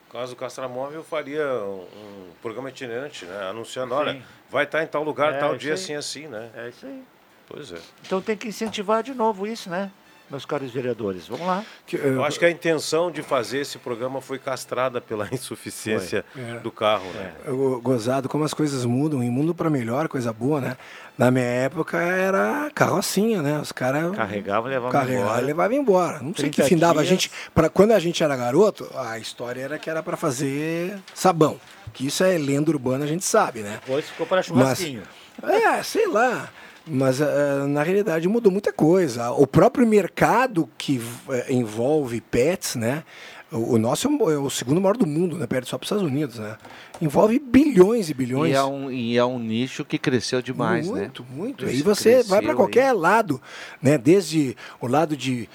No 0.07 0.13
caso 0.19 0.33
do 0.33 0.39
Castramóvel, 0.39 0.99
eu 0.99 1.03
faria 1.03 1.45
um, 1.45 2.31
programa 2.41 2.69
itinerante, 2.69 3.25
né? 3.25 3.49
Anunciando, 3.49 3.93
olha, 3.93 4.13
Sim. 4.13 4.23
vai 4.49 4.63
estar 4.63 4.83
em 4.83 4.87
tal 4.87 5.03
lugar, 5.03 5.33
É, 5.33 5.37
tal 5.37 5.55
dia, 5.55 5.71
aí. 5.71 5.73
assim, 5.75 5.93
assim, 5.93 6.27
né? 6.27 6.49
É 6.55 6.69
isso 6.69 6.85
aí. 6.85 7.03
Pois 7.47 7.71
é. 7.71 7.79
Então 8.03 8.19
tem 8.19 8.35
que 8.35 8.47
incentivar 8.47 9.03
de 9.03 9.13
novo 9.13 9.45
isso, 9.45 9.69
né? 9.69 9.91
Meus 10.29 10.45
caros 10.45 10.69
vereadores, 10.71 11.27
vamos 11.27 11.47
lá. 11.47 11.63
Que, 11.87 11.95
eh, 11.95 12.01
Eu 12.09 12.23
acho 12.23 12.37
que 12.37 12.45
a 12.45 12.51
intenção 12.51 13.09
de 13.09 13.23
fazer 13.23 13.59
esse 13.61 13.79
programa 13.79 14.21
foi 14.21 14.37
castrada 14.37 15.01
pela 15.01 15.27
insuficiência. 15.33 16.23
É. 16.37 16.59
do 16.59 16.71
carro, 16.71 17.05
né? 17.13 17.33
Eu- 17.45 17.81
Gozado, 17.83 18.29
como 18.29 18.43
as 18.43 18.53
coisas 18.53 18.85
mudam, 18.85 19.23
e 19.23 19.29
mundo 19.29 19.55
para 19.55 19.69
melhor, 19.69 20.07
coisa 20.07 20.31
boa, 20.31 20.61
né? 20.61 20.77
Na 21.17 21.31
minha 21.31 21.43
época 21.45 21.97
era 21.97 22.69
carrocinha, 22.75 23.41
né? 23.41 23.59
Os 23.59 23.71
caras 23.71 24.15
Carregava 24.15 24.67
e 24.67 24.71
levava 24.71 24.91
carregavam 24.91 25.25
embora. 25.25 25.41
e 25.41 25.45
levavam 25.45 25.77
embora. 25.77 26.19
Não 26.21 26.33
sei 26.35 26.49
que 26.49 26.57
30 26.57 26.69
findava 26.69 27.01
a 27.01 27.03
gente. 27.03 27.31
Pra, 27.53 27.67
quando 27.69 27.91
a 27.91 27.99
gente 27.99 28.23
era 28.23 28.35
garoto, 28.37 28.89
a 28.95 29.17
história 29.19 29.61
era 29.61 29.77
que 29.79 29.89
era 29.89 30.01
para 30.03 30.15
fazer 30.15 30.97
sabão. 31.13 31.59
Que 31.93 32.05
isso 32.07 32.23
é 32.23 32.37
lenda 32.37 32.69
urbana, 32.69 33.03
a 33.03 33.07
gente 33.07 33.25
sabe, 33.25 33.61
né? 33.61 33.79
Depois 33.85 34.05
ficou 34.07 34.25
para 34.27 34.37
Mas, 34.37 34.45
churrasquinho. 34.45 35.01
é, 35.43 35.81
sei 35.83 36.07
lá. 36.07 36.49
Mas 36.89 37.21
eh, 37.21 37.65
na 37.67 37.83
realidade 37.83 38.27
mudou 38.27 38.51
muita 38.51 38.73
coisa. 38.73 39.31
O 39.31 39.45
próprio 39.45 39.85
mercado 39.85 40.67
que 40.77 40.99
eh, 41.29 41.53
envolve 41.53 42.19
pets, 42.21 42.75
né? 42.75 43.03
O, 43.51 43.79
nosso 43.79 44.07
é 44.07 44.11
o- 44.11 44.31
é 44.31 44.37
o 44.37 44.49
segundo 44.49 44.79
maior 44.79 44.95
do 44.95 45.07
mundo, 45.07 45.35
né? 45.37 45.47
Perde 45.47 45.67
só 45.67 45.77
para 45.77 45.83
os 45.83 45.87
Estados 45.87 46.03
Unidos, 46.03 46.37
né? 46.37 46.55
Envolve 47.01 47.39
bilhões 47.39 48.09
e 48.09 48.13
bilhões. 48.13 48.53
E 48.53 48.55
é, 48.55 48.63
um, 48.63 48.91
e 48.91 49.17
é 49.17 49.25
um 49.25 49.39
nicho 49.39 49.83
que 49.83 49.97
cresceu 49.97 50.41
demais, 50.41 50.87
né? 50.87 51.01
muito, 51.01 51.25
muito. 51.31 51.65
Aí 51.65 51.81
você 51.81 52.21
vai 52.23 52.41
para 52.41 52.51
aí. 52.51 52.55
qualquer 52.55 52.91
lado, 52.93 53.41
né? 53.81 53.97
Desde 53.97 54.55
o 54.79 54.85
lado 54.87 55.17
de 55.17 55.49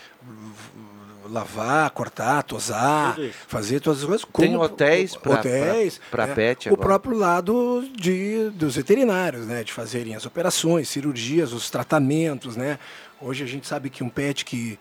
lavar, 1.34 1.90
cortar, 1.90 2.42
tosar, 2.44 3.18
fazer 3.48 3.80
todas 3.80 4.00
as 4.00 4.04
coisas. 4.06 4.24
Tem 4.32 4.52
como- 4.52 4.62
hotéis 4.62 5.16
pra- 5.16 5.34
hotéis, 5.34 6.00
pra 6.10 6.26
né? 6.28 6.34
pet 6.34 6.68
O 6.68 6.72
agora. 6.74 6.86
próprio 6.88 7.16
lado 7.18 7.84
de, 7.96 8.50
dos 8.50 8.76
veterinários, 8.76 9.46
né? 9.46 9.62
De 9.64 9.72
fazerem 9.72 10.14
as 10.14 10.24
operações, 10.24 10.88
cirurgias, 10.88 11.52
os 11.52 11.68
tratamentos, 11.68 12.56
né? 12.56 12.78
Hoje 13.20 13.42
a 13.42 13.46
gente 13.46 13.66
sabe 13.66 13.90
que 13.90 14.02
um 14.04 14.08
pet 14.08 14.44
que 14.44 14.78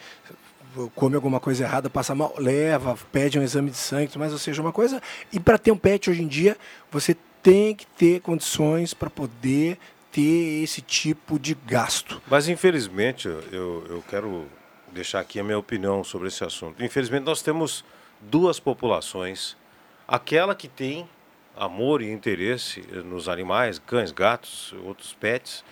come 0.96 1.16
alguma 1.16 1.40
coisa 1.40 1.64
errada, 1.64 1.90
passa 1.90 2.16
mal, 2.16 2.34
leva, 2.38 2.98
pede 3.12 3.38
um 3.38 3.44
exame 3.44 3.70
de 3.70 3.78
sangue, 3.78 4.12
mas 4.18 4.32
ou 4.32 4.40
seja, 4.40 4.62
uma 4.62 4.72
coisa. 4.72 5.02
E 5.32 5.40
para 5.40 5.58
ter 5.58 5.72
um 5.72 5.78
pet 5.78 6.10
hoje 6.10 6.24
em 6.24 6.28
dia, 6.28 6.58
você 6.92 7.16
tem 7.44 7.76
que 7.76 7.86
ter 7.86 8.22
condições 8.22 8.94
para 8.94 9.10
poder 9.10 9.78
ter 10.12 10.64
esse 10.64 10.82
tipo 10.82 11.38
de 11.38 11.56
gasto. 11.68 12.22
Mas 12.28 12.48
infelizmente, 12.48 13.28
eu, 13.28 13.84
eu 13.90 14.04
quero 14.10 14.46
deixar 14.94 15.20
aqui 15.20 15.40
a 15.40 15.44
minha 15.44 15.58
opinião 15.58 16.04
sobre 16.04 16.28
esse 16.28 16.44
assunto. 16.44 16.84
Infelizmente, 16.84 17.24
nós 17.24 17.42
temos 17.42 17.84
duas 18.22 18.60
populações. 18.60 19.58
Aquela 20.08 20.56
que 20.56 20.68
tem 20.68 21.10
amor 21.56 22.02
e 22.02 22.12
interesse 22.12 22.82
nos 23.04 23.28
animais, 23.28 23.80
cães, 23.80 24.12
gatos, 24.12 24.74
outros 24.84 25.14
pets. 25.14 25.64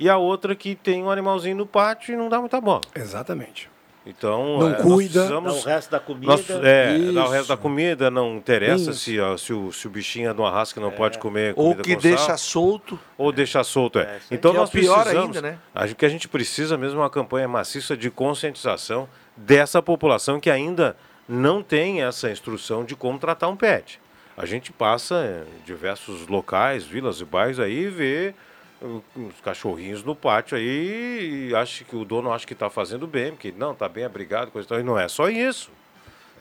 E 0.00 0.08
a 0.08 0.16
outra 0.16 0.54
que 0.54 0.74
tem 0.74 1.02
um 1.02 1.10
animalzinho 1.10 1.56
no 1.56 1.66
pátio 1.66 2.14
e 2.14 2.16
não 2.16 2.28
dá 2.28 2.38
muita 2.40 2.60
bola. 2.60 2.82
Exatamente. 2.94 3.68
Então, 4.06 4.58
Não 4.60 4.68
é, 4.68 4.70
nós 4.72 4.82
cuida. 4.82 5.12
precisamos- 5.20 5.54
Dá 5.54 5.60
o 5.60 5.64
resto 5.74 5.90
da 5.90 6.00
comida. 6.00 6.26
nós- 6.32 6.50
é, 6.64 6.98
dá 7.12 7.24
o 7.26 7.28
resto 7.28 7.48
da 7.48 7.56
comida, 7.58 8.10
não 8.10 8.36
interessa 8.36 8.92
se, 8.94 9.20
ó, 9.20 9.36
se, 9.36 9.52
o, 9.52 9.70
se 9.70 9.86
o 9.86 9.90
bichinho 9.90 10.30
é 10.30 10.34
de 10.34 10.40
uma 10.40 10.50
raça 10.50 10.72
que 10.72 10.80
não 10.80 10.90
pode 10.90 11.18
comer 11.18 11.52
Ou 11.56 11.74
que 11.74 11.94
com 11.94 12.00
deixa 12.00 12.24
sal, 12.24 12.38
solto. 12.38 12.98
ou 13.18 13.30
deixa 13.30 13.62
solto. 13.62 13.98
É. 13.98 14.02
É, 14.02 14.18
então 14.30 14.52
é 14.52 14.54
nós 14.54 14.70
pior 14.70 15.02
precisamos, 15.02 15.36
ainda, 15.36 15.50
né? 15.50 15.58
acho 15.74 15.94
que 15.94 16.06
a 16.06 16.08
gente 16.08 16.26
precisa 16.26 16.78
mesmo 16.78 17.00
uma 17.00 17.10
campanha 17.10 17.46
maciça 17.46 17.94
de 17.96 18.10
conscientização 18.10 19.06
dessa 19.36 19.82
população 19.82 20.40
que 20.40 20.48
ainda 20.50 20.96
não 21.28 21.62
tem 21.62 22.02
essa 22.02 22.30
instrução 22.30 22.84
de 22.84 22.96
como 22.96 23.18
tratar 23.18 23.48
um 23.48 23.56
pet. 23.56 24.00
A 24.36 24.46
gente 24.46 24.72
passa 24.72 25.44
em 25.60 25.64
diversos 25.66 26.26
locais, 26.28 26.84
vilas 26.84 27.20
e 27.20 27.24
bairros 27.26 27.60
aí 27.60 27.80
e 27.84 27.88
vê 27.88 28.34
os 28.80 29.40
cachorrinhos 29.42 30.02
no 30.04 30.14
pátio 30.14 30.56
aí 30.56 31.48
e 31.50 31.54
acha 31.54 31.84
que 31.84 31.96
o 31.96 32.04
dono 32.04 32.32
acha 32.32 32.46
que 32.46 32.52
está 32.52 32.70
fazendo 32.70 33.06
bem, 33.06 33.32
porque 33.32 33.52
não, 33.56 33.72
está 33.72 33.88
bem 33.88 34.04
abrigado, 34.04 34.50
coisa 34.50 34.66
e 34.66 34.68
tal. 34.68 34.80
E 34.80 34.82
não 34.82 34.98
é 34.98 35.08
só 35.08 35.28
isso. 35.28 35.70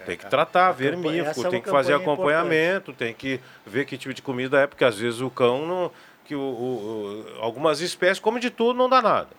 Tem 0.06 0.16
que 0.16 0.26
tratar, 0.28 0.72
vermífugo, 0.72 1.30
essa 1.30 1.48
é 1.48 1.50
tem 1.50 1.62
que 1.62 1.70
fazer 1.70 1.94
acompanhamento, 1.96 2.94
tem 2.94 3.14
que 3.14 3.40
ver 3.66 3.86
que 3.86 3.98
tipo 3.98 4.14
de 4.14 4.22
comida 4.22 4.60
é, 4.62 4.68
porque 4.68 4.86
às 4.86 4.98
vezes 4.98 5.20
o 5.22 5.30
cão 5.30 5.66
não. 5.66 5.92
Que 6.24 6.36
o, 6.36 6.40
o- 6.40 7.26
algumas 7.40 7.80
espécies 7.82 8.20
comem 8.20 8.40
de 8.42 8.50
tudo, 8.50 8.78
não 8.78 8.88
dá 8.90 9.02
nada. 9.02 9.30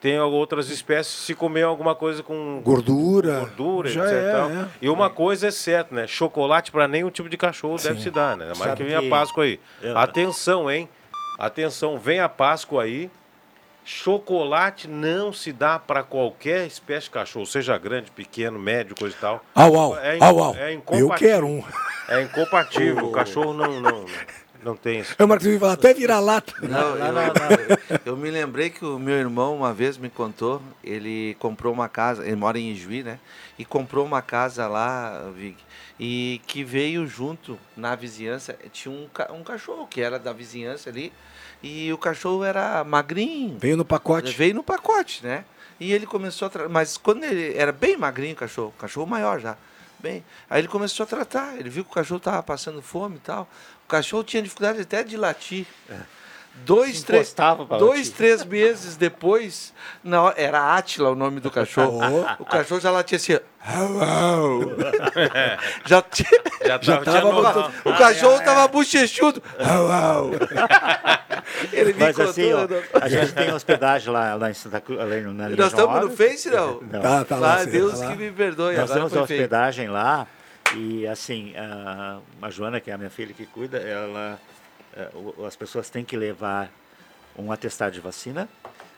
Tem 0.00 0.18
outras 0.20 0.70
espécies, 0.70 1.12
se 1.12 1.34
comer 1.34 1.62
alguma 1.62 1.94
coisa 1.94 2.22
com 2.22 2.60
Gordura. 2.64 3.40
gordura, 3.40 3.88
Já 3.90 4.04
etc. 4.04 4.14
é, 4.16 4.32
tal. 4.32 4.50
é. 4.50 4.68
E 4.80 4.88
uma 4.88 5.10
coisa 5.10 5.48
é 5.48 5.50
certa, 5.50 5.94
né? 5.94 6.06
Chocolate 6.06 6.70
para 6.72 6.86
nenhum 6.88 7.10
tipo 7.10 7.28
de 7.28 7.36
cachorro 7.36 7.76
deve 7.82 8.00
se 8.00 8.10
dar, 8.10 8.36
né? 8.36 8.52
Mas 8.56 8.74
que 8.74 8.84
vem 8.84 8.94
a 8.94 9.02
Páscoa 9.10 9.44
aí. 9.44 9.60
Eu- 9.82 9.98
Atenção, 9.98 10.70
hein? 10.70 10.88
Atenção, 11.38 11.98
vem 11.98 12.18
a 12.20 12.28
Páscoa 12.28 12.82
aí. 12.82 13.08
Chocolate 13.84 14.86
não 14.86 15.32
se 15.32 15.50
dá 15.50 15.78
para 15.78 16.02
qualquer 16.02 16.66
espécie 16.66 17.04
de 17.04 17.10
cachorro, 17.10 17.46
seja 17.46 17.78
grande, 17.78 18.10
pequeno, 18.10 18.58
médio, 18.58 18.94
coisa 18.94 19.16
e 19.16 19.18
tal. 19.18 19.42
Au, 19.54 19.74
au, 19.76 19.98
É 19.98 20.16
in- 20.18 20.22
au, 20.22 20.38
au. 20.42 20.54
é 20.56 20.74
Eu 21.00 21.08
quero 21.10 21.46
um. 21.46 21.64
É 22.08 22.22
incompatível. 22.22 23.06
O 23.08 23.12
cachorro 23.12 23.54
não, 23.54 23.80
não, 23.80 24.04
não 24.62 24.76
tem 24.76 25.00
isso. 25.00 25.14
É 25.18 25.24
o 25.24 25.28
Marcos 25.28 25.46
até 25.62 25.94
virar 25.94 26.20
lata. 26.20 26.52
Não, 26.60 26.96
eu, 26.96 27.78
eu 28.04 28.16
me 28.16 28.30
lembrei 28.30 28.68
que 28.68 28.84
o 28.84 28.98
meu 28.98 29.14
irmão 29.14 29.56
uma 29.56 29.72
vez 29.72 29.96
me 29.96 30.10
contou, 30.10 30.60
ele 30.84 31.34
comprou 31.38 31.72
uma 31.72 31.88
casa, 31.88 32.26
ele 32.26 32.36
mora 32.36 32.58
em 32.58 32.70
Ijuí, 32.72 33.02
né? 33.02 33.18
E 33.58 33.64
comprou 33.64 34.04
uma 34.04 34.20
casa 34.20 34.66
lá, 34.66 35.30
Vig, 35.34 35.56
e 35.98 36.40
que 36.46 36.62
veio 36.62 37.06
junto 37.06 37.58
na 37.76 37.94
vizinhança, 37.94 38.56
tinha 38.72 38.92
um, 38.94 39.08
ca- 39.12 39.32
um 39.32 39.42
cachorro 39.42 39.86
que 39.86 40.00
era 40.00 40.18
da 40.18 40.32
vizinhança 40.32 40.88
ali, 40.90 41.12
e 41.62 41.92
o 41.92 41.98
cachorro 41.98 42.44
era 42.44 42.84
magrinho, 42.84 43.58
Veio 43.58 43.76
no 43.76 43.84
pacote. 43.84 44.32
veio 44.32 44.54
no 44.54 44.62
pacote, 44.62 45.24
né? 45.24 45.44
E 45.80 45.92
ele 45.92 46.06
começou 46.06 46.46
a 46.46 46.50
tratar, 46.50 46.68
mas 46.68 46.96
quando 46.96 47.24
ele 47.24 47.56
era 47.56 47.72
bem 47.72 47.96
magrinho 47.96 48.32
o 48.34 48.36
cachorro, 48.36 48.74
cachorro 48.78 49.06
maior 49.06 49.40
já, 49.40 49.56
bem, 49.98 50.24
aí 50.48 50.60
ele 50.60 50.68
começou 50.68 51.04
a 51.04 51.06
tratar, 51.06 51.56
ele 51.58 51.68
viu 51.68 51.84
que 51.84 51.90
o 51.90 51.94
cachorro 51.94 52.20
tava 52.20 52.42
passando 52.42 52.80
fome 52.82 53.16
e 53.16 53.20
tal, 53.20 53.48
o 53.84 53.88
cachorro 53.88 54.22
tinha 54.24 54.42
dificuldade 54.42 54.80
até 54.80 55.02
de 55.02 55.16
latir. 55.16 55.66
Dois, 56.64 57.02
três, 57.02 57.34
dois 57.78 58.10
três 58.10 58.44
meses 58.44 58.96
depois, 58.96 59.72
na 60.04 60.32
era 60.36 60.74
Átila 60.76 61.10
o 61.10 61.14
nome 61.14 61.40
do 61.40 61.50
cachorro. 61.50 61.98
O 62.38 62.44
cachorro 62.44 62.80
já 62.80 62.90
latia 62.90 63.16
assim. 63.16 63.32
"Au, 63.64 64.02
au". 64.02 64.60
já 65.86 66.02
tinha, 66.02 66.28
Já, 66.64 66.78
Já 66.80 66.96
tava, 67.00 67.32
botando- 67.32 67.72
o 67.84 67.92
cachorro 67.96 68.42
tava 68.44 68.68
bochechudo. 68.68 69.42
Au. 69.58 70.30
Ele 71.72 71.92
me 71.94 72.00
Mas 72.00 72.16
contou. 72.16 72.30
assim, 72.30 72.52
ó, 72.52 72.66
né? 72.66 72.82
a 73.00 73.08
gente 73.08 73.32
tem 73.32 73.52
hospedagem 73.52 74.12
lá, 74.12 74.34
lá 74.34 74.50
em 74.50 74.54
Santa 74.54 74.80
Cruz, 74.80 75.00
ali 75.00 75.20
no- 75.22 75.32
na 75.32 75.48
Nós 75.48 75.56
João 75.56 75.68
estamos 75.68 76.10
no. 76.10 76.16
Face, 76.16 76.50
não? 76.50 76.80
Não. 76.82 77.00
Tá, 77.00 77.24
tá 77.24 77.36
lá. 77.36 77.54
Ah, 77.54 77.64
sim, 77.64 77.70
Deus 77.70 77.98
tá 77.98 78.04
lá. 78.06 78.12
que 78.12 78.18
me 78.18 78.30
perdoe. 78.30 78.76
Nós 78.76 78.90
temos 78.90 79.16
a 79.16 79.26
feio. 79.26 79.40
hospedagem 79.40 79.88
lá 79.88 80.26
e 80.76 81.06
assim, 81.06 81.54
a, 81.56 82.18
a 82.42 82.50
Joana, 82.50 82.80
que 82.80 82.90
é 82.90 82.94
a 82.94 82.98
minha 82.98 83.08
filha 83.10 83.32
que 83.32 83.46
cuida, 83.46 83.78
ela, 83.78 84.38
as 85.46 85.56
pessoas 85.56 85.88
têm 85.90 86.04
que 86.04 86.16
levar 86.16 86.70
um 87.36 87.52
atestado 87.52 87.92
de 87.92 88.00
vacina, 88.00 88.48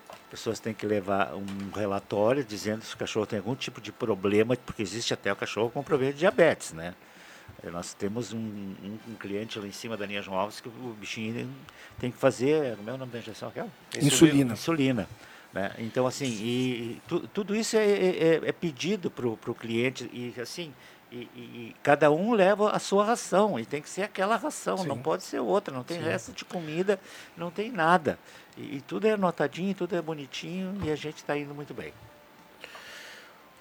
as 0.08 0.18
pessoas 0.30 0.58
têm 0.60 0.72
que 0.72 0.86
levar 0.86 1.34
um 1.34 1.70
relatório 1.74 2.42
dizendo 2.44 2.82
se 2.84 2.94
o 2.94 2.96
cachorro 2.96 3.26
tem 3.26 3.38
algum 3.38 3.54
tipo 3.54 3.80
de 3.80 3.92
problema, 3.92 4.56
porque 4.56 4.82
existe 4.82 5.12
até 5.12 5.32
o 5.32 5.36
cachorro 5.36 5.70
com 5.70 5.82
problema 5.82 6.12
de 6.12 6.20
diabetes, 6.20 6.72
né? 6.72 6.94
Eh, 7.62 7.70
Nós 7.70 7.92
temos 7.92 8.32
um, 8.32 8.38
um- 8.38 8.98
um 9.08 9.14
cliente 9.16 9.58
lá 9.58 9.66
em 9.66 9.72
cima 9.72 9.96
da 9.96 10.06
linha 10.06 10.22
João 10.22 10.38
Alves 10.38 10.60
que 10.60 10.68
o 10.68 10.96
bichinho 10.98 11.48
tem 11.98 12.10
que 12.10 12.16
fazer, 12.16 12.76
como 12.76 12.88
é 12.88 12.92
o 12.94 12.96
nome 12.98 13.12
da 13.12 13.18
injeção 13.18 13.48
aquela? 13.48 13.68
Insulina. 14.00 14.52
insulina. 14.54 15.08
Né? 15.52 15.72
Então, 15.80 16.06
assim, 16.06 16.26
e, 16.26 16.38
e 16.96 17.02
tu- 17.08 17.26
tudo 17.28 17.56
isso 17.56 17.76
é, 17.76 17.84
é- 17.84 18.40
é 18.44 18.52
pedido 18.52 19.10
para 19.10 19.26
o 19.28 19.36
cliente 19.54 20.08
e, 20.12 20.32
assim, 20.40 20.72
e, 21.12 21.16
e- 21.34 21.40
e 21.40 21.76
cada 21.82 22.10
um 22.10 22.32
leva 22.32 22.70
a 22.70 22.78
sua 22.78 23.04
ração 23.04 23.58
e 23.58 23.64
tem 23.66 23.82
que 23.82 23.88
ser 23.90 24.02
aquela 24.02 24.36
ração, 24.36 24.84
não 24.84 24.96
pode 24.98 25.22
ser 25.24 25.40
outra, 25.40 25.74
não 25.74 25.82
tem 25.82 25.98
resto 26.00 26.32
de 26.32 26.44
comida, 26.44 26.98
não 27.36 27.50
tem 27.50 27.70
nada. 27.70 28.18
E, 28.56 28.76
e 28.76 28.80
tudo 28.80 29.06
é 29.06 29.12
anotadinho, 29.12 29.74
tudo 29.74 29.96
é 29.96 30.02
bonitinho 30.02 30.76
e 30.84 30.90
a 30.90 30.96
gente 30.96 31.16
está 31.16 31.36
indo 31.36 31.54
muito 31.54 31.74
bem. 31.74 31.92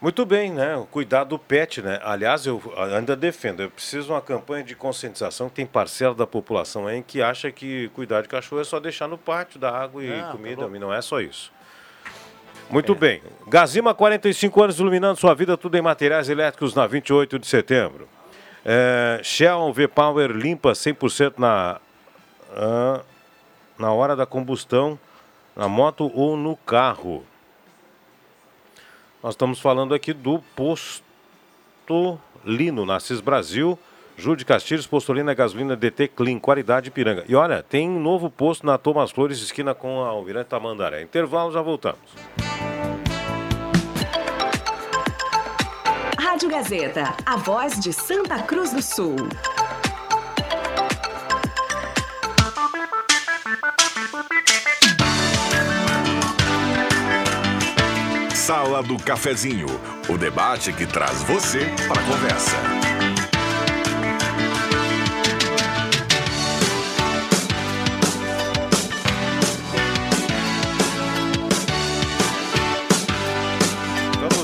Muito 0.02 0.26
bem, 0.26 0.54
né? 0.54 0.78
O 0.78 0.86
cuidado 0.86 1.30
do 1.30 1.40
pet, 1.40 1.82
né? 1.82 2.00
Aliás, 2.02 2.46
eu 2.46 2.62
ainda 2.96 3.18
defendo, 3.18 3.62
eu 3.62 3.70
preciso 3.70 4.06
de 4.08 4.14
uma 4.14 4.22
campanha 4.22 4.64
de 4.64 4.74
conscientização 4.74 5.50
que 5.50 5.56
tem 5.56 5.66
parcela 5.66 6.16
da 6.16 6.26
população 6.26 6.88
aí 6.88 7.04
que 7.04 7.22
acha 7.22 7.52
que 7.52 7.90
cuidar 7.90 8.22
de 8.22 8.30
cachorro 8.30 8.62
é 8.62 8.64
só 8.64 8.80
deixar 8.80 9.10
no 9.10 9.18
pátio, 9.18 9.60
dar 9.60 9.74
água 9.74 10.02
e 10.02 10.08
Não, 10.08 10.22
tá 10.28 10.32
comida, 10.32 10.70
e 10.74 10.80
não 10.80 10.94
é 10.94 11.02
só 11.02 11.20
isso. 11.20 11.52
Muito 12.70 12.94
bem. 12.94 13.22
Gazima, 13.48 13.96
45 13.96 14.64
anos 14.64 14.80
iluminando 14.80 15.20
sua 15.20 15.34
vida, 15.34 15.58
tudo 15.58 15.76
em 15.76 15.82
materiais 15.82 16.30
elétricos 16.30 16.76
na 16.76 16.86
28 16.86 17.40
de 17.40 17.48
setembro. 17.48 18.08
É, 18.64 19.20
Shell 19.24 19.74
V-Power 19.74 20.30
limpa 20.30 20.74
100% 20.74 21.34
na, 21.40 21.80
na 23.78 23.92
hora 23.92 24.16
da 24.16 24.26
combustão, 24.26 25.00
na 25.56 25.68
moto 25.68 26.12
ou 26.14 26.38
no 26.38 26.56
carro. 26.58 27.24
Nós 29.24 29.34
estamos 29.34 29.60
falando 29.60 29.96
aqui 29.96 30.14
do 30.14 30.40
Posto 30.56 32.20
Lino, 32.46 32.86
na 32.86 33.00
Brasil. 33.24 33.80
Júlio 34.20 34.36
de 34.36 34.44
Castilhos, 34.44 34.86
Postolina 34.86 35.34
Gasolina 35.34 35.78
DT 35.78 36.10
Clean, 36.10 36.38
qualidade 36.38 36.90
Ipiranga. 36.90 37.24
E 37.28 37.36
olha, 37.36 37.64
tem 37.64 37.90
um 37.90 38.02
novo 38.02 38.30
posto 38.30 38.66
na 38.66 38.78
Thomas 38.78 39.12
Flores, 39.12 39.40
esquina 39.40 39.74
com 39.74 40.04
a 40.04 40.10
Almirante 40.10 40.50
Tamandaré. 40.50 41.02
Intervalo, 41.02 41.54
já 41.54 41.62
voltamos. 41.62 42.00
Rádio 46.20 46.50
Gazeta, 46.50 47.16
a 47.26 47.38
voz 47.38 47.80
de 47.80 47.94
Santa 47.94 48.40
Cruz 48.44 48.74
do 48.74 48.82
Sul. 48.82 49.16
Sala 58.36 58.84
do 58.84 58.98
Cafezinho, 58.98 59.68
o 60.10 60.18
debate 60.18 60.74
que 60.74 60.86
traz 60.86 61.24
você 61.24 61.68
para 61.88 62.02
a 62.02 62.06
conversa. 62.06 62.89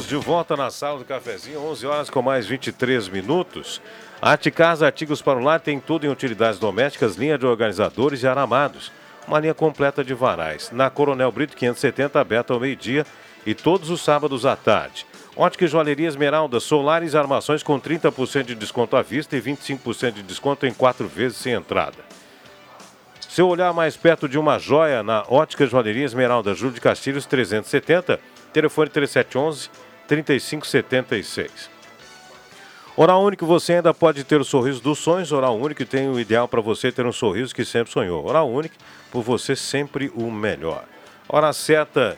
Estamos 0.06 0.24
de 0.24 0.30
volta 0.30 0.56
na 0.56 0.70
sala 0.70 1.00
do 1.00 1.06
cafezinho, 1.06 1.64
11 1.64 1.88
horas 1.88 2.10
com 2.12 2.22
mais 2.22 2.46
23 2.46 3.10
minutos. 3.10 3.82
Arte 4.22 4.52
Casa 4.52 4.86
Artigos 4.86 5.20
para 5.20 5.40
o 5.40 5.44
Lar 5.44 5.60
tem 5.60 5.80
tudo 5.80 6.06
em 6.06 6.10
utilidades 6.10 6.60
domésticas, 6.60 7.16
linha 7.16 7.40
de 7.40 7.46
organizadores 7.48 8.22
e 8.22 8.28
aramados. 8.28 8.92
Uma 9.28 9.40
linha 9.40 9.56
completa 9.56 10.04
de 10.04 10.14
varais. 10.14 10.70
Na 10.72 10.92
Coronel 10.92 11.32
Brito 11.32 11.58
570, 11.58 12.20
aberta 12.20 12.54
ao 12.54 12.60
meio-dia 12.60 13.04
e 13.48 13.56
todos 13.56 13.90
os 13.90 14.00
sábados 14.00 14.46
à 14.46 14.56
tarde. 14.56 15.08
Ótica 15.36 15.66
e 15.66 15.68
Joalheria 15.68 16.08
Esmeralda, 16.08 16.60
solares 16.60 17.14
e 17.14 17.18
armações 17.18 17.64
com 17.64 17.82
30% 17.82 18.44
de 18.44 18.54
desconto 18.54 18.96
à 18.96 19.02
vista 19.02 19.36
e 19.36 19.42
25% 19.42 20.12
de 20.12 20.22
desconto 20.24 20.68
em 20.68 20.74
quatro 20.74 21.08
vezes 21.08 21.40
sem 21.40 21.54
entrada. 21.54 21.98
Seu 23.28 23.48
olhar 23.48 23.74
mais 23.74 23.98
perto 23.98 24.30
de 24.30 24.38
uma 24.38 24.60
joia 24.60 25.02
na 25.02 25.24
Ótica 25.28 25.66
Joalheria 25.66 26.06
Esmeralda, 26.06 26.54
Júlio 26.54 26.76
de 26.76 26.82
Castilhos 26.82 27.26
370, 27.26 28.20
telefone 28.54 28.90
3711 28.90 29.70
3576. 30.08 31.70
Oral 32.98 33.22
Único, 33.24 33.46
você 33.46 33.74
ainda 33.74 33.94
pode 33.94 34.24
ter 34.24 34.40
o 34.40 34.46
sorriso 34.46 34.82
dos 34.82 35.00
sonhos. 35.00 35.32
Oral 35.34 35.58
Único 35.58 35.84
tem 35.86 36.10
o 36.10 36.18
ideal 36.18 36.48
para 36.48 36.62
você 36.62 36.92
ter 36.92 37.06
um 37.06 37.12
sorriso 37.12 37.54
que 37.54 37.66
sempre 37.66 37.92
sonhou. 37.92 38.26
Oral 38.26 38.50
Único, 38.50 38.76
por 39.12 39.22
você 39.22 39.56
sempre 39.56 40.10
o 40.16 40.32
melhor. 40.32 40.86
Hora 41.28 41.52
certa, 41.52 42.18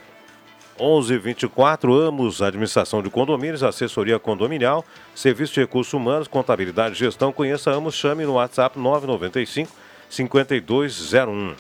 11:24 0.80 1.92
Amos, 1.94 2.42
administração 2.42 3.02
de 3.02 3.10
condomínios, 3.10 3.64
assessoria 3.64 4.20
condominial, 4.20 4.86
serviço 5.16 5.56
de 5.56 5.62
recursos 5.62 5.94
humanos, 5.94 6.28
contabilidade 6.28 6.94
e 6.94 7.00
gestão. 7.00 7.32
Conheça 7.32 7.72
Amos, 7.72 7.96
chame 7.96 8.24
no 8.26 8.34
WhatsApp 8.34 8.78
995 8.78 9.72
5201. 10.10 11.56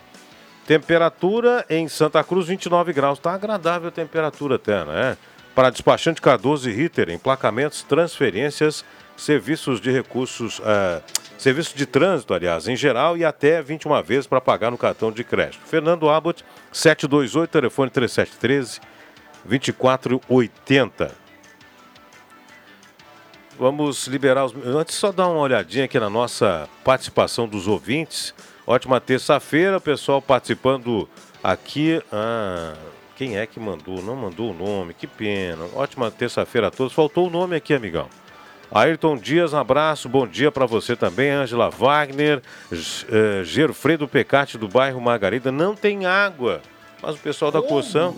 Temperatura 0.67 1.65
em 1.69 1.87
Santa 1.87 2.23
Cruz, 2.23 2.47
29 2.47 2.93
graus. 2.93 3.17
Está 3.17 3.33
agradável 3.33 3.87
a 3.87 3.91
temperatura 3.91 4.55
até, 4.55 4.85
né? 4.85 5.17
Para 5.57 5.71
despachante 5.71 6.21
Cardoso 6.21 6.69
e 6.69 6.71
Ritter, 6.71 7.09
emplacamentos, 7.09 7.81
transferências, 7.81 8.85
serviços 9.17 9.81
de 9.81 9.89
recursos, 9.89 10.61
eh, 10.63 11.01
serviços 11.35 11.73
de 11.73 11.87
trânsito, 11.87 12.31
aliás, 12.31 12.67
em 12.67 12.75
geral, 12.75 13.17
e 13.17 13.25
até 13.25 13.59
21 13.59 14.03
vezes 14.03 14.27
para 14.27 14.39
pagar 14.39 14.69
no 14.69 14.77
cartão 14.77 15.11
de 15.11 15.23
crédito. 15.23 15.65
Fernando 15.65 16.07
Abbott, 16.11 16.45
728, 16.71 17.49
telefone 17.49 17.89
3713 17.89 18.79
2480. 19.45 21.15
Vamos 23.57 24.05
liberar 24.05 24.45
os. 24.45 24.53
Antes, 24.63 24.93
só 24.93 25.11
dar 25.11 25.27
uma 25.27 25.39
olhadinha 25.39 25.85
aqui 25.85 25.99
na 25.99 26.07
nossa 26.07 26.69
participação 26.83 27.47
dos 27.47 27.65
ouvintes. 27.67 28.31
Ótima 28.67 29.01
terça-feira, 29.01 29.81
pessoal 29.81 30.21
participando 30.21 31.09
aqui. 31.43 31.99
Ah, 32.11 32.75
quem 33.17 33.37
é 33.37 33.45
que 33.47 33.59
mandou? 33.59 34.01
Não 34.01 34.15
mandou 34.15 34.51
o 34.51 34.53
nome, 34.53 34.93
que 34.93 35.07
pena. 35.07 35.65
Ótima 35.75 36.11
terça-feira 36.11 36.67
a 36.67 36.71
todos. 36.71 36.93
Faltou 36.93 37.27
o 37.27 37.29
nome 37.29 37.55
aqui, 37.55 37.73
amigão. 37.73 38.07
Ayrton 38.71 39.15
Dias, 39.17 39.53
um 39.53 39.57
abraço, 39.57 40.07
bom 40.07 40.27
dia 40.27 40.51
para 40.51 40.65
você 40.65 40.95
também. 40.95 41.31
Ângela 41.31 41.69
Wagner, 41.69 42.41
eh, 42.71 43.41
Gerfredo 43.43 44.07
Pecati 44.07 44.57
do 44.57 44.67
bairro 44.67 45.01
Margarida. 45.01 45.51
Não 45.51 45.73
tem 45.75 46.05
água, 46.05 46.61
mas 47.01 47.15
o 47.15 47.19
pessoal 47.19 47.49
da 47.51 47.61
Coção. 47.61 48.15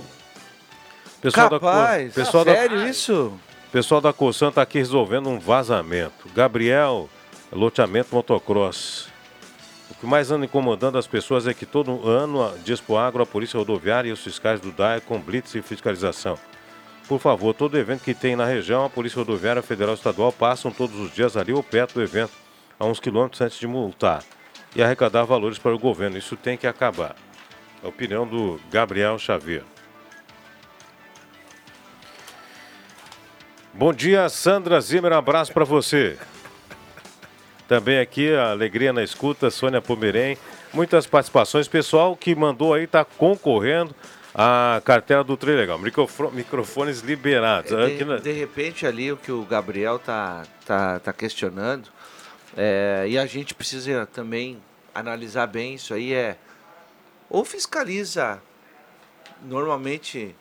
Pessoal 1.22 1.50
da 1.50 1.60
Capaz, 1.60 2.14
pessoal 2.14 2.45
da- 2.45 2.56
sério 2.56 2.88
isso? 2.88 3.34
o 3.68 3.72
pessoal 3.72 4.00
da 4.02 4.12
Coção 4.14 4.50
está 4.50 4.62
aqui 4.62 4.78
resolvendo 4.80 5.30
um 5.30 5.38
vazamento. 5.38 6.28
Gabriel, 6.34 7.10
loteamento 7.52 8.16
motocross. 8.16 9.09
O 9.90 9.96
que 9.96 10.06
mais 10.06 10.30
anda 10.30 10.46
incomodando 10.46 10.98
as 10.98 11.08
pessoas 11.08 11.48
é 11.48 11.54
que 11.54 11.66
todo 11.66 12.08
ano 12.08 12.44
a 12.44 12.54
Dispo 12.64 12.96
Agro, 12.96 13.24
a 13.24 13.26
Polícia 13.26 13.58
Rodoviária 13.58 14.10
e 14.10 14.12
os 14.12 14.24
fiscais 14.24 14.62
do 14.62 14.72
DAE 14.72 15.02
com 15.02 15.20
blitz 15.20 15.56
e 15.56 15.62
fiscalização. 15.62 16.38
Por 17.08 17.20
favor, 17.20 17.56
todo 17.56 17.78
evento 17.78 18.04
que 18.04 18.14
tem 18.14 18.36
na 18.36 18.46
região, 18.46 18.86
a 18.86 18.90
Polícia 18.90 19.18
Rodoviária 19.18 19.64
Federal 19.64 19.96
Estadual 19.96 20.32
passam 20.32 20.72
todos 20.72 20.96
os 21.00 21.12
dias 21.12 21.36
ali 21.36 21.52
ou 21.52 21.64
perto 21.64 21.96
do 21.96 22.04
evento, 22.04 22.34
a 22.80 22.86
uns 22.86 23.00
quilômetros 23.00 23.42
antes 23.42 23.58
de 23.58 23.66
multar 23.66 24.24
e 24.76 24.84
arrecadar 24.84 25.24
valores 25.24 25.58
para 25.58 25.74
o 25.74 25.80
governo. 25.80 26.18
Isso 26.18 26.38
tem 26.38 26.56
que 26.56 26.68
acabar. 26.68 27.16
A 27.84 27.88
opinião 27.88 28.28
do 28.28 28.60
Gabriel 28.72 29.18
Xavier. 29.18 29.64
Bom 33.74 33.94
dia, 33.94 34.30
Sandra 34.30 34.80
Zimmer, 34.80 35.14
um 35.14 35.18
abraço 35.18 35.52
para 35.52 35.66
você. 35.66 36.18
Também 37.70 37.99
aqui, 37.99 38.34
a 38.34 38.49
alegria 38.49 38.91
na 38.91 39.03
escuta, 39.03 39.51
Sônia 39.51 39.80
Pomerém. 39.80 40.36
Muitas 40.74 41.05
participações. 41.05 41.67
Pessoal 41.67 42.17
que 42.17 42.34
mandou 42.34 42.74
aí 42.74 42.86
está 42.86 43.05
concorrendo 43.05 43.95
à 44.34 44.82
cartela 44.84 45.24
do 45.24 45.38
Trem 45.38 45.55
Legal. 45.55 45.78
Microfo- 45.78 46.32
Microfones 46.32 47.01
liberados. 47.01 47.72
Aqui 47.72 48.03
na- 48.03 48.15
De, 48.15 48.24
de 48.24 48.32
repente 48.32 48.88
ali 48.88 49.11
o 49.11 49.17
que 49.17 49.32
o 49.32 49.43
Gabriel 49.45 49.99
tá, 49.99 50.45
tá, 50.65 50.97
tá 50.97 51.13
questionando, 51.13 51.89
é, 52.57 53.05
e 53.07 53.20
a 53.20 53.28
gente 53.28 53.53
precisa 53.53 54.07
também 54.07 54.57
analisar 54.95 55.45
bem 55.45 55.76
isso 55.76 55.93
aí, 55.93 56.11
é 56.11 56.38
ou 57.30 57.45
fiscaliza 57.45 58.41
normalmente 59.43 60.36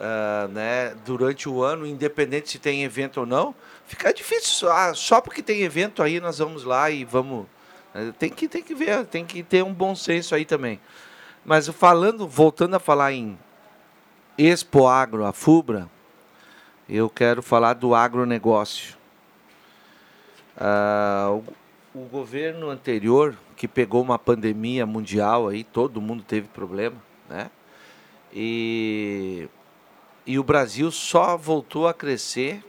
ah, 0.00 0.46
né, 0.52 0.94
durante 1.04 1.48
o 1.48 1.60
ano, 1.60 1.84
independente 1.84 2.50
se 2.50 2.60
tem 2.60 2.84
evento 2.84 3.18
ou 3.18 3.26
não, 3.26 3.52
fica 3.88 4.12
difícil. 4.12 4.52
Só, 4.52 4.70
ah, 4.70 4.94
só 4.94 5.20
porque 5.20 5.42
tem 5.42 5.62
evento 5.62 6.02
aí 6.02 6.20
nós 6.20 6.38
vamos 6.38 6.62
lá 6.62 6.90
e 6.90 7.04
vamos. 7.04 7.46
eh, 7.94 8.12
Tem 8.18 8.30
que, 8.30 8.46
tem 8.46 8.62
que 8.62 8.74
ver, 8.74 9.04
tem 9.06 9.24
que 9.24 9.42
ter 9.42 9.64
um 9.64 9.74
bom 9.74 9.96
senso 9.96 10.34
aí 10.34 10.44
também. 10.44 10.78
Mas 11.44 11.66
falando, 11.68 12.28
voltando 12.28 12.76
a 12.76 12.78
falar 12.78 13.12
em 13.12 13.38
Expo 14.36 14.86
Agro, 14.86 15.24
a 15.24 15.32
FUBRA, 15.32 15.90
eu 16.88 17.08
quero 17.10 17.42
falar 17.42 17.74
do 17.74 17.94
agronegócio. 17.94 18.96
Ah, 20.56 21.28
o, 21.94 22.00
o 22.00 22.04
governo 22.06 22.68
anterior, 22.70 23.36
que 23.56 23.66
pegou 23.66 24.02
uma 24.02 24.18
pandemia 24.18 24.84
mundial 24.86 25.48
aí, 25.48 25.64
todo 25.64 26.00
mundo 26.00 26.22
teve 26.22 26.48
problema, 26.48 26.96
né? 27.28 27.50
E, 28.32 29.48
e 30.26 30.38
o 30.38 30.44
Brasil 30.44 30.90
só 30.90 31.36
voltou 31.36 31.88
a 31.88 31.94
crescer 31.94 32.62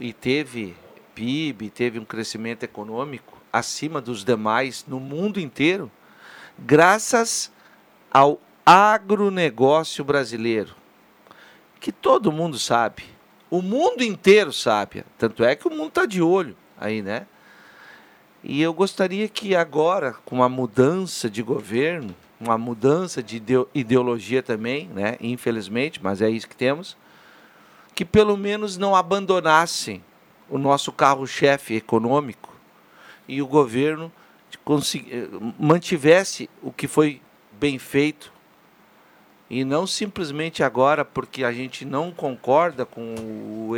e 0.00 0.12
teve 0.12 0.76
PIB, 1.14 1.70
teve 1.70 1.98
um 1.98 2.04
crescimento 2.04 2.62
econômico 2.62 3.38
acima 3.52 4.00
dos 4.00 4.24
demais 4.24 4.84
no 4.86 5.00
mundo 5.00 5.40
inteiro, 5.40 5.90
graças 6.58 7.50
ao 8.10 8.40
agronegócio 8.64 10.04
brasileiro, 10.04 10.74
que 11.80 11.90
todo 11.90 12.32
mundo 12.32 12.58
sabe, 12.58 13.04
o 13.50 13.62
mundo 13.62 14.02
inteiro 14.02 14.52
sabe, 14.52 15.04
tanto 15.16 15.42
é 15.42 15.56
que 15.56 15.66
o 15.66 15.70
mundo 15.70 15.88
está 15.88 16.04
de 16.06 16.20
olho 16.20 16.56
aí, 16.78 17.02
né? 17.02 17.26
E 18.44 18.62
eu 18.62 18.72
gostaria 18.72 19.28
que 19.28 19.56
agora, 19.56 20.12
com 20.24 20.36
uma 20.36 20.48
mudança 20.48 21.28
de 21.28 21.42
governo, 21.42 22.14
uma 22.40 22.56
mudança 22.56 23.20
de 23.22 23.36
ideo- 23.36 23.68
ideologia 23.74 24.42
também, 24.42 24.88
né? 24.94 25.16
Infelizmente, 25.20 25.98
mas 26.02 26.22
é 26.22 26.30
isso 26.30 26.48
que 26.48 26.54
temos, 26.54 26.96
que 27.98 28.04
pelo 28.04 28.36
menos 28.36 28.76
não 28.76 28.94
abandonassem 28.94 30.04
o 30.48 30.56
nosso 30.56 30.92
carro-chefe 30.92 31.74
econômico 31.74 32.54
e 33.26 33.42
o 33.42 33.46
governo 33.48 34.12
eh, 34.54 35.26
mantivesse 35.58 36.48
o 36.62 36.70
que 36.70 36.86
foi 36.86 37.20
bem 37.50 37.76
feito. 37.76 38.32
E 39.50 39.64
não 39.64 39.84
simplesmente 39.84 40.62
agora 40.62 41.04
porque 41.04 41.42
a 41.42 41.52
gente 41.52 41.84
não 41.84 42.12
concorda 42.12 42.86
com 42.86 43.16
o 43.16 43.72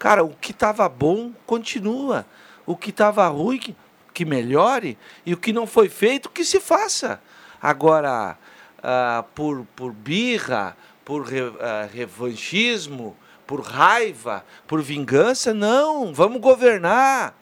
cara 0.00 0.24
o 0.24 0.30
que 0.30 0.50
estava 0.50 0.88
bom 0.88 1.30
continua. 1.46 2.26
O 2.66 2.76
que 2.76 2.90
estava 2.90 3.28
ruim 3.28 3.58
que, 3.58 3.76
que 4.12 4.24
melhore. 4.24 4.98
E 5.24 5.32
o 5.32 5.36
que 5.36 5.52
não 5.52 5.64
foi 5.64 5.88
feito 5.88 6.28
que 6.28 6.44
se 6.44 6.58
faça. 6.58 7.22
Agora 7.62 8.36
ah, 8.82 9.24
por 9.32 9.64
por 9.76 9.92
birra 9.92 10.76
por 11.04 11.22
re- 11.22 11.54
ah, 11.60 11.88
revanchismo 11.88 13.16
por 13.46 13.60
raiva 13.60 14.44
por 14.66 14.82
vingança 14.82 15.52
não 15.52 16.12
vamos 16.12 16.40
governar 16.40 17.34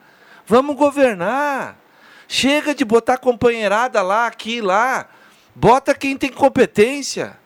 vamos 0.47 0.77
governar 0.77 1.77
chega 2.27 2.75
de 2.75 2.85
botar 2.85 3.19
companheirada 3.19 4.03
lá 4.03 4.27
aqui 4.27 4.61
lá 4.61 5.09
bota 5.55 5.95
quem 5.95 6.17
tem 6.17 6.31
competência 6.31 7.41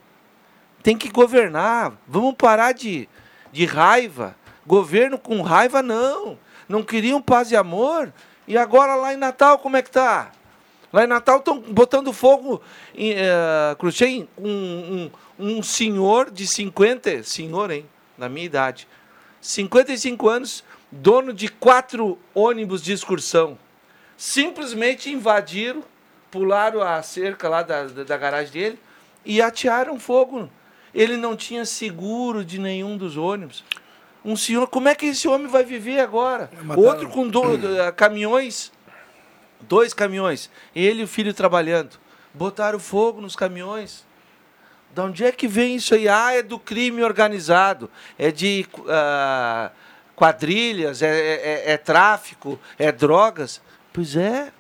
tem 0.87 0.97
que 0.97 1.09
governar. 1.09 1.95
Vamos 2.07 2.37
parar 2.37 2.71
de, 2.71 3.09
de 3.51 3.65
raiva. 3.65 4.37
Governo 4.65 5.19
com 5.19 5.43
raiva, 5.43 5.83
não. 5.83 6.39
Não 6.69 6.81
queriam 6.81 7.21
paz 7.21 7.51
e 7.51 7.57
amor. 7.57 8.13
E 8.47 8.57
agora 8.57 8.95
lá 8.95 9.13
em 9.13 9.17
Natal, 9.17 9.59
como 9.59 9.77
é 9.77 9.83
que 9.83 9.91
tá? 9.91 10.31
Lá 10.93 11.03
em 11.03 11.09
Natal 11.09 11.39
estão 11.39 11.59
botando 11.59 12.13
fogo 12.13 12.63
uh, 12.95 14.29
um, 14.39 14.49
um, 14.49 15.11
um 15.41 15.61
senhor 15.61 16.31
de 16.31 16.47
50, 16.47 17.25
senhor, 17.25 17.73
hein? 17.73 17.85
Na 18.17 18.29
minha 18.29 18.47
idade. 18.47 18.89
55 19.41 20.29
anos, 20.29 20.65
dono 20.91 21.33
de 21.33 21.49
quatro 21.49 22.19
ônibus 22.35 22.83
de 22.83 22.93
excursão. 22.93 23.59
Simplesmente 24.17 25.11
invadiram, 25.11 25.85
pularam 26.31 26.83
a 26.83 27.03
cerca 27.03 27.49
lá 27.49 27.63
da, 27.63 27.85
da, 27.85 28.05
da 28.05 28.17
garagem 28.17 28.53
dele 28.53 28.79
e 29.25 29.43
atearam 29.43 29.99
fogo. 30.01 30.49
Ele 30.95 31.17
não 31.17 31.37
tinha 31.37 31.67
seguro 31.67 32.45
de 32.45 32.59
nenhum 32.59 32.97
dos 32.97 33.17
ônibus. 33.17 33.63
Um 34.25 34.35
senhor, 34.35 34.67
como 34.69 34.89
é 34.89 34.95
que 34.95 35.07
esse 35.07 35.29
homem 35.29 35.47
vai 35.47 35.65
viver 35.65 36.01
agora? 36.01 36.51
Mataram. 36.63 36.89
Outro 36.89 37.09
com 37.11 37.29
do, 37.29 37.79
eh, 37.79 37.93
caminhões, 37.93 38.73
dois 39.61 39.93
caminhões, 39.93 40.51
ele 40.75 41.03
e 41.03 41.05
o 41.05 41.09
filho 41.09 41.35
trabalhando. 41.35 41.99
Botaram 42.33 42.79
fogo 42.79 43.21
nos 43.21 43.37
caminhões. 43.37 44.06
De 44.97 45.03
onde 45.03 45.25
é 45.27 45.31
que 45.31 45.47
vem 45.47 45.77
isso 45.77 45.95
aí? 45.95 46.09
Ah, 46.09 46.33
é 46.33 46.43
do 46.43 46.59
crime 46.59 47.03
organizado, 47.03 47.91
é 48.19 48.31
de 48.31 48.65
ah, 48.89 49.71
quadrilhas, 50.15 51.03
é, 51.03 51.09
é- 51.11 51.73
é 51.73 51.77
tráfico, 51.77 52.59
é 52.79 52.91
drogas. 52.91 53.61
Pois 53.93 54.17
é. 54.17 54.51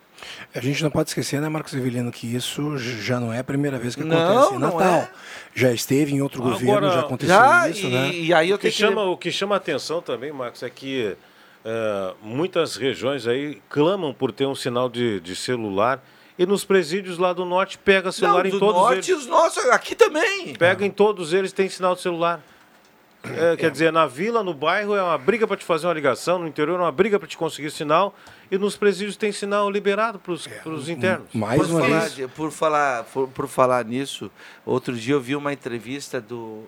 A 0.55 0.61
gente 0.61 0.82
não 0.82 0.91
pode 0.91 1.09
esquecer, 1.09 1.41
né, 1.41 1.49
Marcos 1.49 1.72
Evelino, 1.72 2.12
que 2.12 2.26
isso 2.37 2.76
já 2.76 3.18
não 3.18 3.32
é 3.32 3.39
a 3.39 3.45
primeira 3.45 3.78
vez 3.78 3.95
que 3.97 4.05
Não, 4.05 4.14
acontece 4.14 4.55
em 4.55 4.59
não 4.59 4.76
Natal. 4.76 4.95
é. 5.01 5.11
Já 5.55 5.72
esteve 5.72 6.12
em 6.14 6.20
outro 6.20 6.43
Agora, 6.43 6.59
governo, 6.59 6.91
já 6.93 7.01
aconteceu 7.01 7.34
já, 7.34 7.68
isso, 7.70 7.87
e- 7.87 7.91
né? 7.91 8.11
e 8.12 8.34
aí 8.34 8.51
eu 8.51 8.57
o, 8.57 8.59
que 8.59 8.62
tenho 8.64 8.72
que 8.74 8.78
chama, 8.78 9.05
o 9.05 9.16
que 9.16 9.32
chama 9.32 9.55
a 9.55 9.59
atenção 9.59 10.03
também, 10.03 10.32
Marcos, 10.32 10.62
é 10.62 10.68
que 10.68 11.16
eh, 11.64 12.14
muitas 12.22 12.76
regiões 12.76 13.26
aí 13.26 13.59
clamam 13.70 14.12
por 14.12 14.32
ter 14.32 14.45
um 14.45 14.55
sinal 14.55 14.91
de, 14.91 15.18
de 15.20 15.34
celular 15.34 16.03
e 16.39 16.45
nos 16.45 16.64
presídios 16.64 17.18
lá 17.18 17.32
do 17.32 17.45
norte 17.45 17.78
pega 17.78 18.12
celular 18.12 18.43
Não, 18.43 18.47
em 18.49 18.51
do 18.51 18.59
todos 18.59 18.74
norte, 18.74 19.11
eles. 19.11 19.22
os 19.22 19.26
nossos, 19.26 19.64
aqui 19.66 19.95
também. 19.95 20.55
Pega 20.55 20.84
em 20.84 20.91
todos 20.91 21.32
eles, 21.32 21.53
tem 21.53 21.68
sinal 21.68 21.95
de 21.95 22.03
celular. 22.03 22.41
É, 23.24 23.57
quer 23.57 23.70
dizer, 23.70 23.93
na 23.93 24.07
vila, 24.07 24.45
no 24.45 24.55
bairro, 24.55 24.95
é 24.95 25.03
uma 25.03 25.18
briga 25.18 25.47
para 25.47 25.57
te 25.57 25.64
fazer 25.64 25.87
uma 25.87 25.93
ligação, 25.93 26.39
no 26.39 26.47
interior 26.47 26.78
é 26.78 26.82
uma 26.82 26.93
briga 26.93 27.18
para 27.18 27.26
te 27.26 27.37
conseguir 27.37 27.70
sinal, 27.72 28.14
e 28.51 28.57
nos 28.57 28.76
presídios 28.76 29.16
tem 29.16 29.32
sinal 29.32 29.68
liberado 29.68 30.18
para 30.18 30.32
os 30.32 30.89
internos. 30.89 31.28
por 31.57 31.66
falar, 31.66 32.28
por 32.28 32.53
falar 32.53 33.05
por, 33.05 33.28
por 33.28 33.49
falar 33.49 33.84
nisso, 33.84 34.30
outro 34.64 34.95
dia 34.95 35.14
eu 35.14 35.20
vi 35.20 35.34
uma 35.34 35.53
entrevista 35.53 36.20
do 36.20 36.64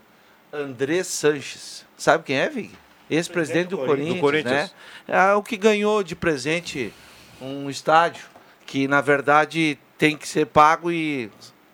André 0.53 1.05
Sanches. 1.05 1.85
Sabe 1.97 2.25
quem 2.25 2.37
é, 2.37 2.49
Vig? 2.49 2.73
Ex-presidente 3.09 3.69
do, 3.69 3.77
do 3.77 3.87
Corinthians, 3.87 4.21
Corinthians. 4.21 4.75
né? 5.07 5.31
É 5.31 5.35
o 5.35 5.43
que 5.43 5.57
ganhou 5.57 6.03
de 6.03 6.17
presente 6.17 6.93
um 7.41 7.71
estádio 7.71 8.25
que 8.69 8.87
na 8.87 9.01
verdade 9.01 9.79
tem 9.97 10.15
que 10.15 10.29
ser 10.29 10.45
pago 10.45 10.93
e, 10.93 11.31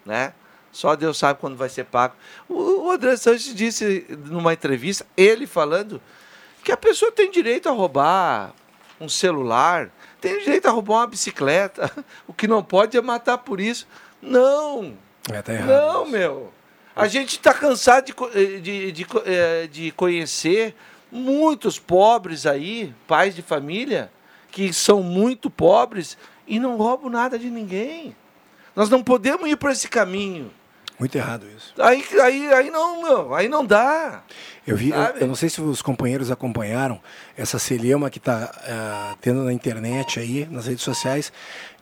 né? 0.06 0.32
Só 0.70 0.94
Deus 0.94 1.18
sabe 1.18 1.40
quando 1.40 1.56
vai 1.56 1.68
ser 1.68 1.84
pago. 1.84 2.14
O, 2.48 2.86
o 2.86 2.90
André 2.92 3.16
Sanches 3.16 3.52
disse 3.52 4.06
numa 4.26 4.52
entrevista, 4.52 5.04
ele 5.16 5.44
falando 5.44 6.00
que 6.62 6.70
a 6.70 6.76
pessoa 6.76 7.10
tem 7.10 7.32
direito 7.32 7.68
a 7.68 7.72
roubar 7.72 8.54
um 9.00 9.08
celular, 9.08 9.90
tem 10.20 10.38
direito 10.38 10.66
a 10.66 10.70
roubar 10.70 10.98
uma 10.98 11.06
bicicleta. 11.08 11.90
O 12.28 12.32
que 12.32 12.46
não 12.46 12.62
pode 12.62 12.96
é 12.96 13.02
matar 13.02 13.38
por 13.38 13.60
isso. 13.60 13.88
Não, 14.22 14.96
É, 15.32 15.42
tá 15.42 15.52
errado. 15.52 15.68
não, 15.68 16.06
meu. 16.06 16.52
A 16.94 17.08
gente 17.08 17.30
está 17.30 17.52
cansado 17.52 18.04
de, 18.06 18.14
eh, 18.34 18.60
de, 18.60 18.92
de, 18.92 19.06
eh, 19.26 19.66
de 19.70 19.90
conhecer 19.90 20.76
muitos 21.10 21.76
pobres 21.76 22.46
aí, 22.46 22.94
pais 23.08 23.34
de 23.34 23.42
família, 23.42 24.12
que 24.50 24.72
são 24.72 25.02
muito 25.02 25.50
pobres 25.50 26.16
e 26.46 26.58
não 26.58 26.76
roubam 26.76 27.10
nada 27.10 27.38
de 27.38 27.50
ninguém. 27.50 28.14
Nós 28.74 28.90
não 28.90 29.02
podemos 29.02 29.48
ir 29.48 29.56
por 29.56 29.70
esse 29.70 29.88
caminho. 29.88 30.50
Muito 30.98 31.16
errado 31.16 31.46
isso. 31.56 31.74
Aí, 31.80 32.04
aí, 32.22 32.52
aí 32.52 32.70
não, 32.70 33.02
meu, 33.02 33.34
aí 33.34 33.48
não 33.48 33.64
dá. 33.66 34.22
Eu 34.66 34.76
vi, 34.76 34.90
eu, 34.90 34.96
eu 34.96 35.26
não 35.26 35.34
sei 35.34 35.48
se 35.48 35.60
os 35.60 35.82
companheiros 35.82 36.30
acompanharam 36.30 37.00
essa 37.36 37.58
celeuma 37.58 38.08
que 38.10 38.18
está 38.18 39.16
tendo 39.20 39.42
na 39.42 39.52
internet 39.52 40.20
aí, 40.20 40.46
nas 40.48 40.66
redes 40.66 40.84
sociais, 40.84 41.32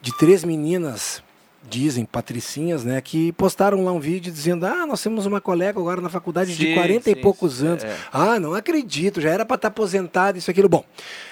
de 0.00 0.16
três 0.16 0.44
meninas, 0.44 1.22
dizem, 1.68 2.04
patricinhas, 2.04 2.84
né, 2.84 3.00
que 3.00 3.32
postaram 3.32 3.84
lá 3.84 3.92
um 3.92 4.00
vídeo 4.00 4.32
dizendo, 4.32 4.66
ah, 4.66 4.86
nós 4.86 5.02
temos 5.02 5.26
uma 5.26 5.40
colega 5.40 5.78
agora 5.78 6.00
na 6.00 6.08
faculdade 6.08 6.56
de 6.56 6.66
Sim, 6.66 6.74
40 6.74 7.10
e 7.10 7.14
sim, 7.14 7.20
poucos 7.20 7.54
sim, 7.58 7.66
anos. 7.66 7.84
é. 7.84 7.96
Ah, 8.12 8.38
não 8.38 8.52
acredito, 8.54 9.20
já 9.20 9.30
era 9.30 9.44
para 9.46 9.56
estar 9.56 9.68
aposentado, 9.68 10.36
isso, 10.36 10.50
aquilo. 10.50 10.68
Bom, 10.68 10.84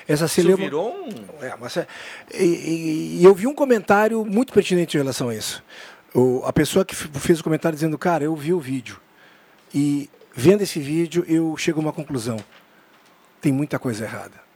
essa 0.08 0.24
Isso 0.26 0.34
celeuma... 0.36 0.62
virou 0.64 0.94
um... 0.94 1.08
É, 1.44 1.54
mas 1.60 1.76
é- 1.76 1.86
e, 2.32 2.44
e- 2.44 3.18
e 3.20 3.24
eu 3.24 3.34
vi 3.34 3.46
um 3.46 3.54
comentário 3.54 4.24
muito 4.24 4.52
pertinente 4.52 4.96
em 4.96 5.00
relação 5.00 5.28
a 5.28 5.34
isso. 5.34 5.62
O- 6.14 6.42
a 6.44 6.52
pessoa 6.52 6.84
que 6.84 6.94
fez 6.94 7.40
o 7.40 7.44
comentário 7.44 7.76
dizendo, 7.76 7.98
cara, 7.98 8.24
eu 8.24 8.34
vi 8.36 8.52
o 8.52 8.60
vídeo. 8.60 8.98
E 9.74 10.08
vendo 10.34 10.62
esse 10.62 10.78
vídeo, 10.80 11.24
eu 11.28 11.56
chego 11.56 11.80
a 11.80 11.82
uma 11.82 11.92
conclusão. 11.92 12.38
Tem 13.40 13.52
muita 13.52 13.78
coisa 13.78 14.04
errada. 14.04 14.49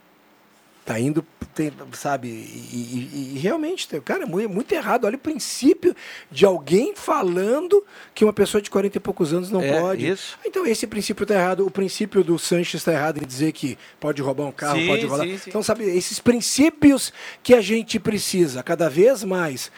Tá 0.85 1.01
indo, 1.01 1.25
tem, 1.55 1.73
sabe, 1.93 2.29
e, 2.29 3.11
e- 3.15 3.33
e 3.37 3.39
realmente, 3.39 3.89
cara, 4.03 4.25
é 4.25 4.27
muito, 4.27 4.51
muito 4.51 4.71
errado. 4.73 5.07
Olha 5.07 5.17
o 5.17 5.19
princípio 5.19 5.97
de 6.31 6.45
alguém 6.45 6.95
falando 6.95 7.83
que 8.15 8.23
uma 8.23 8.35
pessoa 8.35 8.61
de 8.61 8.69
40 8.69 8.99
e 8.99 9.01
poucos 9.01 9.33
anos 9.33 9.51
não 9.51 9.63
É, 9.63 9.81
pode. 9.81 10.07
isso. 10.07 10.39
Então 10.45 10.67
esse 10.67 10.87
princípio 10.87 11.23
está 11.25 11.35
errado. 11.37 11.67
O 11.67 11.71
princípio 11.71 12.23
do 12.23 12.39
Sanches 12.39 12.83
está 12.83 12.93
errado 12.93 13.17
em 13.23 13.27
dizer 13.27 13.53
que 13.53 13.79
pode 13.99 14.21
roubar 14.21 14.45
um 14.45 14.53
carro, 14.53 14.79
Sim, 14.81 14.87
pode 14.87 15.07
roubar. 15.07 15.25
sim, 15.25 15.39
sim. 15.39 15.49
Então, 15.51 15.63
sabe, 15.63 15.85
esses 15.85 16.21
princípios 16.21 17.15
que 17.43 17.55
a 17.55 17.63
gente 17.63 17.99
precisa 17.99 18.63
cada 18.63 18.91
vez 18.91 19.25
mais 19.25 19.73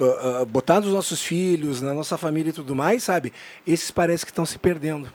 ah, 0.00 0.40
ah, 0.40 0.44
botar 0.44 0.80
nos 0.80 0.92
nossos 0.92 1.22
filhos, 1.22 1.80
na 1.80 1.94
nossa 1.94 2.18
família 2.18 2.50
e 2.50 2.52
tudo 2.52 2.74
mais, 2.74 3.04
sabe? 3.04 3.32
Esses 3.64 3.92
parece 3.92 4.24
que 4.26 4.32
estão 4.32 4.44
se 4.46 4.58
perdendo. 4.58 5.08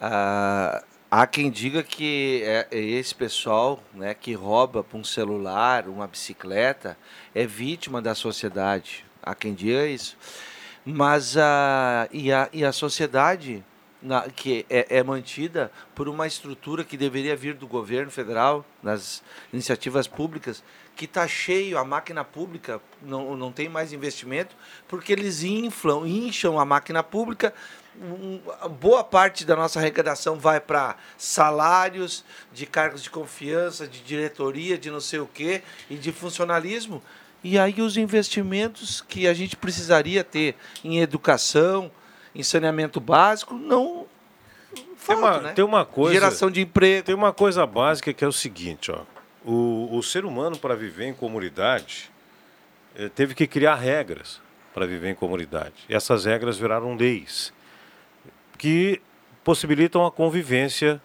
Ah, 0.00 0.82
há 1.16 1.28
quem 1.28 1.48
diga 1.48 1.80
que 1.80 2.42
é, 2.44 2.66
é 2.72 2.80
esse 2.80 3.14
pessoal 3.14 3.80
né, 3.94 4.14
que 4.14 4.32
rouba 4.32 4.82
para 4.82 4.98
um 4.98 5.04
celular, 5.04 5.86
uma 5.88 6.08
bicicleta, 6.08 6.98
é 7.32 7.46
vítima 7.46 8.02
da 8.02 8.16
sociedade. 8.16 9.04
Há 9.22 9.32
quem 9.32 9.54
diga 9.54 9.86
isso. 9.86 10.16
Mas 10.84 11.36
a, 11.36 12.08
e, 12.10 12.32
a, 12.32 12.48
e 12.52 12.64
a 12.64 12.72
sociedade 12.72 13.64
na- 14.02 14.28
que 14.28 14.66
é, 14.68 14.98
é 14.98 15.02
mantida 15.04 15.70
por 15.94 16.08
uma 16.08 16.26
estrutura 16.26 16.82
que 16.82 16.96
deveria 16.96 17.36
vir 17.36 17.54
do 17.54 17.68
governo 17.68 18.10
federal, 18.10 18.66
nas 18.82 19.22
iniciativas 19.52 20.08
públicas, 20.08 20.64
que 20.96 21.04
está 21.04 21.28
cheio, 21.28 21.78
a 21.78 21.84
máquina 21.84 22.24
pública 22.24 22.80
não, 23.00 23.36
não 23.36 23.52
tem 23.52 23.68
mais 23.68 23.92
investimento, 23.92 24.56
porque 24.88 25.12
eles 25.12 25.44
inflam, 25.44 26.08
incham 26.08 26.58
a 26.58 26.64
máquina 26.64 27.04
pública. 27.04 27.54
Boa 28.80 29.04
parte 29.04 29.44
da 29.44 29.54
nossa 29.54 29.78
arrecadação 29.78 30.36
vai 30.36 30.60
para 30.60 30.96
salários 31.16 32.24
de 32.52 32.66
cargos 32.66 33.02
de 33.02 33.10
confiança, 33.10 33.86
de 33.86 34.00
diretoria, 34.00 34.76
de 34.76 34.90
não 34.90 35.00
sei 35.00 35.20
o 35.20 35.26
quê, 35.26 35.62
e 35.88 35.96
de 35.96 36.10
funcionalismo. 36.10 37.02
E 37.42 37.58
aí 37.58 37.80
os 37.80 37.96
investimentos 37.96 39.00
que 39.00 39.28
a 39.28 39.34
gente 39.34 39.56
precisaria 39.56 40.24
ter 40.24 40.56
em 40.82 41.00
educação, 41.00 41.90
em 42.34 42.42
saneamento 42.42 43.00
básico, 43.00 43.54
não 43.54 44.06
Tem 45.06 45.16
uma, 45.16 45.40
né? 45.40 45.52
tem 45.52 45.64
uma 45.64 45.84
coisa. 45.84 46.14
Geração 46.14 46.50
de 46.50 46.62
emprego. 46.62 47.04
Tem 47.04 47.14
uma 47.14 47.32
coisa 47.32 47.64
básica 47.66 48.12
que 48.12 48.24
é 48.24 48.28
o 48.28 48.32
seguinte, 48.32 48.90
ó. 48.90 49.02
O, 49.44 49.98
o 49.98 50.02
ser 50.02 50.24
humano, 50.24 50.58
para 50.58 50.74
viver 50.74 51.04
em 51.04 51.12
comunidade, 51.12 52.10
eh, 52.96 53.10
teve 53.10 53.34
que 53.34 53.46
criar 53.46 53.74
regras 53.74 54.40
para 54.72 54.86
viver 54.86 55.10
em 55.10 55.14
comunidade. 55.14 55.74
E 55.86 55.94
essas 55.94 56.24
regras 56.24 56.56
viraram 56.56 56.96
leis 56.96 57.52
que 58.64 58.98
possibilitam 59.44 60.06
a 60.06 60.10
convivência 60.10 60.98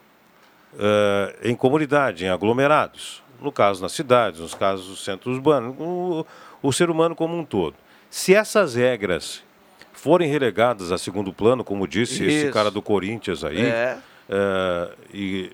eh, 0.79 1.35
em 1.43 1.53
comunidade, 1.53 2.23
em 2.23 2.29
aglomerados. 2.29 3.21
No 3.41 3.51
caso, 3.51 3.81
nas 3.81 3.91
cidades, 3.91 4.39
nos 4.39 4.53
casos 4.55 4.87
do 4.87 4.95
centro 4.95 5.29
urbano, 5.29 5.75
o, 5.77 6.25
o 6.63 6.71
ser 6.71 6.89
humano 6.89 7.13
como 7.17 7.37
um 7.37 7.43
todo. 7.43 7.75
Se 8.09 8.33
essas 8.33 8.75
regras 8.75 9.43
forem 9.91 10.29
relegadas 10.29 10.89
a 10.93 10.97
segundo 10.97 11.33
plano, 11.33 11.61
como 11.61 11.85
disse 11.85 12.23
esse 12.23 12.45
Isso. 12.45 12.53
cara 12.53 12.71
do 12.71 12.81
Corinthians 12.81 13.43
aí, 13.43 13.59
É. 13.65 13.97
eh, 14.29 14.91
e 15.13 15.51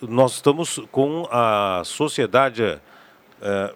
nós 0.00 0.32
estamos 0.32 0.80
com 0.90 1.28
a 1.30 1.82
sociedade 1.84 2.80
eh, 3.42 3.74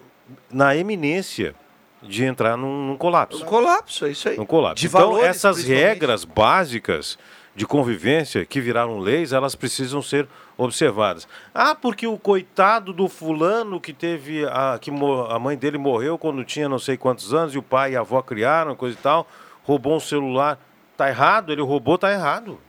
na 0.49 0.75
eminência 0.75 1.53
de 2.01 2.23
entrar 2.23 2.57
num, 2.57 2.87
num 2.87 2.97
colapso. 2.97 3.43
Um 3.43 3.45
colapso, 3.45 4.05
é 4.07 4.09
isso 4.09 4.27
aí. 4.27 4.39
Um 4.39 4.45
colapso. 4.45 4.81
De 4.81 4.87
então, 4.87 5.01
valores, 5.01 5.27
essas 5.27 5.63
regras 5.63 6.25
básicas 6.25 7.17
de 7.55 7.67
convivência 7.67 8.45
que 8.45 8.59
viraram 8.59 8.99
leis, 8.99 9.31
elas 9.31 9.55
precisam 9.55 10.01
ser 10.01 10.27
observadas. 10.57 11.27
Ah, 11.53 11.75
porque 11.75 12.07
o 12.07 12.17
coitado 12.17 12.91
do 12.91 13.07
fulano 13.07 13.79
que 13.79 13.93
teve 13.93 14.45
a 14.45 14.79
que 14.79 14.91
a 15.29 15.39
mãe 15.39 15.55
dele 15.55 15.77
morreu 15.77 16.17
quando 16.17 16.43
tinha 16.43 16.67
não 16.67 16.79
sei 16.79 16.97
quantos 16.97 17.33
anos 17.33 17.53
e 17.53 17.57
o 17.57 17.63
pai 17.63 17.93
e 17.93 17.95
a 17.95 17.99
avó 17.99 18.21
criaram, 18.21 18.75
coisa 18.75 18.97
e 18.97 19.01
tal, 19.01 19.27
roubou 19.63 19.95
um 19.95 19.99
celular. 19.99 20.59
Tá 20.97 21.09
errado, 21.09 21.51
ele 21.51 21.61
roubou, 21.61 21.97
tá 21.97 22.11
errado. 22.11 22.59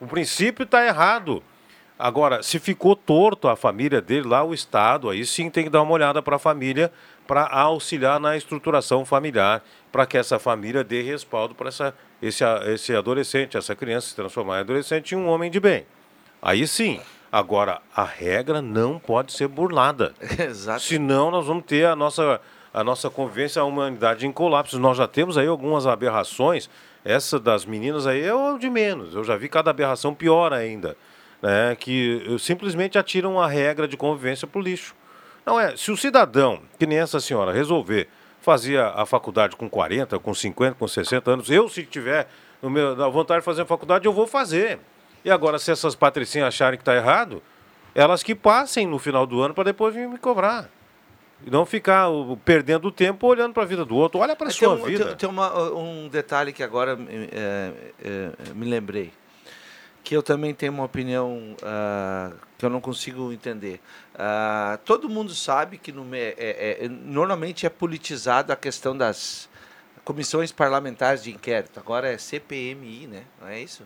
O 0.00 0.06
princípio 0.06 0.64
está 0.64 0.84
errado. 0.84 1.42
Agora, 1.98 2.42
se 2.42 2.58
ficou 2.58 2.96
torto 2.96 3.46
a 3.46 3.54
família 3.54 4.00
dele 4.00 4.26
lá, 4.26 4.42
o 4.42 4.52
Estado, 4.52 5.08
aí 5.08 5.24
sim 5.24 5.48
tem 5.48 5.64
que 5.64 5.70
dar 5.70 5.82
uma 5.82 5.92
olhada 5.92 6.20
para 6.20 6.36
a 6.36 6.38
família 6.38 6.90
para 7.28 7.46
auxiliar 7.46 8.18
na 8.18 8.36
estruturação 8.36 9.04
familiar, 9.04 9.62
para 9.92 10.04
que 10.04 10.18
essa 10.18 10.38
família 10.38 10.82
dê 10.82 11.02
respaldo 11.02 11.54
para 11.54 11.68
essa, 11.68 11.94
esse, 12.22 12.44
esse 12.72 12.94
adolescente, 12.94 13.56
essa 13.56 13.74
criança 13.74 14.08
se 14.08 14.14
transformar 14.14 14.58
em 14.58 14.60
adolescente 14.60 15.12
em 15.12 15.18
um 15.18 15.28
homem 15.28 15.50
de 15.50 15.58
bem. 15.58 15.84
Aí 16.40 16.66
sim. 16.66 17.00
Agora, 17.30 17.80
a 17.96 18.04
regra 18.04 18.60
não 18.60 18.98
pode 18.98 19.32
ser 19.32 19.48
burlada. 19.48 20.14
Exato. 20.38 20.82
Senão 20.82 21.30
nós 21.30 21.46
vamos 21.46 21.64
ter 21.64 21.86
a 21.86 21.96
nossa, 21.96 22.40
a 22.72 22.84
nossa 22.84 23.08
convivência, 23.08 23.60
a 23.60 23.64
humanidade 23.64 24.26
em 24.26 24.32
colapso. 24.32 24.78
Nós 24.78 24.98
já 24.98 25.08
temos 25.08 25.36
aí 25.36 25.46
algumas 25.46 25.86
aberrações. 25.86 26.68
Essa 27.04 27.40
das 27.40 27.64
meninas 27.64 28.06
aí 28.06 28.22
é 28.22 28.34
o 28.34 28.58
de 28.58 28.70
menos. 28.70 29.14
Eu 29.14 29.24
já 29.24 29.34
vi 29.34 29.48
cada 29.48 29.70
aberração 29.70 30.14
pior 30.14 30.52
ainda. 30.52 30.96
Né, 31.40 31.74
que 31.74 32.22
eh, 32.24 32.38
simplesmente 32.38 32.96
atiram 32.96 33.40
a 33.40 33.48
regra 33.48 33.88
de 33.88 33.96
convivência 33.96 34.46
para 34.46 34.60
o 34.60 34.62
lixo. 34.62 34.94
Não 35.44 35.58
é, 35.58 35.76
se 35.76 35.90
o 35.90 35.96
cidadão, 35.96 36.60
que 36.78 36.86
nem 36.86 36.98
essa 36.98 37.18
senhora, 37.18 37.50
resolver 37.50 38.08
fazer 38.42 38.78
a 38.78 39.06
faculdade 39.06 39.56
com 39.56 39.70
40, 39.70 40.18
com 40.18 40.34
50, 40.34 40.74
com 40.74 40.86
60 40.86 41.30
anos, 41.30 41.50
eu, 41.50 41.68
se 41.68 41.84
tiver 41.84 42.28
no 42.60 42.68
meu, 42.68 42.94
na 42.94 43.08
vontade 43.08 43.40
de 43.40 43.44
fazer 43.44 43.62
a 43.62 43.66
faculdade, 43.66 44.04
eu 44.04 44.12
vou 44.12 44.26
fazer. 44.26 44.78
E 45.24 45.30
agora, 45.30 45.58
se 45.58 45.70
essas 45.70 45.94
patricinhas 45.94 46.48
acharem 46.48 46.76
que 46.76 46.82
está 46.82 46.94
errado, 46.94 47.40
elas 47.94 48.22
que 48.22 48.34
passem 48.34 48.86
no 48.86 48.98
final 48.98 49.26
do 49.26 49.40
ano 49.40 49.54
para 49.54 49.64
depois 49.64 49.94
vir 49.94 50.08
me 50.08 50.18
cobrar. 50.18 50.68
E 51.44 51.50
não 51.50 51.64
ficar 51.66 52.08
uh, 52.08 52.36
perdendo 52.44 52.90
tempo 52.92 53.26
olhando 53.26 53.52
para 53.52 53.62
a 53.62 53.66
vida 53.66 53.84
do 53.84 53.96
outro. 53.96 54.20
Olha 54.20 54.34
para 54.36 54.46
a 54.48 54.50
Tem 54.50 54.58
sua 54.58 54.74
um- 54.74 54.84
vida. 54.84 55.06
Tem, 55.06 55.16
tem 55.16 55.28
uma- 55.28 55.70
um 55.72 56.08
detalhe 56.08 56.52
que 56.52 56.62
agora 56.62 56.96
é, 57.32 57.72
é, 58.04 58.30
me 58.54 58.64
lembrei. 58.68 59.12
Que 60.04 60.16
eu 60.16 60.22
também 60.22 60.52
tenho 60.54 60.72
uma 60.72 60.84
opinião 60.84 61.56
ah, 61.62 62.30
que 62.62 62.66
eu 62.66 62.70
não 62.70 62.80
consigo 62.80 63.32
entender. 63.32 63.80
Ah, 64.14 64.78
todo 64.84 65.08
mundo 65.08 65.34
sabe 65.34 65.78
que 65.78 65.90
no 65.90 66.04
me- 66.04 66.16
é- 66.16 66.78
é- 66.84 66.88
normalmente 66.88 67.66
é 67.66 67.68
politizado 67.68 68.52
a 68.52 68.56
questão 68.56 68.96
das 68.96 69.48
comissões 70.04 70.52
parlamentares 70.52 71.24
de 71.24 71.32
inquérito. 71.32 71.80
Agora 71.80 72.12
é 72.12 72.16
CPMI, 72.16 73.08
né? 73.08 73.24
Não 73.40 73.48
é 73.48 73.60
isso? 73.60 73.82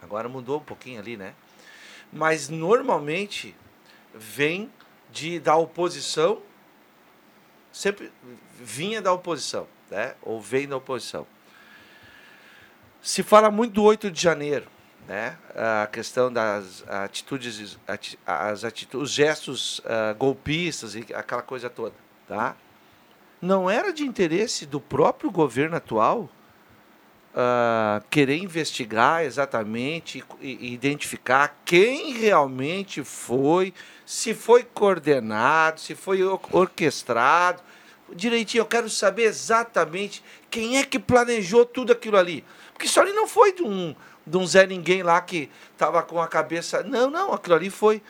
Agora 0.00 0.28
mudou 0.28 0.58
um 0.60 0.62
pouquinho 0.62 1.00
ali, 1.00 1.16
né? 1.16 1.34
Mas 2.12 2.48
normalmente 2.48 3.52
vem 4.14 4.70
de, 5.10 5.40
da 5.40 5.56
oposição 5.56 6.40
sempre 7.72 8.12
vinha 8.60 9.02
da 9.02 9.12
oposição, 9.12 9.66
né? 9.90 10.14
ou 10.22 10.40
vem 10.40 10.68
da 10.68 10.76
oposição. 10.76 11.26
Se 13.02 13.24
fala 13.24 13.50
muito 13.50 13.72
do 13.72 13.82
8 13.82 14.08
de 14.08 14.22
janeiro, 14.22 14.68
né? 15.06 15.36
A 15.54 15.86
questão 15.86 16.32
das 16.32 16.82
atitudes, 16.88 17.78
ati- 17.86 18.18
as 18.26 18.64
atitudes, 18.64 19.02
os 19.08 19.10
gestos 19.14 19.80
ah, 19.84 20.14
golpistas 20.14 20.94
e 20.94 21.06
aquela 21.14 21.42
coisa 21.42 21.68
toda, 21.68 21.94
tá? 22.26 22.56
Não 23.40 23.68
era 23.68 23.92
de 23.92 24.04
interesse 24.04 24.64
do 24.64 24.80
próprio 24.80 25.30
governo 25.30 25.76
atual 25.76 26.30
ah, 27.34 28.02
querer 28.10 28.36
investigar 28.38 29.24
exatamente 29.24 30.24
e, 30.40 30.68
e 30.68 30.72
identificar 30.72 31.60
quem 31.64 32.12
realmente 32.14 33.02
foi, 33.04 33.74
se 34.06 34.32
foi 34.34 34.62
coordenado, 34.62 35.80
se 35.80 35.94
foi 35.94 36.22
or- 36.22 36.40
orquestrado. 36.50 37.62
Direitinho, 38.14 38.60
eu 38.62 38.66
quero 38.66 38.88
saber 38.88 39.24
exatamente 39.24 40.22
quem 40.50 40.78
é 40.78 40.84
que 40.84 40.98
planejou 40.98 41.64
tudo 41.64 41.92
aquilo 41.92 42.16
ali. 42.16 42.44
Porque 42.72 42.86
isso 42.86 43.00
ali 43.00 43.12
não 43.12 43.26
foi 43.26 43.52
de 43.52 43.62
um, 43.62 43.94
de 44.26 44.36
um 44.36 44.46
Zé 44.46 44.66
Ninguém 44.66 45.02
lá 45.02 45.20
que 45.20 45.50
estava 45.72 46.02
com 46.02 46.20
a 46.20 46.26
cabeça. 46.28 46.82
Não, 46.82 47.10
não, 47.10 47.32
aquilo 47.32 47.54
ali 47.54 47.70
foi. 47.70 48.02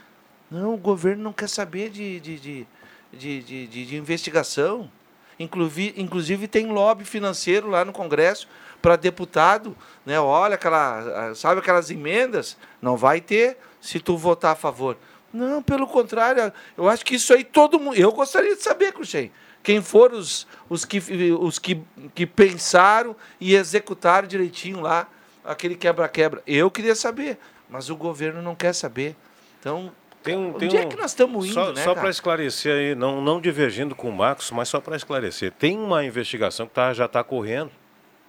Não, 0.50 0.74
o 0.74 0.76
governo 0.76 1.22
não 1.22 1.32
quer 1.32 1.48
saber 1.48 1.90
de, 1.90 2.20
de, 2.20 2.38
de, 2.38 2.66
de, 3.12 3.42
de, 3.42 3.66
de- 3.66 3.86
de 3.86 3.96
investigação. 3.96 4.90
Inclusive, 5.38 6.00
inclusive 6.00 6.46
tem 6.46 6.66
lobby 6.70 7.04
financeiro 7.04 7.68
lá 7.68 7.84
no 7.84 7.92
Congresso 7.92 8.48
para 8.80 8.94
deputado, 8.94 9.76
né? 10.06 10.20
Olha 10.20 10.54
aquela, 10.54 11.34
sabe 11.34 11.58
aquelas 11.60 11.90
emendas? 11.90 12.56
Não 12.80 12.96
vai 12.96 13.20
ter 13.20 13.56
se 13.80 13.98
tu 13.98 14.16
votar 14.16 14.52
a 14.52 14.54
favor. 14.56 14.96
Não, 15.32 15.60
pelo 15.60 15.88
contrário, 15.88 16.52
eu 16.76 16.88
acho 16.88 17.04
que 17.04 17.16
isso 17.16 17.34
aí 17.34 17.42
todo 17.42 17.80
mundo. 17.80 17.96
Eu 17.96 18.12
gostaria 18.12 18.54
de 18.54 18.62
saber, 18.62 18.92
Cruxem, 18.92 19.32
quem 19.64 19.82
foram 19.82 20.18
os, 20.18 20.46
os, 20.68 20.84
que, 20.84 20.98
os 21.40 21.58
que, 21.58 21.82
que 22.14 22.24
pensaram 22.26 23.16
e 23.40 23.56
executaram 23.56 24.28
direitinho 24.28 24.80
lá 24.80 25.08
aquele 25.44 25.74
quebra-quebra. 25.76 26.42
Eu 26.46 26.70
queria 26.70 26.94
saber, 26.94 27.38
mas 27.68 27.90
o 27.90 27.96
governo 27.96 28.40
não 28.42 28.54
quer 28.54 28.72
saber. 28.72 29.14
Então, 29.60 29.92
Tem 30.22 30.36
um, 30.36 30.52
tem 30.54 30.68
onde 30.68 30.76
é 30.78 30.86
um- 30.86 30.88
que 30.88 30.96
nós 30.96 31.10
estamos 31.10 31.44
indo, 31.46 31.54
Só, 31.54 31.72
né, 31.72 31.82
só 31.84 31.94
para 31.94 32.08
esclarecer 32.10 32.74
aí, 32.74 32.94
não, 32.94 33.20
não 33.20 33.40
divergindo 33.40 33.94
com 33.94 34.08
o 34.08 34.12
Marcos, 34.12 34.50
mas 34.50 34.68
só 34.68 34.80
para 34.80 34.96
esclarecer. 34.96 35.52
Tem 35.52 35.76
uma 35.78 36.04
investigação 36.04 36.66
que 36.66 36.72
tá, 36.74 36.92
já 36.94 37.04
está 37.06 37.22
correndo 37.22 37.70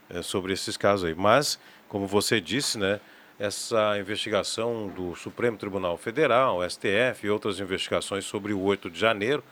é, 0.10 0.22
sobre 0.22 0.52
esses 0.54 0.76
casos 0.78 1.08
aí. 1.08 1.16
Mas, 1.16 1.58
como 1.88 2.06
você 2.06 2.40
disse, 2.42 2.78
né, 2.78 3.00
essa 3.40 3.98
investigação 4.00 4.88
do 4.88 5.16
Supremo 5.16 5.58
Tribunal 5.58 5.98
Federal, 5.98 6.62
STF 6.70 7.26
e 7.26 7.30
outras 7.30 7.60
investigações 7.60 8.26
sobre 8.26 8.54
o 8.54 8.62
8 8.62 8.90
de 8.90 9.00
janeiro, 9.00 9.44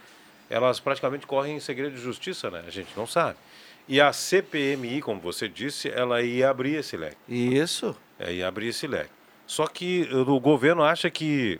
elas 0.49 0.79
praticamente 0.79 1.25
correm 1.25 1.55
em 1.55 1.59
segredo 1.59 1.95
de 1.95 2.01
justiça, 2.01 2.49
né? 2.51 2.63
A 2.67 2.69
gente 2.69 2.89
não 2.95 3.07
sabe. 3.07 3.37
E 3.87 3.99
a 3.99 4.13
CPMI, 4.13 5.01
como 5.01 5.19
você 5.19 5.47
disse, 5.49 5.89
ela 5.89 6.21
ia 6.21 6.49
abrir 6.49 6.75
esse 6.75 6.95
leque. 6.95 7.17
Isso. 7.27 7.95
É, 8.17 8.31
ia 8.33 8.47
abrir 8.47 8.67
esse 8.67 8.87
leque. 8.87 9.09
Só 9.45 9.67
que 9.67 10.07
o 10.13 10.39
governo 10.39 10.83
acha 10.83 11.09
que 11.09 11.59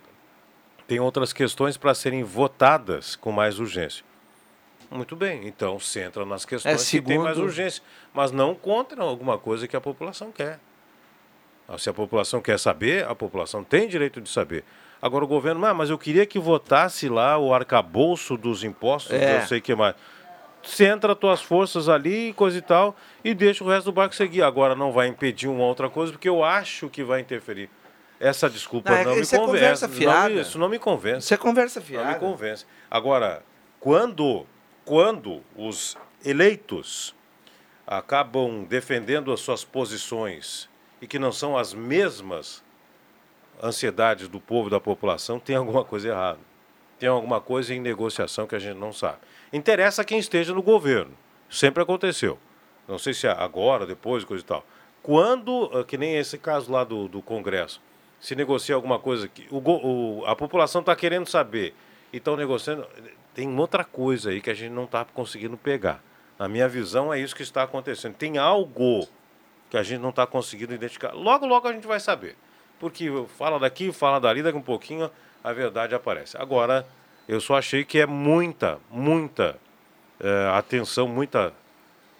tem 0.88 0.99
outras 0.99 1.34
questões 1.34 1.76
para 1.78 1.93
serem 1.93 2.24
votadas 2.24 3.15
com 3.15 3.32
mais 3.32 3.59
urgência. 3.59 4.05
Muito 4.89 5.15
bem, 5.15 5.47
então 5.47 5.80
se 5.80 5.99
entra 5.99 6.24
nas 6.26 6.45
questões 6.45 6.89
que 6.89 7.01
tem 7.01 7.17
mais 7.17 7.32
segundo- 7.36 7.45
urgência, 7.47 7.82
mas 8.13 8.32
não 8.32 8.53
contra 8.53 9.01
alguma 9.01 9.38
coisa 9.38 9.67
que 9.67 9.76
a 9.76 9.82
população 9.82 10.32
quer. 10.32 10.59
Ah, 11.67 11.78
Se 11.78 11.89
a 11.89 11.93
população 11.93 12.41
quer 12.41 12.59
saber, 12.59 13.05
a 13.05 13.15
população 13.15 13.63
tem 13.63 13.88
direito 13.88 14.21
de 14.21 14.30
saber. 14.30 14.63
Agora 15.01 15.26
o 15.26 15.28
governo, 15.28 15.65
ah, 15.65 15.74
mas 15.74 15.89
eu 15.89 15.97
queria 15.97 16.26
que 16.26 16.38
votasse 16.39 17.09
lá 17.09 17.38
o 17.38 17.53
arcabouço 17.53 18.38
dos 18.38 18.63
impostos, 18.63 19.11
É. 19.13 19.41
eu 19.41 19.47
sei 19.47 19.59
que 19.59 19.74
mais. 19.76 19.95
Centra 20.64 21.14
tuas 21.14 21.41
forças 21.41 21.89
ali, 21.89 22.32
coisa 22.34 22.57
e 22.57 22.61
tal, 22.61 22.95
e 23.24 23.34
deixa 23.34 23.64
o 23.64 23.68
resto 23.68 23.86
do 23.86 23.91
barco 23.91 24.16
seguir. 24.16 24.41
Agora 24.43 24.74
não 24.76 24.91
vai 24.93 25.07
impedir 25.07 25.47
uma 25.49 25.64
outra 25.66 25.89
coisa, 25.89 26.14
porque 26.14 26.30
eu 26.30 26.43
acho 26.43 26.89
que 26.89 27.03
vai 27.03 27.20
interferir. 27.20 27.70
Essa 28.20 28.49
desculpa 28.49 28.89
Não, 28.91 28.97
é- 28.97 29.03
não, 29.03 29.11
me 29.16 29.18
é 29.18 29.26
convence. 29.26 29.38
conversa 29.38 29.88
Não 29.89 29.93
fiada. 29.95 30.30
me- 30.30 30.41
isso 30.41 30.57
não 30.57 30.70
me 30.70 30.80
convence. 30.80 31.26
Isso 31.26 31.34
é 31.34 31.38
conversa 31.38 31.80
Não 31.82 31.86
fiada. 31.88 32.14
me 32.14 32.16
convence. 32.20 32.66
Agora, 32.89 33.43
quando, 33.80 34.45
quando 34.86 35.41
os 35.57 35.97
eleitos 36.24 37.14
acabam 37.86 38.64
defendendo 38.64 39.34
as 39.34 39.41
suas 39.41 39.66
posições 39.66 40.70
e 41.01 41.07
que 41.07 41.20
não 41.20 41.34
são 41.34 41.57
as 41.57 41.74
mesmas 41.74 42.64
ansiedades 43.61 44.30
do 44.30 44.39
povo 44.39 44.70
e 44.70 44.72
da 44.72 44.80
população, 44.80 45.39
tem 45.39 45.57
alguma 45.57 45.84
coisa 45.84 46.07
errada. 46.07 46.39
Tem 46.97 47.09
alguma 47.09 47.41
coisa 47.41 47.74
em 47.74 47.82
negociação 47.82 48.47
que 48.47 48.55
a 48.55 48.59
gente 48.59 48.78
não 48.78 48.93
sabe. 48.93 49.18
Interessa 49.54 50.04
quem 50.04 50.18
esteja 50.18 50.54
no 50.54 50.62
governo. 50.64 51.12
Sempre 51.49 51.84
aconteceu. 51.84 52.39
Não 52.88 52.97
sei 52.97 53.14
se 53.14 53.28
é 53.28 53.32
agora, 53.32 53.86
depois, 53.86 54.26
coisa 54.26 54.43
e 54.43 54.47
tal. 54.47 54.66
Quando, 55.04 55.70
ah, 55.74 55.84
que 55.84 55.97
nem 55.97 56.16
esse 56.18 56.38
caso 56.38 56.72
lá 56.72 56.84
do, 56.84 57.08
do 57.08 57.22
Congresso, 57.22 57.80
se 58.20 58.36
negocia 58.36 58.74
alguma 58.74 58.97
coisa 58.97 59.28
que 59.28 59.45
o, 59.51 59.58
o- 59.60 60.26
a 60.26 60.36
população 60.36 60.82
está 60.82 60.95
querendo 60.95 61.28
saber 61.30 61.76
e 62.12 62.18
estão 62.18 62.36
negociando, 62.36 62.88
tem 63.34 63.58
outra 63.60 63.84
coisa 63.84 64.32
aí 64.32 64.41
que 64.41 64.49
a 64.49 64.54
gente 64.54 64.72
não 64.72 64.86
está 64.86 65.06
conseguindo 65.06 65.56
pegar. 65.58 66.01
Na 66.39 66.47
minha 66.47 66.68
visão, 66.68 67.14
é 67.14 67.20
isso 67.20 67.36
que 67.36 67.43
está 67.43 67.64
acontecendo. 67.64 68.16
Tem 68.16 68.38
algo 68.38 69.08
que 69.70 69.78
a 69.78 69.84
gente 69.84 69.99
não 70.01 70.10
está 70.10 70.26
conseguindo 70.26 70.74
identificar. 70.74 71.14
Logo, 71.14 71.45
logo 71.45 71.68
a 71.68 71.74
gente 71.74 71.86
vai 71.86 71.99
saber. 71.99 72.36
Porque 72.80 73.08
fala 73.38 73.60
daqui, 73.60 73.91
fala 73.91 74.20
dali, 74.20 74.41
daqui 74.41 74.58
um 74.58 74.62
pouquinho 74.62 75.12
a 75.43 75.54
verdade 75.54 75.93
aparece. 75.93 76.36
Agora, 76.38 76.86
eu 77.28 77.39
só 77.41 77.55
achei 77.57 77.84
que 77.84 77.99
é 77.99 78.05
muita, 78.05 78.80
muita 78.91 79.55
eh, 80.19 80.49
atenção, 80.53 81.07
muita 81.07 81.53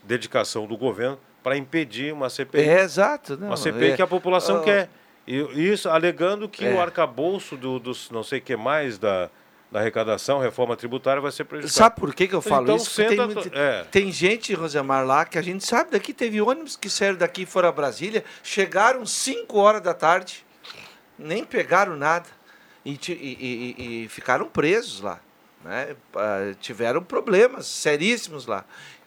dedicação 0.04 0.66
do 0.66 0.76
governo 0.78 1.20
para 1.44 1.58
impedir 1.58 2.14
uma 2.14 2.30
CPI. 2.30 2.62
É, 2.62 2.82
exato. 2.82 3.38
Não, 3.38 3.48
uma 3.48 3.58
CPI 3.58 3.92
é. 3.92 3.96
que 3.96 4.02
a 4.02 4.08
população 4.08 4.58
Ah, 4.58 4.64
quer. 4.64 4.90
E 5.28 5.38
isso 5.72 5.90
alegando 5.90 6.50
que 6.50 6.66
É. 6.66 6.74
o 6.74 6.82
arcabouço 6.82 7.56
do, 7.56 7.80
dos 7.80 8.10
não 8.12 8.24
sei 8.24 8.40
o 8.40 8.42
que 8.42 8.56
mais 8.58 8.98
da, 8.98 9.30
da 9.72 9.80
arrecadação, 9.80 10.40
reforma 10.40 10.76
tributária, 10.76 11.22
vai 11.22 11.32
ser 11.32 11.46
prejudicado. 11.46 11.74
Sabe 11.78 11.96
por 12.00 12.14
que, 12.14 12.28
que 12.28 12.36
eu 12.36 12.42
falo 12.42 12.64
Então, 12.64 12.76
isso? 12.76 12.96
Tem, 12.96 13.18
muito- 13.18 13.52
é. 13.54 13.84
tem 13.90 14.12
gente, 14.12 14.54
Rosemar, 14.54 15.06
lá 15.06 15.24
que 15.26 15.38
a 15.38 15.42
gente 15.42 15.66
sabe 15.66 15.92
daqui, 15.92 16.14
teve 16.14 16.42
ônibus 16.42 16.76
que 16.76 16.90
saíram 16.90 17.18
daqui 17.18 17.44
e 17.44 17.46
foram 17.46 17.70
a 17.70 17.72
Brasília, 17.72 18.24
chegaram 18.44 19.06
5 19.06 19.58
horas 19.58 19.82
da 19.82 19.94
tarde, 19.94 20.46
nem 21.18 21.44
pegaram 21.46 21.96
nada 21.96 22.26
e, 22.86 23.00
e- 23.10 24.04
e- 24.04 24.08
ficaram 24.10 24.48
presos 24.50 25.02
lá. 25.02 25.20
né? 25.64 25.96
Ah, 26.16 26.54
Tiveram 26.60 27.04
problemas 27.04 27.66
seríssimos 27.68 28.46
lá. 28.46 28.66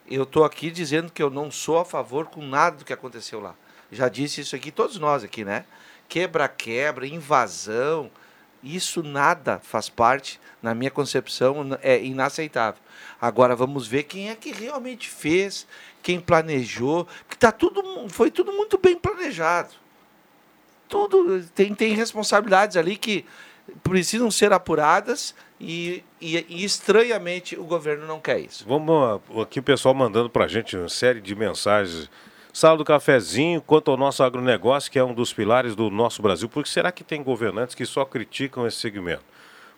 Eu 0.09 0.23
estou 0.23 0.45
aqui 0.45 0.71
dizendo 0.71 1.11
que 1.13 1.23
eu 1.23 1.29
não 1.31 1.51
sou 1.51 1.79
a 1.79 1.85
favor 1.85 2.27
com 2.27 2.41
nada 2.47 2.77
do 2.79 2.85
que 2.85 2.93
aconteceu 2.93 3.41
lá. 3.41 3.55
Já 3.91 4.09
disse 4.09 4.41
isso 4.41 4.55
aqui, 4.57 4.71
todos 4.71 4.99
nós 4.99 5.23
aqui, 5.25 5.45
né? 5.45 5.65
Quebra-quebra, 6.09 7.07
invasão, 7.07 8.11
isso 8.63 9.03
nada 9.03 9.61
faz 9.63 9.89
parte, 9.89 10.41
na 10.63 10.75
minha 10.75 10.91
concepção, 10.91 11.77
é 11.83 12.03
inaceitável. 12.03 12.81
Agora 13.21 13.55
vamos 13.55 13.87
ver 13.87 14.05
quem 14.05 14.31
é 14.31 14.35
que 14.35 14.51
realmente 14.53 15.09
fez, 15.11 15.67
quem 16.03 16.21
planejou, 16.21 17.07
que 17.29 17.37
tá 17.37 17.51
tudo, 17.53 18.09
foi 18.09 18.31
tudo 18.31 18.53
muito 18.53 18.79
bem 18.79 18.97
planejado. 18.97 19.71
Tudo 20.89 21.43
tem, 21.55 21.75
tem 21.75 21.93
responsabilidades 21.95 22.77
ali 22.77 22.97
que 22.97 23.25
precisam 23.83 24.31
ser 24.31 24.53
apuradas 24.53 25.35
e, 25.61 26.03
e, 26.21 26.45
e 26.49 26.65
estranhamente 26.65 27.59
o 27.59 27.65
governo 27.65 28.07
não 28.07 28.21
quer 28.21 28.39
isso. 28.41 28.65
Vamos 28.67 28.95
ah, 28.95 29.43
aqui 29.43 29.61
o 29.61 29.63
pessoal 29.63 29.95
mandando 29.95 30.29
para 30.31 30.45
a 30.45 30.49
gente 30.49 30.77
uma 30.77 30.89
série 30.89 31.21
de 31.21 31.35
mensagens. 31.35 32.11
Sala 32.53 32.79
do 32.79 32.85
cafezinho, 32.85 33.61
quanto 33.61 33.91
ao 33.91 33.99
nosso 33.99 34.23
agronegócio, 34.23 34.91
que 34.91 34.99
é 34.99 35.05
um 35.05 35.13
dos 35.13 35.31
pilares 35.31 35.77
do 35.77 35.91
nosso 35.91 36.23
Brasil, 36.23 36.49
por 36.49 36.63
que 36.63 36.71
será 36.71 36.91
que 36.91 37.05
tem 37.05 37.23
governantes 37.23 37.75
que 37.75 37.85
só 37.85 38.03
criticam 38.05 38.67
esse 38.67 38.79
segmento? 38.79 39.25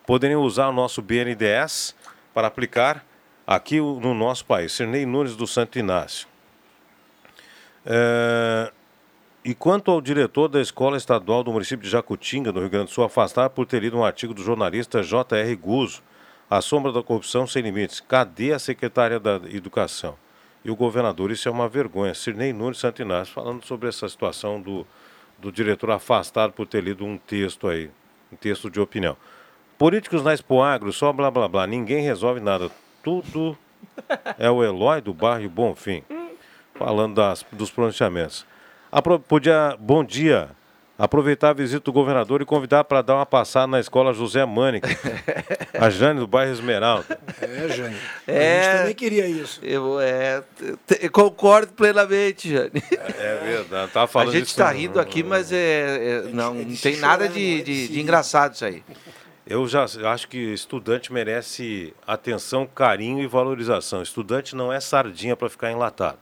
Poderiam 0.07 0.43
usar 0.43 0.69
o 0.69 0.73
nosso 0.73 1.03
BNDES 1.03 1.95
para 2.33 2.47
aplicar 2.47 3.05
aqui 3.45 3.81
no 3.81 4.15
nosso 4.15 4.45
país. 4.45 4.73
Cirnei 4.73 5.05
Nunes 5.05 5.35
do 5.35 5.47
Santo 5.47 5.77
Inácio. 5.77 6.29
É, 7.85 8.73
E 9.45 9.55
quanto 9.55 9.91
ao 9.91 10.01
diretor 10.01 10.49
da 10.49 10.61
Escola 10.61 10.97
Estadual 10.97 11.45
do 11.45 11.53
município 11.53 11.85
de 11.85 11.91
Jacutinga, 11.91 12.53
no 12.53 12.61
Rio 12.61 12.69
Grande 12.69 12.87
do 12.87 12.91
Sul, 12.91 13.05
afastado 13.05 13.53
por 13.53 13.67
ter 13.67 13.81
lido 13.81 13.97
um 13.97 14.05
artigo 14.05 14.35
do 14.35 14.43
jornalista 14.43 15.03
J.R. 15.03 15.57
Guzzo, 15.57 16.03
A 16.51 16.61
Sombra 16.61 16.91
da 16.91 17.03
Corrupção 17.03 17.47
Sem 17.47 17.63
Limites. 17.63 18.01
Cadê 18.01 18.53
a 18.53 18.59
secretária 18.59 19.21
da 19.21 19.41
Educação? 19.51 20.17
E 20.65 20.71
o 20.71 20.77
governador, 20.77 21.31
isso 21.31 21.49
é 21.49 21.53
uma 21.53 21.69
vergonha. 21.69 22.15
Sirnei 22.15 22.53
Nunes 22.53 22.79
Santo 22.79 23.01
Inácio, 23.01 23.33
falando 23.33 23.65
sobre 23.65 23.89
essa 23.89 24.09
situação 24.09 24.61
do, 24.61 24.85
do 25.39 25.53
diretor 25.53 25.93
afastado 25.93 26.53
por 26.53 26.67
ter 26.67 26.83
lido 26.83 27.05
um 27.05 27.17
texto 27.17 27.69
aí, 27.69 27.91
um 28.33 28.37
texto 28.37 28.69
de 28.69 28.81
opinião. 28.81 29.17
Políticos 29.79 30.25
na 30.25 30.35
Expo 30.35 30.61
Agro, 30.61 30.93
só 30.93 31.13
blá 31.13 31.31
blá 31.31 31.47
blá, 31.47 31.65
ninguém 31.65 32.03
resolve 32.03 32.41
nada. 32.41 32.69
Tudo 33.05 33.57
é 34.37 34.51
o 34.51 34.65
Eloy 34.65 35.01
do 35.01 35.15
bairro 35.15 35.49
Bonfim, 35.49 36.03
falando 36.75 37.15
das, 37.15 37.47
dos 37.53 37.71
pronunciamentos. 37.71 38.45
Apro- 38.91 39.21
podia, 39.21 39.77
bom 39.79 40.03
dia. 40.05 40.51
Aproveitar 40.99 41.51
a 41.51 41.53
visita 41.53 41.85
do 41.85 41.93
governador 41.93 42.43
e 42.43 42.45
convidar 42.45 42.83
para 42.83 43.03
dar 43.03 43.15
uma 43.15 43.27
passada 43.27 43.69
na 43.69 43.79
escola 43.79 44.13
José 44.13 44.45
Mânica. 44.45 44.89
a 45.79 45.89
Jane 45.91 46.19
do 46.19 46.27
bairro 46.27 46.51
Esmeralda. 46.53 47.21
É, 47.41 47.69
Jane. 47.69 47.97
É, 48.27 48.59
A 48.59 48.63
gente 48.65 48.79
também 48.81 48.95
queria 48.97 49.27
isso. 49.29 49.61
Eu, 49.63 50.01
é, 50.01 50.43
te- 50.89 51.09
concordo 51.09 51.73
plenamente, 51.73 52.51
Jane. 52.51 52.83
É 53.17 53.41
verdade. 53.45 53.93
Tava 53.93 54.09
falando 54.09 54.31
a 54.31 54.33
gente 54.33 54.49
está 54.49 54.73
rindo 54.73 54.99
aqui, 54.99 55.23
mas 55.23 55.53
é, 55.53 55.57
é- 55.57 56.23
não, 56.33 56.55
não 56.55 56.75
tem 56.77 56.97
nada 56.97 57.29
de, 57.29 57.63
de, 57.63 57.89
de 57.89 58.01
engraçado 58.01 58.55
isso 58.55 58.65
aí. 58.65 58.83
Eu 59.47 59.69
já 59.69 59.85
acho 59.85 60.27
que 60.29 60.37
estudante 60.53 61.13
merece 61.13 61.95
atenção, 62.09 62.67
carinho 62.67 63.23
e 63.23 63.27
valorização. 63.29 64.03
Estudante 64.03 64.57
não 64.57 64.73
é 64.73 64.81
sardinha 64.81 65.37
para 65.37 65.49
ficar 65.49 65.71
enlatado. 65.71 66.19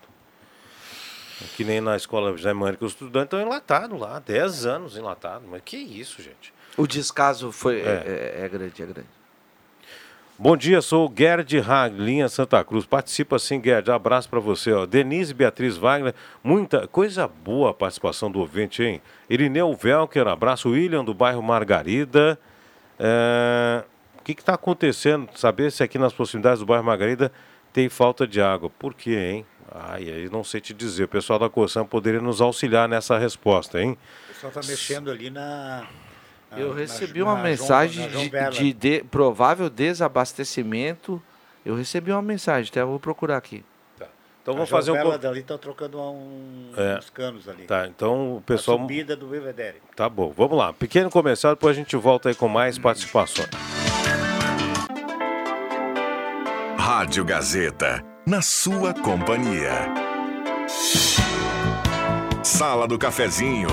Que 1.56 1.64
nem 1.64 1.80
na 1.80 1.96
escola 1.96 2.30
José 2.36 2.52
Mânica, 2.52 2.84
os 2.84 2.92
estudantes 2.92 3.26
estão 3.26 3.40
enlatados 3.40 3.98
lá, 4.00 4.18
10 4.20 4.64
anos 4.66 4.96
enlatados. 4.96 5.46
Mas 5.50 5.60
que 5.64 5.76
isso, 5.76 6.22
gente? 6.22 6.52
O 6.76 6.86
descaso 6.86 7.52
foi, 7.52 7.80
É. 7.80 7.84
é, 8.40 8.44
é 8.44 8.48
grande, 8.48 8.82
é 8.82 8.86
grande. 8.86 9.08
Bom 10.38 10.54
dia, 10.54 10.82
sou 10.82 11.08
o 11.08 11.14
Gerd 11.16 11.58
Hag, 11.60 11.96
linha 11.96 12.28
Santa 12.28 12.62
Cruz. 12.62 12.84
Participa 12.84 13.38
sim, 13.38 13.60
Gerd. 13.62 13.90
Abraço 13.90 14.28
para 14.28 14.38
você. 14.38 14.70
Ó. 14.70 14.84
Denise 14.84 15.32
Beatriz 15.32 15.78
Wagner, 15.78 16.14
muita 16.44 16.86
coisa 16.86 17.26
boa 17.26 17.70
a 17.70 17.74
participação 17.74 18.30
do 18.30 18.40
ouvinte, 18.40 18.82
hein? 18.82 19.00
Irineu 19.30 19.74
Velker, 19.74 20.26
abraço. 20.28 20.68
William 20.70 21.02
do 21.02 21.14
bairro 21.14 21.42
Margarida. 21.42 22.38
É, 22.98 23.82
O 24.18 24.22
que 24.22 24.32
está 24.32 24.54
acontecendo? 24.54 25.28
Saber 25.36 25.70
se 25.72 25.82
aqui 25.82 25.98
nas 25.98 26.12
proximidades 26.12 26.60
do 26.60 26.66
bairro 26.66 26.84
Margarida 26.84 27.32
tem 27.72 27.88
falta 27.88 28.26
de 28.26 28.40
água. 28.40 28.68
Por 28.68 28.92
quê, 28.92 29.16
hein? 29.16 29.46
Ai, 29.74 30.02
aí 30.10 30.28
não 30.30 30.44
sei 30.44 30.60
te 30.60 30.72
dizer. 30.72 31.04
O 31.04 31.08
pessoal 31.08 31.38
da 31.38 31.48
Corsã 31.50 31.84
poderia 31.84 32.20
nos 32.20 32.40
auxiliar 32.40 32.88
nessa 32.88 33.18
resposta, 33.18 33.80
hein? 33.80 33.98
O 34.24 34.32
pessoal 34.32 34.52
está 34.56 34.60
mexendo 34.70 35.10
ali 35.10 35.28
na. 35.30 35.86
na- 36.50 36.58
Eu 36.58 36.70
na- 36.70 36.76
recebi 36.80 37.18
na 37.20 37.24
uma 37.26 37.32
João- 37.32 37.42
mensagem 37.44 38.04
na 38.06 38.12
João 38.12 38.50
de, 38.50 38.50
de 38.50 38.72
de- 38.72 39.04
provável 39.04 39.68
desabastecimento. 39.68 41.20
Eu 41.64 41.74
recebi 41.74 42.12
uma 42.12 42.22
mensagem, 42.22 42.70
até 42.70 42.84
vou 42.84 43.00
procurar 43.00 43.36
aqui. 43.36 43.64
Então 44.42 44.54
A 44.54 44.58
vamos 44.58 44.70
fazer 44.70 44.92
um. 44.92 44.94
Bela 44.94 45.12
co- 45.14 45.18
dali 45.18 45.40
estão 45.40 45.58
trocando 45.58 46.00
um, 46.00 46.70
É. 46.76 46.98
uns 46.98 47.10
canos 47.10 47.48
ali. 47.48 47.64
Tá, 47.64 47.88
então 47.88 48.36
o 48.36 48.40
pessoal. 48.42 48.78
A 48.78 48.80
subida 48.82 49.16
do 49.16 49.26
Belvedere. 49.26 49.82
Tá 49.96 50.08
bom, 50.08 50.32
vamos 50.36 50.56
lá. 50.56 50.72
Pequeno 50.72 51.10
comercial, 51.10 51.56
depois 51.56 51.76
a 51.76 51.80
gente 51.80 51.96
volta 51.96 52.28
aí 52.28 52.34
com 52.36 52.46
mais 52.46 52.78
participações. 52.78 53.48
Rádio 56.78 57.24
Gazeta, 57.24 58.04
na 58.26 58.42
sua 58.42 58.92
companhia. 58.92 59.86
Sala 62.42 62.88
do 62.88 62.98
Cafezinho. 62.98 63.68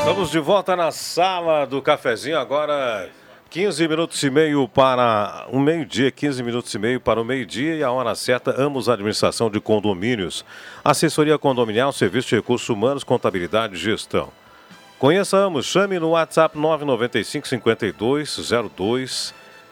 Estamos 0.00 0.30
de 0.30 0.38
volta 0.38 0.76
na 0.76 0.92
sala 0.92 1.66
do 1.66 1.80
cafezinho, 1.80 2.38
agora 2.38 3.10
15 3.54 3.86
minutos 3.86 4.20
e 4.20 4.30
meio 4.30 4.66
para 4.66 5.46
o 5.48 5.60
meio-dia, 5.60 6.10
15 6.10 6.42
minutos 6.42 6.74
e 6.74 6.78
meio 6.80 7.00
para 7.00 7.20
o 7.20 7.24
meio-dia 7.24 7.76
e 7.76 7.84
a 7.84 7.92
hora 7.92 8.12
certa, 8.16 8.60
Amos 8.60 8.88
Administração 8.88 9.48
de 9.48 9.60
Condomínios, 9.60 10.44
Assessoria 10.84 11.38
Condominial, 11.38 11.92
Serviço 11.92 12.30
de 12.30 12.34
Recursos 12.34 12.68
Humanos, 12.68 13.04
Contabilidade 13.04 13.76
e 13.76 13.78
Gestão. 13.78 14.32
Conheça 14.98 15.36
Amos, 15.36 15.66
chame 15.66 16.00
no 16.00 16.08
WhatsApp 16.10 16.58
995 16.58 17.46
52 17.46 18.40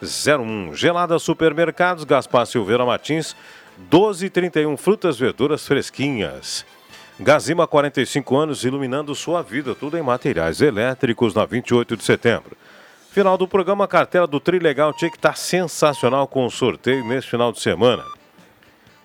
0201. 0.01 0.73
Gelada 0.73 1.19
Supermercados, 1.19 2.05
Gaspar 2.05 2.45
Silveira 2.45 2.85
Martins, 2.85 3.35
1231 3.77 4.77
frutas, 4.77 5.19
verduras 5.19 5.67
fresquinhas. 5.67 6.65
Gazima, 7.19 7.67
45 7.67 8.33
anos, 8.37 8.63
iluminando 8.63 9.13
sua 9.13 9.41
vida, 9.41 9.75
tudo 9.75 9.97
em 9.97 10.01
materiais 10.01 10.61
elétricos 10.61 11.35
na 11.35 11.43
28 11.43 11.97
de 11.97 12.03
setembro. 12.05 12.55
Final 13.13 13.37
do 13.37 13.47
programa, 13.47 13.83
a 13.83 13.87
cartela 13.87 14.25
do 14.25 14.39
Trilegal 14.39 14.91
tinha 14.91 15.11
que 15.11 15.17
estar 15.17 15.37
sensacional 15.37 16.27
com 16.27 16.47
o 16.47 16.49
sorteio 16.49 17.05
neste 17.05 17.29
final 17.29 17.51
de 17.51 17.61
semana. 17.61 18.03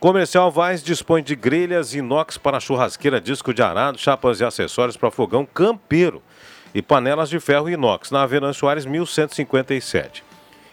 Comercial 0.01 0.51
Vaz 0.51 0.83
dispõe 0.83 1.23
de 1.23 1.37
grelhas 1.37 1.93
inox 1.93 2.39
para 2.39 2.59
churrasqueira, 2.59 3.21
disco 3.21 3.53
de 3.53 3.61
arado, 3.61 3.99
chapas 3.99 4.41
e 4.41 4.47
acessórios 4.47 4.97
para 4.97 5.11
fogão 5.11 5.45
campeiro 5.45 6.23
e 6.75 6.81
panelas 6.81 7.29
de 7.29 7.39
ferro 7.39 7.69
inox 7.69 8.11
na 8.11 8.23
Avenida 8.23 8.51
Soares 8.55 8.87
1157. 8.87 10.25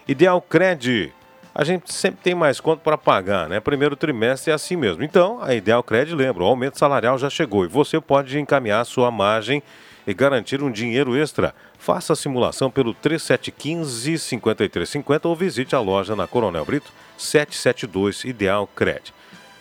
Ideal 0.08 0.42
Cred, 0.42 1.12
a 1.54 1.66
gente 1.66 1.94
sempre 1.94 2.22
tem 2.24 2.34
mais 2.34 2.62
conta 2.62 2.82
para 2.82 2.98
pagar, 2.98 3.50
né? 3.50 3.60
Primeiro 3.60 3.98
trimestre 3.98 4.50
é 4.50 4.54
assim 4.54 4.78
mesmo. 4.78 5.04
Então, 5.04 5.44
a 5.44 5.54
Ideal 5.54 5.84
Cred 5.84 6.16
lembra, 6.16 6.42
o 6.42 6.48
aumento 6.48 6.80
salarial 6.80 7.18
já 7.18 7.30
chegou 7.30 7.66
e 7.66 7.68
você 7.68 8.00
pode 8.00 8.40
encaminhar 8.40 8.86
sua 8.86 9.12
margem 9.12 9.62
e 10.08 10.14
garantir 10.14 10.62
um 10.62 10.72
dinheiro 10.72 11.16
extra. 11.18 11.54
Faça 11.78 12.14
a 12.14 12.16
simulação 12.16 12.70
pelo 12.72 12.94
3715-5350 12.96 15.26
ou 15.26 15.36
visite 15.36 15.76
a 15.76 15.80
loja 15.80 16.16
na 16.16 16.28
Coronel 16.28 16.66
Brito 16.66 16.92
772 17.18 18.24
Ideal 18.24 18.68
Cred. 18.68 19.14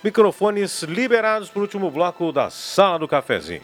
Microfones 0.03 0.83
liberados 0.83 1.49
para 1.49 1.61
o 1.61 1.63
último 1.63 1.91
bloco 1.91 2.31
da 2.31 2.51
Sala 2.51 2.99
do 2.99 3.09
Cafezinho. 3.09 3.63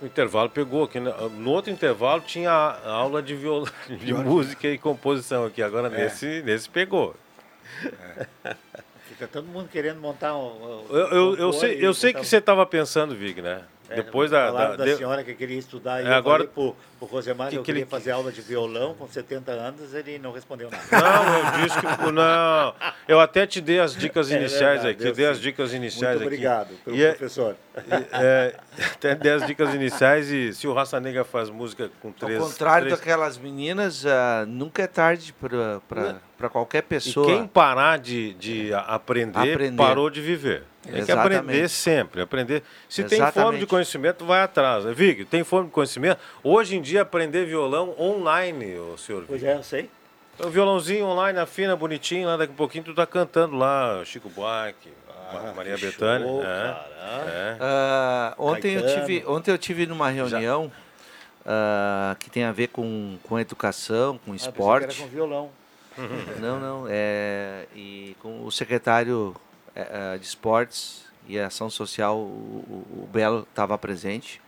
O 0.00 0.06
intervalo 0.06 0.48
pegou 0.48 0.84
aqui. 0.84 0.98
né? 0.98 1.12
No 1.36 1.50
outro 1.50 1.70
intervalo 1.70 2.22
tinha 2.22 2.50
a 2.50 2.90
aula 2.90 3.22
de, 3.22 3.34
viol... 3.34 3.66
de 3.88 4.14
música 4.14 4.68
e 4.68 4.78
composição 4.78 5.44
aqui. 5.44 5.62
Agora 5.62 5.88
É. 5.88 6.04
nesse, 6.04 6.42
nesse 6.42 6.68
pegou. 6.68 7.14
Fica 9.08 9.26
todo 9.26 9.46
mundo 9.46 9.68
querendo 9.70 10.00
montar 10.00 10.36
um. 10.36 10.84
Eu, 10.90 11.06
eu, 11.08 11.36
eu 11.36 11.52
sei, 11.52 11.84
eu 11.84 11.94
sei 11.94 12.12
que 12.12 12.24
você 12.24 12.38
estava 12.38 12.64
pensando, 12.64 13.14
Vig, 13.14 13.40
né? 13.42 13.62
Depois 13.96 14.30
da. 14.30 14.46
Falaram 14.46 14.70
da- 14.72 14.76
da 14.76 14.84
de- 14.84 14.96
senhora 14.96 15.24
que 15.24 15.34
queria 15.34 15.58
estudar 15.58 16.02
e 16.02 16.06
É, 16.06 16.10
eu 16.10 16.14
agora- 16.14 16.44
falei 16.44 16.52
pro, 16.54 16.76
pro 16.98 17.08
Rosemar 17.08 17.48
Que 17.48 17.52
que 17.52 17.56
eu 17.56 17.60
ele- 17.60 17.64
queria 17.66 17.86
fazer 17.86 18.10
aula 18.12 18.30
de 18.30 18.40
violão 18.40 18.94
com 18.94 19.08
70 19.08 19.52
anos, 19.52 19.92
ele 19.94 20.18
não 20.18 20.32
respondeu 20.32 20.70
nada. 20.70 20.84
Não, 20.90 21.38
eu 21.38 21.64
disse 21.66 21.80
que. 21.80 22.12
Não, 22.12 22.74
eu 23.08 23.20
até 23.20 23.46
te 23.46 23.60
dei 23.60 23.80
as 23.80 23.94
dicas 23.96 24.30
É 24.30 24.36
iniciais 24.38 24.82
verdade, 24.82 24.88
aqui. 24.90 25.06
eu 25.08 25.12
dei 25.12 25.26
as 25.26 25.36
sei. 25.38 25.42
dicas 25.50 25.72
iniciais 25.72 26.16
Muito 26.20 26.28
aqui. 26.28 26.34
obrigado 26.36 26.74
pelo 26.84 26.96
E 26.96 27.02
é- 27.04 27.10
professor. 27.10 27.56
é, 28.12 28.54
até 28.94 29.14
dei 29.14 29.32
as 29.32 29.46
dicas 29.46 29.74
iniciais 29.74 30.30
e 30.30 30.52
se 30.52 30.66
o 30.68 30.72
Raça 30.72 31.00
Negra 31.00 31.24
faz 31.24 31.50
música 31.50 31.90
com 32.00 32.08
Ao 32.08 32.14
três. 32.14 32.38
contrário 32.38 32.86
três- 32.86 32.98
daquelas 32.98 33.38
meninas, 33.38 34.04
ah, 34.06 34.44
nunca 34.46 34.82
é 34.82 34.86
tarde 34.86 35.34
para 36.38 36.48
qualquer 36.50 36.82
pessoa. 36.82 37.30
E 37.30 37.34
quem 37.34 37.46
parar 37.46 37.98
de, 37.98 38.34
de 38.34 38.72
a- 38.72 38.80
aprender, 38.80 39.52
Aprender. 39.52 39.76
parou 39.76 40.08
de 40.10 40.20
viver. 40.20 40.64
Tem 40.82 40.92
que 40.94 40.98
Exatamente. 41.00 41.36
aprender 41.38 41.68
sempre. 41.68 42.22
Aprender. 42.22 42.62
Se 42.88 43.02
tem 43.04 43.18
fome 43.18 43.30
Exatamente. 43.30 43.60
de 43.60 43.66
conhecimento, 43.66 44.24
vai 44.24 44.40
atrás. 44.40 44.84
Vig, 44.96 45.24
tem 45.26 45.44
fome 45.44 45.66
de 45.66 45.72
conhecimento? 45.72 46.18
Hoje 46.42 46.76
em 46.76 46.80
dia, 46.80 47.02
aprender 47.02 47.44
violão 47.44 47.94
online, 47.98 48.78
o 48.78 48.96
senhor 48.96 49.24
Pois 49.26 49.42
é, 49.44 49.54
eu 49.56 49.62
sei. 49.62 49.90
O 50.38 50.48
violãozinho 50.48 51.04
online, 51.04 51.38
afina, 51.38 51.76
bonitinho, 51.76 52.26
lá 52.26 52.36
daqui 52.38 52.52
a 52.54 52.56
pouquinho 52.56 52.82
tu 52.84 52.94
tá 52.94 53.06
cantando 53.06 53.56
lá, 53.56 54.02
Chico 54.06 54.30
Buarque, 54.30 54.88
Ma- 55.34 55.52
Maria 55.52 55.74
que 55.74 55.84
Bethânia. 55.84 56.26
show, 56.26 56.42
é, 56.42 56.46
é. 56.48 57.56
Ah, 57.60 58.34
ontem, 58.38 58.72
eu 58.76 58.86
tive, 58.86 59.22
ontem 59.26 59.50
eu 59.50 59.58
tive 59.58 59.84
numa 59.86 60.08
reunião 60.08 60.72
ah, 61.44 62.16
que 62.18 62.30
tem 62.30 62.44
a 62.44 62.52
ver 62.52 62.68
com, 62.68 63.18
com 63.22 63.38
educação, 63.38 64.18
com 64.24 64.30
Ah, 64.30 64.32
pensei 64.32 64.50
que 64.50 64.58
esporte. 64.58 64.84
Era 64.84 64.94
com 64.94 65.06
violão. 65.08 65.50
Não, 66.40 66.58
não. 66.58 66.86
É, 66.88 67.66
e 67.76 68.16
com 68.22 68.42
o 68.46 68.50
secretário 68.50 69.36
de 70.18 70.24
esportes 70.26 71.04
e 71.26 71.38
ação 71.38 71.70
social, 71.70 72.16
o, 72.18 72.20
o- 72.22 73.02
o 73.04 73.08
Belo, 73.12 73.46
estava 73.48 73.76
presente. 73.78 74.40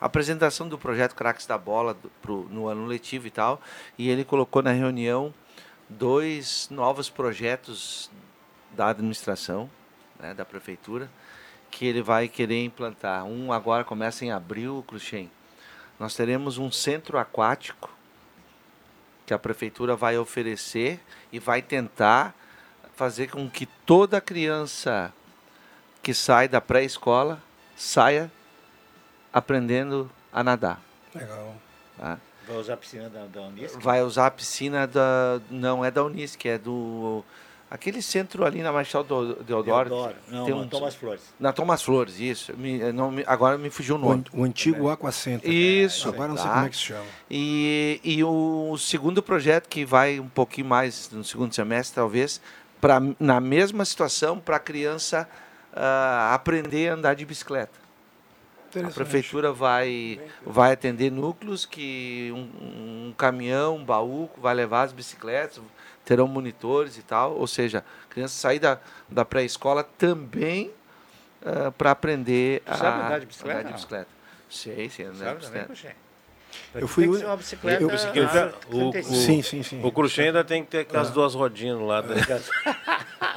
A 0.00 0.06
apresentação 0.06 0.68
do 0.68 0.76
projeto 0.78 1.14
Craques 1.14 1.46
da 1.46 1.56
Bola 1.58 1.94
do- 1.94 2.10
pro- 2.20 2.48
no 2.50 2.66
ano 2.68 2.86
letivo 2.86 3.26
e 3.26 3.30
tal. 3.30 3.60
E 3.98 4.08
ele 4.08 4.24
colocou 4.24 4.62
na 4.62 4.72
reunião 4.72 5.32
dois 5.88 6.68
novos 6.70 7.08
projetos 7.10 8.10
da 8.72 8.88
administração, 8.88 9.68
né, 10.18 10.32
da 10.34 10.44
prefeitura, 10.44 11.10
que 11.70 11.86
ele 11.86 12.02
vai 12.02 12.28
querer 12.28 12.64
implantar. 12.64 13.24
Um 13.24 13.52
agora 13.52 13.84
começa 13.84 14.24
em 14.24 14.30
abril, 14.30 14.82
Cruxem. 14.86 15.30
Nós 15.98 16.14
teremos 16.16 16.58
um 16.58 16.70
centro 16.72 17.18
aquático 17.18 17.90
que 19.24 19.32
a 19.34 19.38
prefeitura 19.38 19.94
vai 19.94 20.18
oferecer 20.18 21.00
e 21.30 21.38
vai 21.38 21.62
tentar 21.62 22.34
fazer 23.02 23.28
com 23.32 23.50
que 23.50 23.66
toda 23.84 24.20
criança 24.20 25.12
que 26.00 26.14
sai 26.14 26.46
da 26.46 26.60
pré-escola 26.60 27.42
saia 27.76 28.30
aprendendo 29.32 30.08
a 30.32 30.44
nadar. 30.44 30.80
Legal. 31.12 31.52
tá? 31.98 32.16
Vai 32.46 32.56
usar 32.58 32.74
a 32.74 32.76
piscina 32.76 33.08
da, 33.08 33.24
da 33.26 33.40
Unisc? 33.42 33.76
Vai 33.80 34.02
usar 34.02 34.26
a 34.26 34.30
piscina 34.30 34.86
da. 34.86 35.40
Não 35.50 35.84
é 35.84 35.90
da 35.90 36.04
Unisc, 36.04 36.44
é 36.46 36.58
do. 36.58 37.24
Aquele 37.68 38.02
centro 38.02 38.44
ali 38.44 38.60
na 38.62 38.70
Marechal 38.70 39.02
Do- 39.02 39.42
Deodoro. 39.42 39.88
Deodoro. 39.88 40.14
Não, 40.28 40.44
tem 40.44 40.54
na 40.54 40.60
um- 40.60 40.68
Thomas 40.68 40.94
Flores. 40.94 41.22
Na 41.40 41.52
Thomas 41.54 41.82
Flores, 41.82 42.20
isso. 42.20 42.54
Me- 42.54 42.92
não 42.92 43.10
me- 43.10 43.24
agora 43.26 43.56
me 43.56 43.70
fugiu 43.70 43.94
o 43.94 43.98
nome. 43.98 44.24
o 44.32 44.44
antigo 44.44 44.90
Aqua 44.90 45.10
Center. 45.10 45.50
Isso. 45.50 46.06
Agora 46.08 46.28
não 46.28 46.36
sei 46.36 46.46
tá? 46.46 46.52
como 46.52 46.66
é 46.66 46.68
que 46.68 46.76
se 46.76 46.82
chama. 46.82 47.04
E, 47.30 47.98
e 48.04 48.22
o 48.22 48.76
segundo 48.76 49.22
projeto 49.22 49.68
que 49.70 49.86
vai 49.86 50.20
um 50.20 50.28
pouquinho 50.28 50.66
mais 50.66 51.08
no 51.10 51.24
segundo 51.24 51.54
semestre, 51.54 51.94
talvez, 51.94 52.42
pra, 52.82 53.00
na 53.20 53.40
mesma 53.40 53.84
situação, 53.84 54.40
para 54.40 54.56
a 54.56 54.60
criança 54.60 55.28
ah, 55.72 56.34
aprender 56.34 56.90
a 56.90 56.94
andar 56.94 57.14
de 57.14 57.24
bicicleta. 57.24 57.80
A 58.84 58.90
prefeitura 58.90 59.52
vai, 59.52 60.18
vai 60.44 60.72
atender 60.72 61.12
núcleos 61.12 61.64
que 61.64 62.32
um, 62.34 63.08
um 63.08 63.14
caminhão, 63.16 63.76
um 63.76 63.84
baú 63.84 64.28
vai 64.38 64.54
levar 64.54 64.82
as 64.82 64.92
bicicletas, 64.92 65.62
terão 66.04 66.26
monitores 66.26 66.96
e 66.96 67.02
tal. 67.02 67.34
Ou 67.34 67.46
seja, 67.46 67.84
a 68.04 68.12
criança 68.12 68.34
sair 68.34 68.58
da, 68.58 68.80
da 69.08 69.24
pré-escola 69.24 69.84
também 69.84 70.72
para 71.76 71.90
aprender 71.90 72.62
a 72.66 72.74
andar 72.74 73.20
de 73.20 73.26
bicicleta, 73.26 73.58
andar 73.60 73.68
de 73.68 73.74
bicicleta. 73.74 74.08
Sei, 74.48 74.88
sei, 74.88 75.04
andar 75.04 75.34
de 75.34 75.40
bicicleta. 75.40 76.01
Eu 76.74 76.88
fui 76.88 77.04
Tem 77.04 77.12
que 77.12 77.18
ser 77.20 77.26
uma 77.26 77.36
bicicleta. 77.36 77.82
eu- 77.82 77.88
Bicicleta, 77.88 78.54
o, 78.70 78.88
o, 78.88 79.02
Sim, 79.02 79.42
sim, 79.42 79.62
sim. 79.62 79.80
O 79.82 79.92
Cruxem 79.92 80.26
ainda 80.26 80.42
tem 80.44 80.64
que 80.64 80.70
ter 80.70 80.78
aquelas 80.80 81.10
duas 81.10 81.34
rodinhas 81.34 81.78
no 81.78 81.86
lado. 81.86 82.08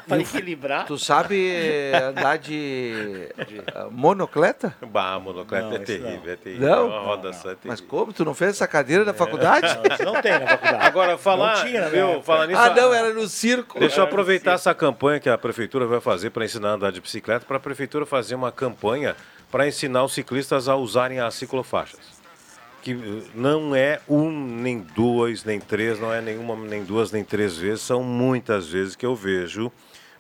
Para 0.08 0.22
equilibrar. 0.22 0.86
Tu 0.86 1.00
sabe 1.00 1.52
eh, 1.52 1.98
andar 1.98 2.38
de, 2.38 3.28
de 3.48 3.62
ah, 3.74 3.88
monocleta? 3.90 4.76
Bah, 4.86 5.16
a 5.16 5.20
monocleta 5.20 5.68
Não, 5.68 5.76
é 5.76 5.80
terrível, 5.80 6.32
é 6.32 6.36
terrível. 6.36 6.68
Não? 6.70 6.78
É 6.78 6.84
uma 6.84 7.00
roda 7.00 7.34
só, 7.34 7.50
é 7.50 7.58
Mas 7.64 7.80
terrível. 7.80 7.88
como? 7.88 8.14
Tu 8.14 8.24
não 8.24 8.36
fez 8.36 8.52
essa 8.52 8.68
cadeira 8.68 9.04
da 9.04 9.16
faculdade? 9.16 9.68
Não, 10.04 10.14
não 10.14 10.22
tem 10.22 10.34
na 10.34 10.48
faculdade. 10.48 10.86
Agora, 10.86 11.18
falar, 11.18 11.58
Não 11.58 11.66
tinha 11.66 11.90
minha 11.90 12.12
viu, 12.12 12.22
falar 12.22 12.46
nisso... 12.46 12.60
Ah, 12.60 12.70
não, 12.70 12.94
era 12.94 13.14
no 13.14 13.28
circo. 13.28 13.80
Deixa 13.80 14.00
eu 14.00 14.04
aproveitar 14.04 14.54
essa 14.54 14.74
campanha 14.76 15.20
que 15.20 15.28
a 15.30 15.38
prefeitura 15.38 15.88
vai 15.88 16.00
fazer 16.00 16.30
para 16.30 16.46
ensinar 16.46 16.70
a 16.70 16.74
andar 16.74 16.92
de 16.92 17.02
bicicleta, 17.02 17.44
para 17.46 17.58
a 17.58 17.60
prefeitura 17.60 18.06
fazer 18.06 18.36
uma 18.36 18.52
campanha 18.52 19.16
para 19.52 19.68
ensinar 19.68 20.04
os 20.04 20.14
ciclistas 20.14 20.68
a 20.68 20.76
usarem 20.76 21.20
as 21.20 21.34
ciclofaixas. 21.34 22.15
Que 22.86 22.92
eh, 22.92 23.24
não 23.34 23.76
é 23.76 24.00
um, 24.08 24.30
nem 24.32 24.80
dois, 24.80 25.44
nem 25.44 25.60
três, 25.60 26.00
não 26.00 26.14
é 26.14 26.22
nenhuma, 26.22 26.56
nem 26.56 26.84
duas, 26.84 27.12
nem 27.12 27.24
três 27.24 27.58
vezes, 27.58 27.82
são 27.82 28.04
muitas 28.04 28.68
vezes 28.68 28.96
que 28.96 29.06
eu 29.06 29.16
vejo 29.16 29.72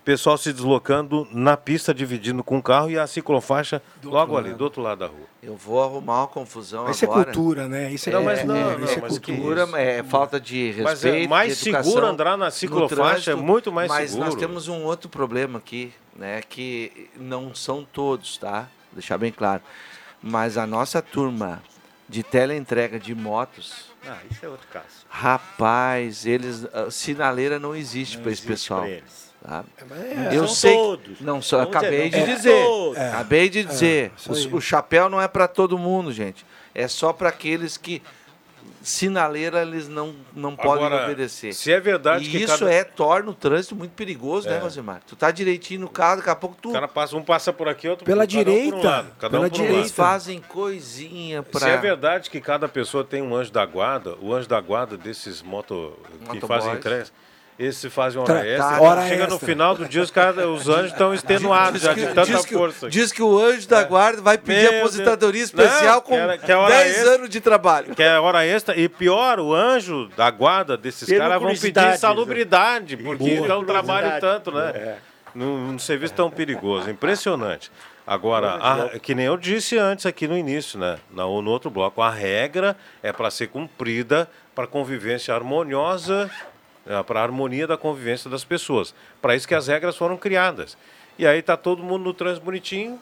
pessoal 0.05 0.37
se 0.37 0.53
deslocando 0.53 1.27
na 1.31 1.57
pista, 1.57 1.91
dividindo 1.91 2.43
com 2.43 2.59
o 2.59 2.63
carro 2.63 2.91
e 2.91 2.97
a 2.97 3.07
ciclofaixa 3.07 3.81
logo 4.03 4.37
ali, 4.37 4.53
do 4.53 4.63
outro 4.63 4.81
lado 4.81 4.99
da 4.99 5.07
rua. 5.07 5.25
Eu 5.41 5.55
vou 5.55 5.83
arrumar 5.83 6.21
uma 6.21 6.27
confusão 6.27 6.89
Isso 6.89 7.05
é 7.05 7.07
agora. 7.07 7.25
cultura, 7.25 7.67
né? 7.67 7.91
Isso 7.91 8.09
é, 8.09 8.13
Não, 8.13 8.23
mas 8.23 8.39
cultura, 8.39 8.59
não, 8.63 8.77
não, 8.77 8.85
isso 8.85 8.99
é 8.99 9.01
mas 9.01 9.17
que 9.19 9.31
cultura. 9.31 9.61
Cultura 9.65 9.81
é 9.81 10.03
falta 10.03 10.39
de 10.39 10.67
respeito. 10.67 10.83
Mas 10.83 11.05
é 11.05 11.27
mais 11.27 11.57
seguro 11.57 12.05
andar 12.05 12.37
na 12.37 12.51
ciclofaixa, 12.51 13.31
é 13.31 13.33
trânsito, 13.33 13.37
muito 13.37 13.71
mais 13.71 13.89
mas 13.89 14.11
seguro. 14.11 14.29
nós 14.29 14.35
temos 14.39 14.67
um 14.67 14.83
outro 14.83 15.09
problema 15.09 15.57
aqui, 15.57 15.91
né? 16.15 16.41
Que 16.47 17.09
não 17.19 17.55
são 17.55 17.83
todos, 17.83 18.37
tá? 18.37 18.61
Vou 18.91 18.99
deixar 18.99 19.17
bem 19.17 19.31
claro. 19.31 19.63
Mas 20.21 20.55
a 20.55 20.67
nossa 20.67 21.01
turma 21.01 21.63
de 22.07 22.21
teleentrega 22.23 22.99
de 22.99 23.15
motos, 23.15 23.85
Ah, 24.07 24.17
isso 24.29 24.45
é 24.45 24.49
outro 24.49 24.67
caso. 24.71 24.85
rapaz, 25.09 26.25
eles. 26.25 26.65
a 26.73 26.89
sinaleira 26.91 27.59
não 27.59 27.75
existe 27.75 28.17
para 28.19 28.31
esse 28.31 28.41
pessoal. 28.41 28.81
pra 28.81 28.89
eles. 28.89 29.33
tá? 29.43 29.63
É, 30.31 30.35
Eu 30.35 30.45
São 30.47 30.55
sei. 30.55 30.73
todos. 30.75 31.21
Não, 31.21 31.41
só 31.41 31.59
Vamos 31.59 31.75
acabei 31.75 32.09
dizer, 32.09 32.21
de 32.23 32.27
não 32.29 32.35
dizer. 32.35 32.63
todos. 32.65 32.97
É. 32.97 33.09
Acabei 33.09 33.49
de 33.49 33.63
dizer. 33.63 34.11
isso 34.17 34.31
o, 34.31 34.35
aí. 34.35 34.53
o 34.53 34.61
chapéu 34.61 35.09
não 35.09 35.21
é 35.21 35.27
para 35.27 35.47
todo 35.47 35.77
mundo, 35.77 36.11
gente. 36.11 36.45
É 36.73 36.87
só 36.87 37.11
para 37.13 37.29
aqueles 37.29 37.77
que 37.77 38.01
sinaleira 38.87 39.61
eles 39.63 39.87
não, 39.87 40.13
não 40.33 40.55
podem 40.55 40.85
Agora, 40.85 41.05
obedecer. 41.05 41.53
se 41.53 41.71
é 41.71 41.79
verdade 41.79 42.25
e 42.25 42.29
que 42.29 42.37
isso 42.37 42.59
cada- 42.59 42.71
é 42.71 42.83
torna 42.83 43.31
o 43.31 43.33
trânsito 43.33 43.75
muito 43.75 43.91
perigoso, 43.93 44.47
né, 44.47 44.57
É. 44.57 44.59
Rosemar? 44.59 45.01
Tu 45.07 45.15
tá 45.15 45.31
direitinho 45.31 45.81
no 45.81 45.89
carro, 45.89 46.17
daqui 46.17 46.29
a 46.29 46.35
pouco 46.35 46.55
tu 46.61 46.69
O 46.69 46.73
cara 46.73 46.87
passa, 46.87 47.17
um 47.17 47.23
passa 47.23 47.51
por 47.51 47.67
aqui, 47.67 47.87
outro 47.87 48.05
Pela 48.05 48.25
cada 48.27 48.39
um 48.39 48.43
por 48.43 48.51
um 48.51 48.53
direita, 48.53 48.87
lado, 48.89 49.07
cada 49.19 49.31
pela 49.31 49.47
um 49.47 49.49
por 49.49 49.55
um 49.55 49.61
direita. 49.61 49.73
lado. 49.73 49.81
eles 49.85 49.91
fazem 49.91 50.39
coisinha 50.41 51.41
para 51.43 51.59
Se 51.61 51.69
é 51.69 51.77
verdade 51.77 52.29
que 52.29 52.39
cada 52.39 52.67
pessoa 52.67 53.03
tem 53.03 53.21
um 53.21 53.35
anjo 53.35 53.51
da 53.51 53.65
guarda, 53.65 54.15
o 54.21 54.33
anjo 54.33 54.47
da 54.47 54.61
guarda 54.61 54.95
desses 54.97 55.41
moto 55.41 55.97
que 56.19 56.35
Motoboys. 56.35 56.47
fazem 56.63 56.73
entregas, 56.73 57.11
esses 57.57 57.93
fazem 57.93 58.19
hora 58.19 58.33
Tra- 58.33 58.45
extra. 58.47 58.69
tá, 58.69 58.77
quando 58.77 58.89
hora 58.91 59.07
chega 59.07 59.27
no 59.27 59.33
extra. 59.35 59.47
final 59.47 59.75
do 59.75 59.85
dia, 59.87 60.01
os, 60.01 60.11
cara, 60.11 60.47
os 60.49 60.67
anjos 60.69 60.91
estão 60.91 61.13
extenuados 61.13 61.81
já 61.81 61.93
de 61.93 62.05
tanta 62.07 62.25
diz 62.25 62.45
que, 62.45 62.53
força. 62.53 62.89
diz 62.89 63.11
que 63.11 63.23
o 63.23 63.39
anjo 63.39 63.67
da 63.67 63.83
guarda 63.83 64.21
vai 64.21 64.37
pedir 64.37 64.69
Meu 64.69 64.79
aposentadoria 64.81 65.39
Deus. 65.47 65.49
especial 65.49 65.95
Não, 65.95 66.01
com 66.01 66.09
que 66.15 66.19
era- 66.19 66.37
que 66.37 66.51
a 66.51 66.59
hora 66.59 66.75
10 66.75 66.95
extra- 66.97 67.11
anos 67.15 67.29
de 67.29 67.39
trabalho. 67.41 67.95
Que 67.95 68.03
é 68.03 68.19
hora 68.19 68.45
extra. 68.45 68.75
E 68.77 68.89
pior, 68.89 69.39
o 69.39 69.53
anjo 69.53 70.09
da 70.17 70.29
guarda 70.29 70.75
desses 70.75 71.07
caras 71.07 71.39
vão 71.39 71.49
pedir 71.49 71.59
curiosidade, 71.59 71.95
insalubridade, 71.95 72.97
porque 72.97 73.35
trabalho 73.41 73.65
Curiosidade. 73.65 74.19
tanto, 74.21 74.51
né? 74.51 74.71
É. 74.75 74.95
Num, 75.33 75.67
num 75.71 75.79
serviço 75.79 76.13
tão 76.13 76.29
perigoso. 76.29 76.89
Impressionante. 76.89 77.71
Agora, 78.07 78.55
a- 78.55 78.99
que 78.99 79.15
nem 79.15 79.25
eu 79.25 79.35
disse 79.35 79.77
antes 79.77 80.05
aqui 80.05 80.27
no 80.27 80.37
início, 80.37 80.77
né? 80.77 80.97
Na, 81.11 81.23
no 81.23 81.49
outro 81.49 81.69
bloco, 81.71 82.01
a 82.01 82.09
regra 82.11 82.75
é 83.01 83.11
para 83.11 83.31
ser 83.31 83.47
cumprida 83.47 84.29
para 84.53 84.67
convivência 84.67 85.33
harmoniosa, 85.33 86.29
para 87.07 87.19
a 87.19 87.23
harmonia 87.23 87.65
da 87.67 87.77
convivência 87.77 88.29
das 88.29 88.43
pessoas. 88.43 88.93
Para 89.21 89.35
isso 89.35 89.47
que 89.47 89.55
as 89.55 89.67
regras 89.67 89.95
foram 89.97 90.17
criadas. 90.17 90.77
E 91.17 91.25
aí 91.25 91.41
tá 91.41 91.55
todo 91.57 91.81
mundo 91.83 92.03
no 92.03 92.13
trânsito 92.13 92.45
bonitinho, 92.45 92.99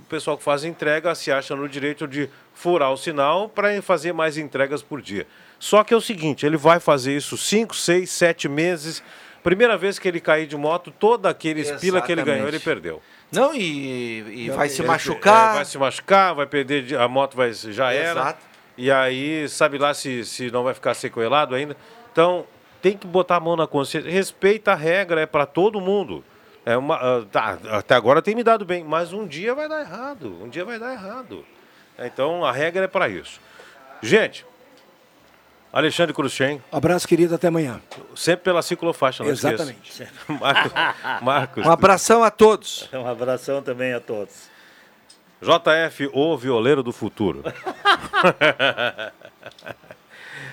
o 0.00 0.04
pessoal 0.08 0.36
que 0.36 0.42
faz 0.44 0.64
entrega 0.64 1.14
se 1.14 1.30
acha 1.30 1.54
no 1.56 1.68
direito 1.68 2.06
de 2.06 2.28
furar 2.54 2.92
o 2.92 2.96
sinal 2.96 3.48
para 3.48 3.80
fazer 3.82 4.12
mais 4.12 4.36
entregas 4.38 4.82
por 4.82 5.00
dia. 5.02 5.26
Só 5.58 5.82
que 5.84 5.92
é 5.92 5.96
o 5.96 6.00
seguinte, 6.00 6.46
ele 6.46 6.56
vai 6.56 6.78
fazer 6.80 7.16
isso 7.16 7.36
5, 7.36 7.74
6, 7.74 8.08
7 8.10 8.48
meses. 8.48 9.02
Primeira 9.42 9.76
vez 9.76 9.98
que 9.98 10.06
ele 10.08 10.20
cair 10.20 10.46
de 10.46 10.56
moto, 10.56 10.90
todo 10.90 11.26
aqueles 11.26 11.70
pila 11.80 12.00
que 12.00 12.12
ele 12.12 12.22
ganhou, 12.22 12.46
ele 12.48 12.58
perdeu. 12.60 13.02
Não, 13.30 13.54
e, 13.54 14.44
e 14.46 14.50
vai 14.50 14.68
se 14.68 14.80
Ele- 14.80 14.88
machucar. 14.88 15.52
é, 15.52 15.56
vai 15.56 15.64
se 15.64 15.76
machucar, 15.78 16.34
vai 16.34 16.46
perder, 16.46 16.82
de- 16.84 16.96
a 16.96 17.06
moto 17.08 17.36
vai, 17.36 17.52
já 17.52 17.92
era. 17.92 18.20
Exato. 18.20 18.38
E 18.76 18.90
aí, 18.90 19.48
sabe 19.48 19.76
lá 19.78 19.92
se, 19.92 20.24
se 20.24 20.50
não 20.50 20.62
vai 20.64 20.72
ficar 20.74 20.94
sequelado 20.94 21.54
ainda. 21.54 21.76
Então, 22.12 22.46
tem 22.88 22.96
que 22.96 23.06
botar 23.06 23.36
a 23.36 23.40
mão 23.40 23.54
na 23.54 23.66
consciência. 23.66 24.10
Respeita 24.10 24.72
a 24.72 24.74
regra, 24.74 25.20
é 25.20 25.26
para 25.26 25.44
todo 25.44 25.78
mundo. 25.80 26.24
É 26.64 26.74
uma, 26.76 26.96
ah, 26.96 27.24
tá, 27.30 27.58
até 27.70 27.94
agora 27.94 28.22
tem 28.22 28.34
me 28.34 28.42
dado 28.42 28.64
bem, 28.64 28.82
mas 28.82 29.12
um 29.12 29.26
dia 29.26 29.54
vai 29.54 29.68
dar 29.68 29.80
errado. 29.80 30.42
Um 30.42 30.48
dia 30.48 30.64
vai 30.64 30.78
dar 30.78 30.92
errado. 30.92 31.44
Então, 31.98 32.44
a 32.44 32.52
regra 32.52 32.84
é 32.84 32.88
para 32.88 33.08
isso. 33.08 33.40
Gente, 34.00 34.46
Alexandre 35.70 36.14
Cruxem, 36.14 36.62
Abraço, 36.72 37.06
querido, 37.06 37.34
até 37.34 37.48
amanhã. 37.48 37.80
sempre 38.16 38.44
pela 38.44 38.62
ciclofaixa, 38.62 39.22
não 39.22 39.32
esqueça. 39.32 39.54
Exatamente. 39.54 40.08
Marcos, 40.40 40.72
Marcos 41.22 41.66
Um 41.66 41.70
abração 41.70 42.24
a 42.24 42.30
todos. 42.30 42.88
Um 42.92 43.06
abração 43.06 43.60
também 43.62 43.92
a 43.92 44.00
todos. 44.00 44.48
JF, 45.42 46.10
o 46.12 46.36
violeiro 46.36 46.82
do 46.82 46.92
futuro. 46.92 47.44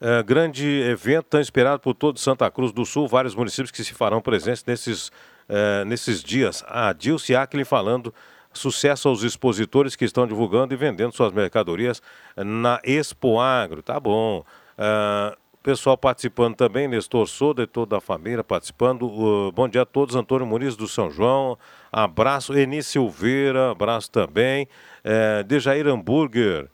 É, 0.00 0.22
grande 0.22 0.66
evento 0.66 1.26
tão 1.26 1.40
esperado 1.40 1.80
por 1.80 1.92
todo 1.92 2.18
Santa 2.18 2.50
Cruz 2.50 2.72
do 2.72 2.86
Sul, 2.86 3.06
vários 3.06 3.34
municípios 3.34 3.70
que 3.70 3.84
se 3.84 3.92
farão 3.92 4.22
presentes 4.22 4.64
nesses, 4.64 5.12
é, 5.46 5.84
nesses 5.84 6.22
dias. 6.22 6.64
A 6.66 6.94
Dilce 6.94 7.36
Acklin 7.36 7.64
falando 7.64 8.14
Sucesso 8.52 9.08
aos 9.08 9.22
expositores 9.22 9.94
que 9.94 10.04
estão 10.04 10.26
divulgando 10.26 10.74
e 10.74 10.76
vendendo 10.76 11.14
suas 11.14 11.32
mercadorias 11.32 12.02
na 12.36 12.80
Expo 12.82 13.38
Agro. 13.38 13.80
Tá 13.80 14.00
bom. 14.00 14.44
Uh, 14.76 15.36
pessoal 15.62 15.96
participando 15.96 16.56
também, 16.56 16.88
Nestor 16.88 17.26
Soda 17.26 17.62
e 17.62 17.66
toda 17.66 17.98
a 17.98 18.00
família 18.00 18.42
participando. 18.42 19.02
Uh, 19.06 19.52
bom 19.52 19.68
dia 19.68 19.82
a 19.82 19.86
todos, 19.86 20.16
Antônio 20.16 20.46
Muniz 20.46 20.76
do 20.76 20.88
São 20.88 21.10
João. 21.10 21.58
Abraço, 21.92 22.56
Eni 22.56 22.82
Silveira, 22.82 23.70
abraço 23.70 24.10
também. 24.10 24.66
Uh, 25.04 25.44
Dejair 25.44 25.86
Hamburger. 25.86 26.68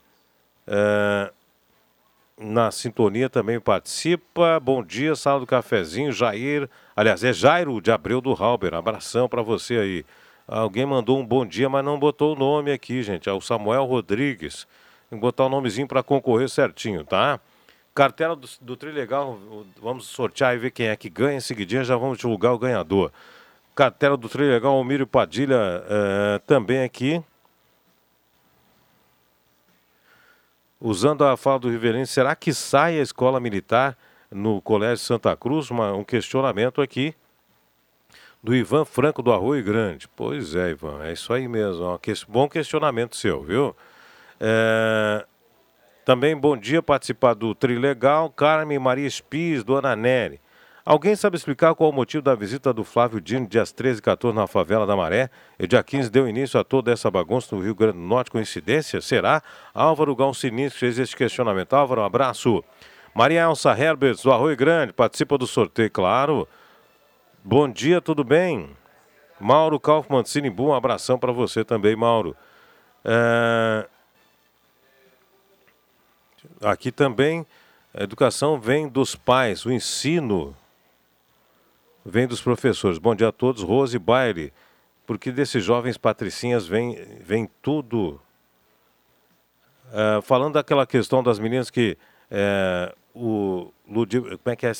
Uh, 0.67 1.31
na 2.39 2.69
sintonia 2.71 3.29
também 3.29 3.59
participa. 3.59 4.59
Bom 4.59 4.83
dia, 4.83 5.15
sala 5.15 5.39
do 5.39 5.47
cafezinho, 5.47 6.11
Jair. 6.11 6.69
Aliás, 6.95 7.23
é 7.23 7.33
Jairo 7.33 7.81
de 7.81 7.91
Abreu 7.91 8.21
do 8.21 8.31
Halber. 8.31 8.73
Abração 8.75 9.27
para 9.27 9.41
você 9.41 9.77
aí. 9.77 10.05
Alguém 10.47 10.85
mandou 10.85 11.19
um 11.19 11.25
bom 11.25 11.45
dia, 11.45 11.67
mas 11.67 11.83
não 11.83 11.99
botou 11.99 12.35
o 12.35 12.39
nome 12.39 12.71
aqui, 12.71 13.01
gente. 13.01 13.27
É 13.27 13.33
o 13.33 13.41
Samuel 13.41 13.85
Rodrigues. 13.85 14.67
Tem 15.09 15.17
que 15.17 15.21
botar 15.21 15.45
o 15.45 15.49
nomezinho 15.49 15.87
para 15.87 16.03
concorrer 16.03 16.47
certinho, 16.47 17.03
tá? 17.03 17.39
Cartela 17.97 18.35
do, 18.35 18.47
do 18.61 18.77
Trilegal, 18.77 19.39
vamos 19.81 20.05
sortear 20.05 20.53
e 20.53 20.59
ver 20.59 20.69
quem 20.69 20.85
é 20.85 20.95
que 20.95 21.09
ganha. 21.09 21.37
Em 21.37 21.39
seguidinha 21.39 21.83
já 21.83 21.97
vamos 21.97 22.19
divulgar 22.19 22.53
o 22.53 22.59
ganhador. 22.59 23.11
Cartela 23.73 24.15
do 24.15 24.29
Trilegal, 24.29 24.75
Almírio 24.75 25.07
Padilha 25.07 25.83
é, 25.89 26.39
também 26.45 26.83
aqui. 26.83 27.23
Usando 30.79 31.25
a 31.25 31.35
fala 31.35 31.57
do 31.57 31.71
Rivelino, 31.71 32.05
será 32.05 32.35
que 32.35 32.53
sai 32.53 32.99
a 32.99 33.01
escola 33.01 33.39
militar 33.39 33.97
no 34.29 34.61
Colégio 34.61 35.03
Santa 35.03 35.35
Cruz? 35.35 35.71
Uma, 35.71 35.91
um 35.93 36.03
questionamento 36.03 36.83
aqui 36.83 37.15
do 38.43 38.55
Ivan 38.55 38.85
Franco 38.85 39.23
do 39.23 39.33
Arroio 39.33 39.63
Grande. 39.63 40.07
Pois 40.15 40.53
é, 40.53 40.69
Ivan, 40.69 41.03
é 41.03 41.13
isso 41.13 41.33
aí 41.33 41.47
mesmo. 41.47 41.83
Ó. 41.83 41.97
Que, 41.97 42.13
bom 42.27 42.47
questionamento 42.47 43.15
seu, 43.15 43.41
viu? 43.41 43.75
É... 44.39 45.25
Também 46.07 46.37
bom 46.37 46.55
dia 46.55 46.81
participar 46.81 47.33
do 47.33 47.53
Trilegal, 47.53 48.29
Carmen 48.29 48.79
Maria 48.79 49.09
Spies, 49.09 49.61
do 49.61 49.75
Ananeri. 49.75 50.39
Alguém 50.85 51.17
sabe 51.17 51.35
explicar 51.35 51.75
qual 51.75 51.89
o 51.89 51.93
motivo 51.93 52.23
da 52.23 52.33
visita 52.33 52.71
do 52.71 52.85
Flávio 52.85 53.19
Dino 53.19 53.45
dias 53.45 53.73
13 53.73 53.99
e 53.99 54.01
14 54.01 54.33
na 54.33 54.47
favela 54.47 54.87
da 54.87 54.95
Maré? 54.95 55.29
E 55.59 55.67
dia 55.67 55.83
15 55.83 56.09
deu 56.09 56.25
início 56.25 56.57
a 56.57 56.63
toda 56.63 56.93
essa 56.93 57.11
bagunça 57.11 57.53
no 57.53 57.61
Rio 57.61 57.75
Grande 57.75 57.97
do 57.97 58.05
Norte. 58.05 58.31
Coincidência? 58.31 59.01
Será? 59.01 59.43
Álvaro 59.73 60.15
Gal 60.15 60.33
Sinistro 60.33 60.79
fez 60.79 60.97
esse 60.97 61.13
questionamento. 61.13 61.73
Álvaro, 61.73 61.99
um 61.99 62.05
abraço. 62.05 62.63
Maria 63.13 63.41
Elsa 63.41 63.77
Herberts, 63.77 64.23
do 64.23 64.31
Arroio 64.31 64.55
Grande, 64.55 64.93
participa 64.93 65.37
do 65.37 65.45
sorteio, 65.45 65.91
claro. 65.91 66.47
Bom 67.43 67.67
dia, 67.67 67.99
tudo 67.99 68.23
bem? 68.23 68.69
Mauro 69.41 69.77
Kaufmann, 69.77 70.23
Sinimbu, 70.23 70.67
um 70.67 70.73
abração 70.73 71.19
para 71.19 71.33
você 71.33 71.65
também, 71.65 71.97
Mauro. 71.97 72.33
É... 73.03 73.89
Aqui 76.61 76.91
também, 76.91 77.45
a 77.93 78.03
educação 78.03 78.59
vem 78.59 78.87
dos 78.87 79.15
pais, 79.15 79.65
o 79.65 79.71
ensino 79.71 80.55
vem 82.03 82.25
dos 82.25 82.41
professores. 82.41 82.97
Bom 82.97 83.13
dia 83.13 83.27
a 83.27 83.31
todos, 83.31 83.61
Rose 83.61 83.99
Baile, 83.99 84.51
porque 85.05 85.31
desses 85.31 85.63
jovens 85.63 85.97
patricinhas 85.97 86.65
vem, 86.65 86.95
vem 87.21 87.47
tudo. 87.61 88.19
É, 89.93 90.21
falando 90.21 90.53
daquela 90.53 90.87
questão 90.87 91.21
das 91.21 91.37
meninas 91.37 91.69
que 91.69 91.95
é, 92.31 92.93
o 93.13 93.71
Ludi, 93.87 94.19
como 94.19 94.39
é 94.45 94.55
que 94.55 94.65
é? 94.65 94.71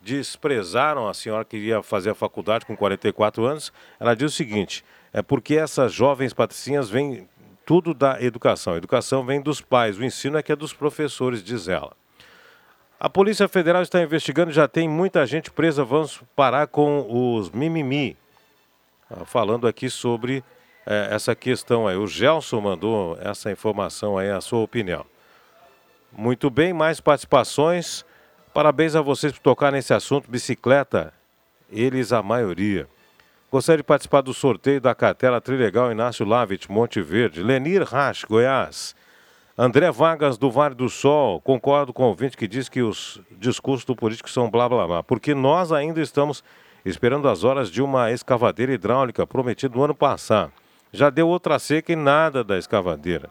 desprezaram 0.00 1.08
a 1.08 1.12
senhora 1.12 1.44
que 1.44 1.56
iria 1.56 1.82
fazer 1.82 2.10
a 2.10 2.14
faculdade 2.14 2.64
com 2.64 2.76
44 2.76 3.44
anos. 3.44 3.72
Ela 4.00 4.14
diz 4.14 4.32
o 4.32 4.34
seguinte: 4.34 4.82
é 5.12 5.20
porque 5.20 5.56
essas 5.56 5.92
jovens 5.92 6.32
patricinhas 6.32 6.88
vêm 6.88 7.28
tudo 7.68 7.92
da 7.92 8.18
educação. 8.22 8.72
A 8.72 8.76
educação 8.78 9.26
vem 9.26 9.42
dos 9.42 9.60
pais, 9.60 9.98
o 9.98 10.02
ensino 10.02 10.38
é 10.38 10.42
que 10.42 10.50
é 10.50 10.56
dos 10.56 10.72
professores, 10.72 11.44
diz 11.44 11.68
ela. 11.68 11.92
A 12.98 13.10
Polícia 13.10 13.46
Federal 13.46 13.82
está 13.82 14.00
investigando, 14.00 14.50
já 14.50 14.66
tem 14.66 14.88
muita 14.88 15.26
gente 15.26 15.50
presa. 15.50 15.84
Vamos 15.84 16.22
parar 16.34 16.66
com 16.68 17.06
os 17.10 17.50
mimimi. 17.50 18.16
Ah, 19.10 19.26
falando 19.26 19.68
aqui 19.68 19.90
sobre 19.90 20.42
é, 20.86 21.08
essa 21.10 21.34
questão 21.34 21.86
aí. 21.86 21.94
O 21.94 22.06
Gelson 22.06 22.58
mandou 22.58 23.18
essa 23.20 23.52
informação 23.52 24.16
aí, 24.16 24.30
a 24.30 24.40
sua 24.40 24.60
opinião. 24.60 25.04
Muito 26.10 26.48
bem, 26.48 26.72
mais 26.72 27.02
participações. 27.02 28.02
Parabéns 28.54 28.96
a 28.96 29.02
vocês 29.02 29.30
por 29.30 29.40
tocar 29.40 29.70
nesse 29.70 29.92
assunto 29.92 30.30
bicicleta, 30.30 31.12
eles 31.70 32.14
a 32.14 32.22
maioria. 32.22 32.88
Gostaria 33.50 33.78
de 33.78 33.82
participar 33.82 34.20
do 34.20 34.34
sorteio 34.34 34.78
da 34.78 34.94
cartela 34.94 35.40
Trilegal 35.40 35.90
Inácio 35.90 36.26
Lavit, 36.26 36.70
Monte 36.70 37.00
Verde. 37.00 37.42
Lenir 37.42 37.82
Rasch, 37.82 38.24
Goiás. 38.24 38.94
André 39.56 39.90
Vargas, 39.90 40.36
do 40.36 40.50
Vale 40.50 40.74
do 40.74 40.86
Sol. 40.90 41.40
Concordo 41.40 41.90
com 41.90 42.02
o 42.02 42.08
ouvinte 42.08 42.36
que 42.36 42.46
diz 42.46 42.68
que 42.68 42.82
os 42.82 43.18
discursos 43.32 43.86
do 43.86 43.96
político 43.96 44.28
são 44.28 44.50
blá 44.50 44.68
blá 44.68 44.86
blá. 44.86 45.02
Porque 45.02 45.34
nós 45.34 45.72
ainda 45.72 45.98
estamos 46.02 46.44
esperando 46.84 47.26
as 47.26 47.42
horas 47.42 47.70
de 47.70 47.80
uma 47.80 48.12
escavadeira 48.12 48.72
hidráulica 48.72 49.26
prometida 49.26 49.74
no 49.74 49.82
ano 49.82 49.94
passado. 49.94 50.52
Já 50.92 51.08
deu 51.08 51.26
outra 51.26 51.58
seca 51.58 51.90
e 51.90 51.96
nada 51.96 52.44
da 52.44 52.58
escavadeira. 52.58 53.30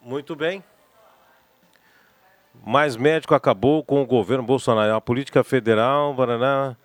Muito 0.00 0.36
bem. 0.36 0.62
Mais 2.64 2.96
médico 2.96 3.34
acabou 3.34 3.82
com 3.82 4.00
o 4.00 4.06
governo 4.06 4.44
Bolsonaro. 4.44 4.94
A 4.94 5.00
política 5.00 5.42
federal, 5.42 6.14
Paraná, 6.14 6.76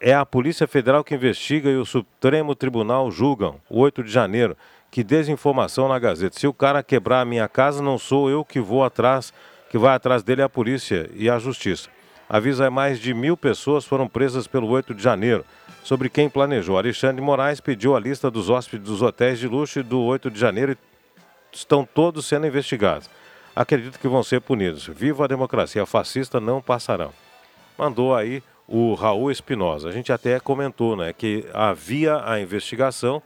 é 0.00 0.14
a 0.14 0.26
Polícia 0.26 0.66
Federal 0.66 1.02
que 1.02 1.14
investiga 1.14 1.70
e 1.70 1.76
o 1.76 1.84
Supremo 1.84 2.54
Tribunal 2.54 3.10
julgam. 3.10 3.56
8 3.70 4.02
de 4.02 4.10
janeiro. 4.10 4.56
Que 4.90 5.02
desinformação 5.02 5.88
na 5.88 5.98
Gazeta. 5.98 6.38
Se 6.38 6.46
o 6.46 6.52
cara 6.52 6.82
quebrar 6.82 7.22
a 7.22 7.24
minha 7.24 7.48
casa, 7.48 7.82
não 7.82 7.98
sou 7.98 8.28
eu 8.28 8.44
que 8.44 8.60
vou 8.60 8.84
atrás, 8.84 9.32
que 9.70 9.78
vai 9.78 9.94
atrás 9.94 10.22
dele 10.22 10.42
é 10.42 10.44
a 10.44 10.48
polícia 10.48 11.08
e 11.14 11.30
a 11.30 11.38
justiça. 11.38 11.88
Avisa 12.28 12.70
mais 12.70 13.00
de 13.00 13.14
mil 13.14 13.36
pessoas 13.36 13.84
foram 13.84 14.06
presas 14.06 14.46
pelo 14.46 14.68
8 14.68 14.94
de 14.94 15.02
janeiro. 15.02 15.44
Sobre 15.82 16.08
quem 16.08 16.28
planejou. 16.28 16.78
Alexandre 16.78 17.22
Moraes 17.22 17.60
pediu 17.60 17.96
a 17.96 18.00
lista 18.00 18.30
dos 18.30 18.48
hóspedes 18.50 18.86
dos 18.86 19.02
hotéis 19.02 19.38
de 19.38 19.48
luxo 19.48 19.82
do 19.82 20.00
8 20.00 20.30
de 20.30 20.38
janeiro 20.38 20.72
e 20.72 20.76
estão 21.56 21.84
todos 21.84 22.26
sendo 22.26 22.46
investigados 22.46 23.08
acredito 23.54 23.98
que 23.98 24.08
vão 24.08 24.22
ser 24.22 24.40
punidos. 24.40 24.86
Viva 24.86 25.24
a 25.24 25.28
democracia, 25.28 25.86
fascista 25.86 26.40
não 26.40 26.60
passarão. 26.60 27.12
Mandou 27.78 28.14
aí 28.14 28.42
o 28.66 28.94
Raul 28.94 29.30
Espinosa. 29.30 29.88
A 29.88 29.92
gente 29.92 30.12
até 30.12 30.38
comentou, 30.40 30.96
né, 30.96 31.12
que 31.12 31.46
havia 31.52 32.22
a 32.24 32.40
investigação, 32.40 33.22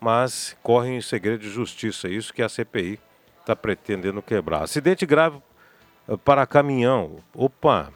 mas 0.00 0.56
corre 0.62 0.90
em 0.90 1.00
segredo 1.00 1.40
de 1.40 1.50
justiça. 1.50 2.08
Isso 2.08 2.32
que 2.32 2.42
a 2.42 2.48
CPI 2.48 2.98
está 3.40 3.56
pretendendo 3.56 4.22
quebrar. 4.22 4.62
Acidente 4.62 5.06
grave 5.06 5.40
eh, 6.08 6.16
para 6.16 6.46
caminhão. 6.46 7.16
Opa! 7.34 7.92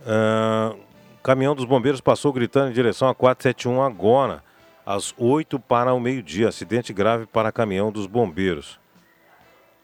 Uh, 0.00 0.76
caminhão 1.22 1.54
dos 1.54 1.64
bombeiros 1.64 2.00
passou 2.00 2.32
gritando 2.32 2.70
em 2.70 2.72
direção 2.72 3.08
a 3.08 3.14
471 3.14 3.80
agora 3.80 4.42
às 4.84 5.14
8 5.16 5.60
para 5.60 5.94
o 5.94 6.00
meio-dia. 6.00 6.48
Acidente 6.48 6.92
grave 6.92 7.26
para 7.26 7.52
caminhão 7.52 7.92
dos 7.92 8.06
bombeiros. 8.06 8.80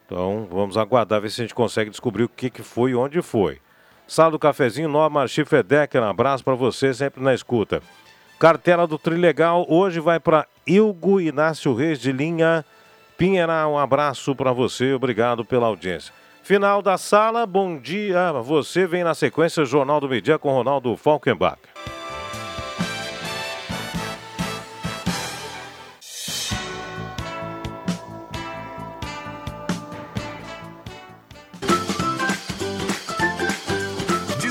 Então 0.05 0.49
vamos 0.51 0.77
aguardar, 0.77 1.21
ver 1.21 1.31
se 1.31 1.41
a 1.41 1.45
gente 1.45 1.55
consegue 1.55 1.91
descobrir 1.91 2.25
o 2.25 2.29
que, 2.29 2.51
que 2.51 2.63
foi 2.63 2.91
e 2.91 2.95
onde 2.95 3.23
foi. 3.23 3.61
Sala 4.09 4.31
do 4.31 4.39
Cafezinho, 4.39 4.89
Norma 4.89 5.29
Schifferdecker, 5.29 6.03
um 6.03 6.09
abraço 6.09 6.43
para 6.43 6.55
você, 6.55 6.95
sempre 6.95 7.23
na 7.23 7.35
escuta. 7.35 7.83
Cartela 8.39 8.87
do 8.87 8.99
Trilegal, 8.99 9.67
hoje 9.69 10.01
vai 10.01 10.19
para 10.19 10.47
Ilgo 10.67 11.21
Inácio 11.21 11.75
Reis 11.75 11.99
de 11.99 12.11
Linha 12.11 12.65
Pinheira. 13.19 13.69
Um 13.69 13.77
abraço 13.77 14.35
para 14.35 14.51
você, 14.51 14.95
obrigado 14.95 15.45
pela 15.45 15.67
audiência. 15.67 16.15
Final 16.43 16.81
da 16.81 16.97
sala, 16.97 17.45
bom 17.45 17.79
dia. 17.79 18.33
Você 18.33 18.87
vem 18.87 19.05
na 19.05 19.15
sequência 19.15 19.67
Jornal 19.67 20.01
do 20.01 20.09
Media 20.09 20.39
com 20.39 20.53
Ronaldo 20.53 20.97
Falkenbach. 20.97 21.59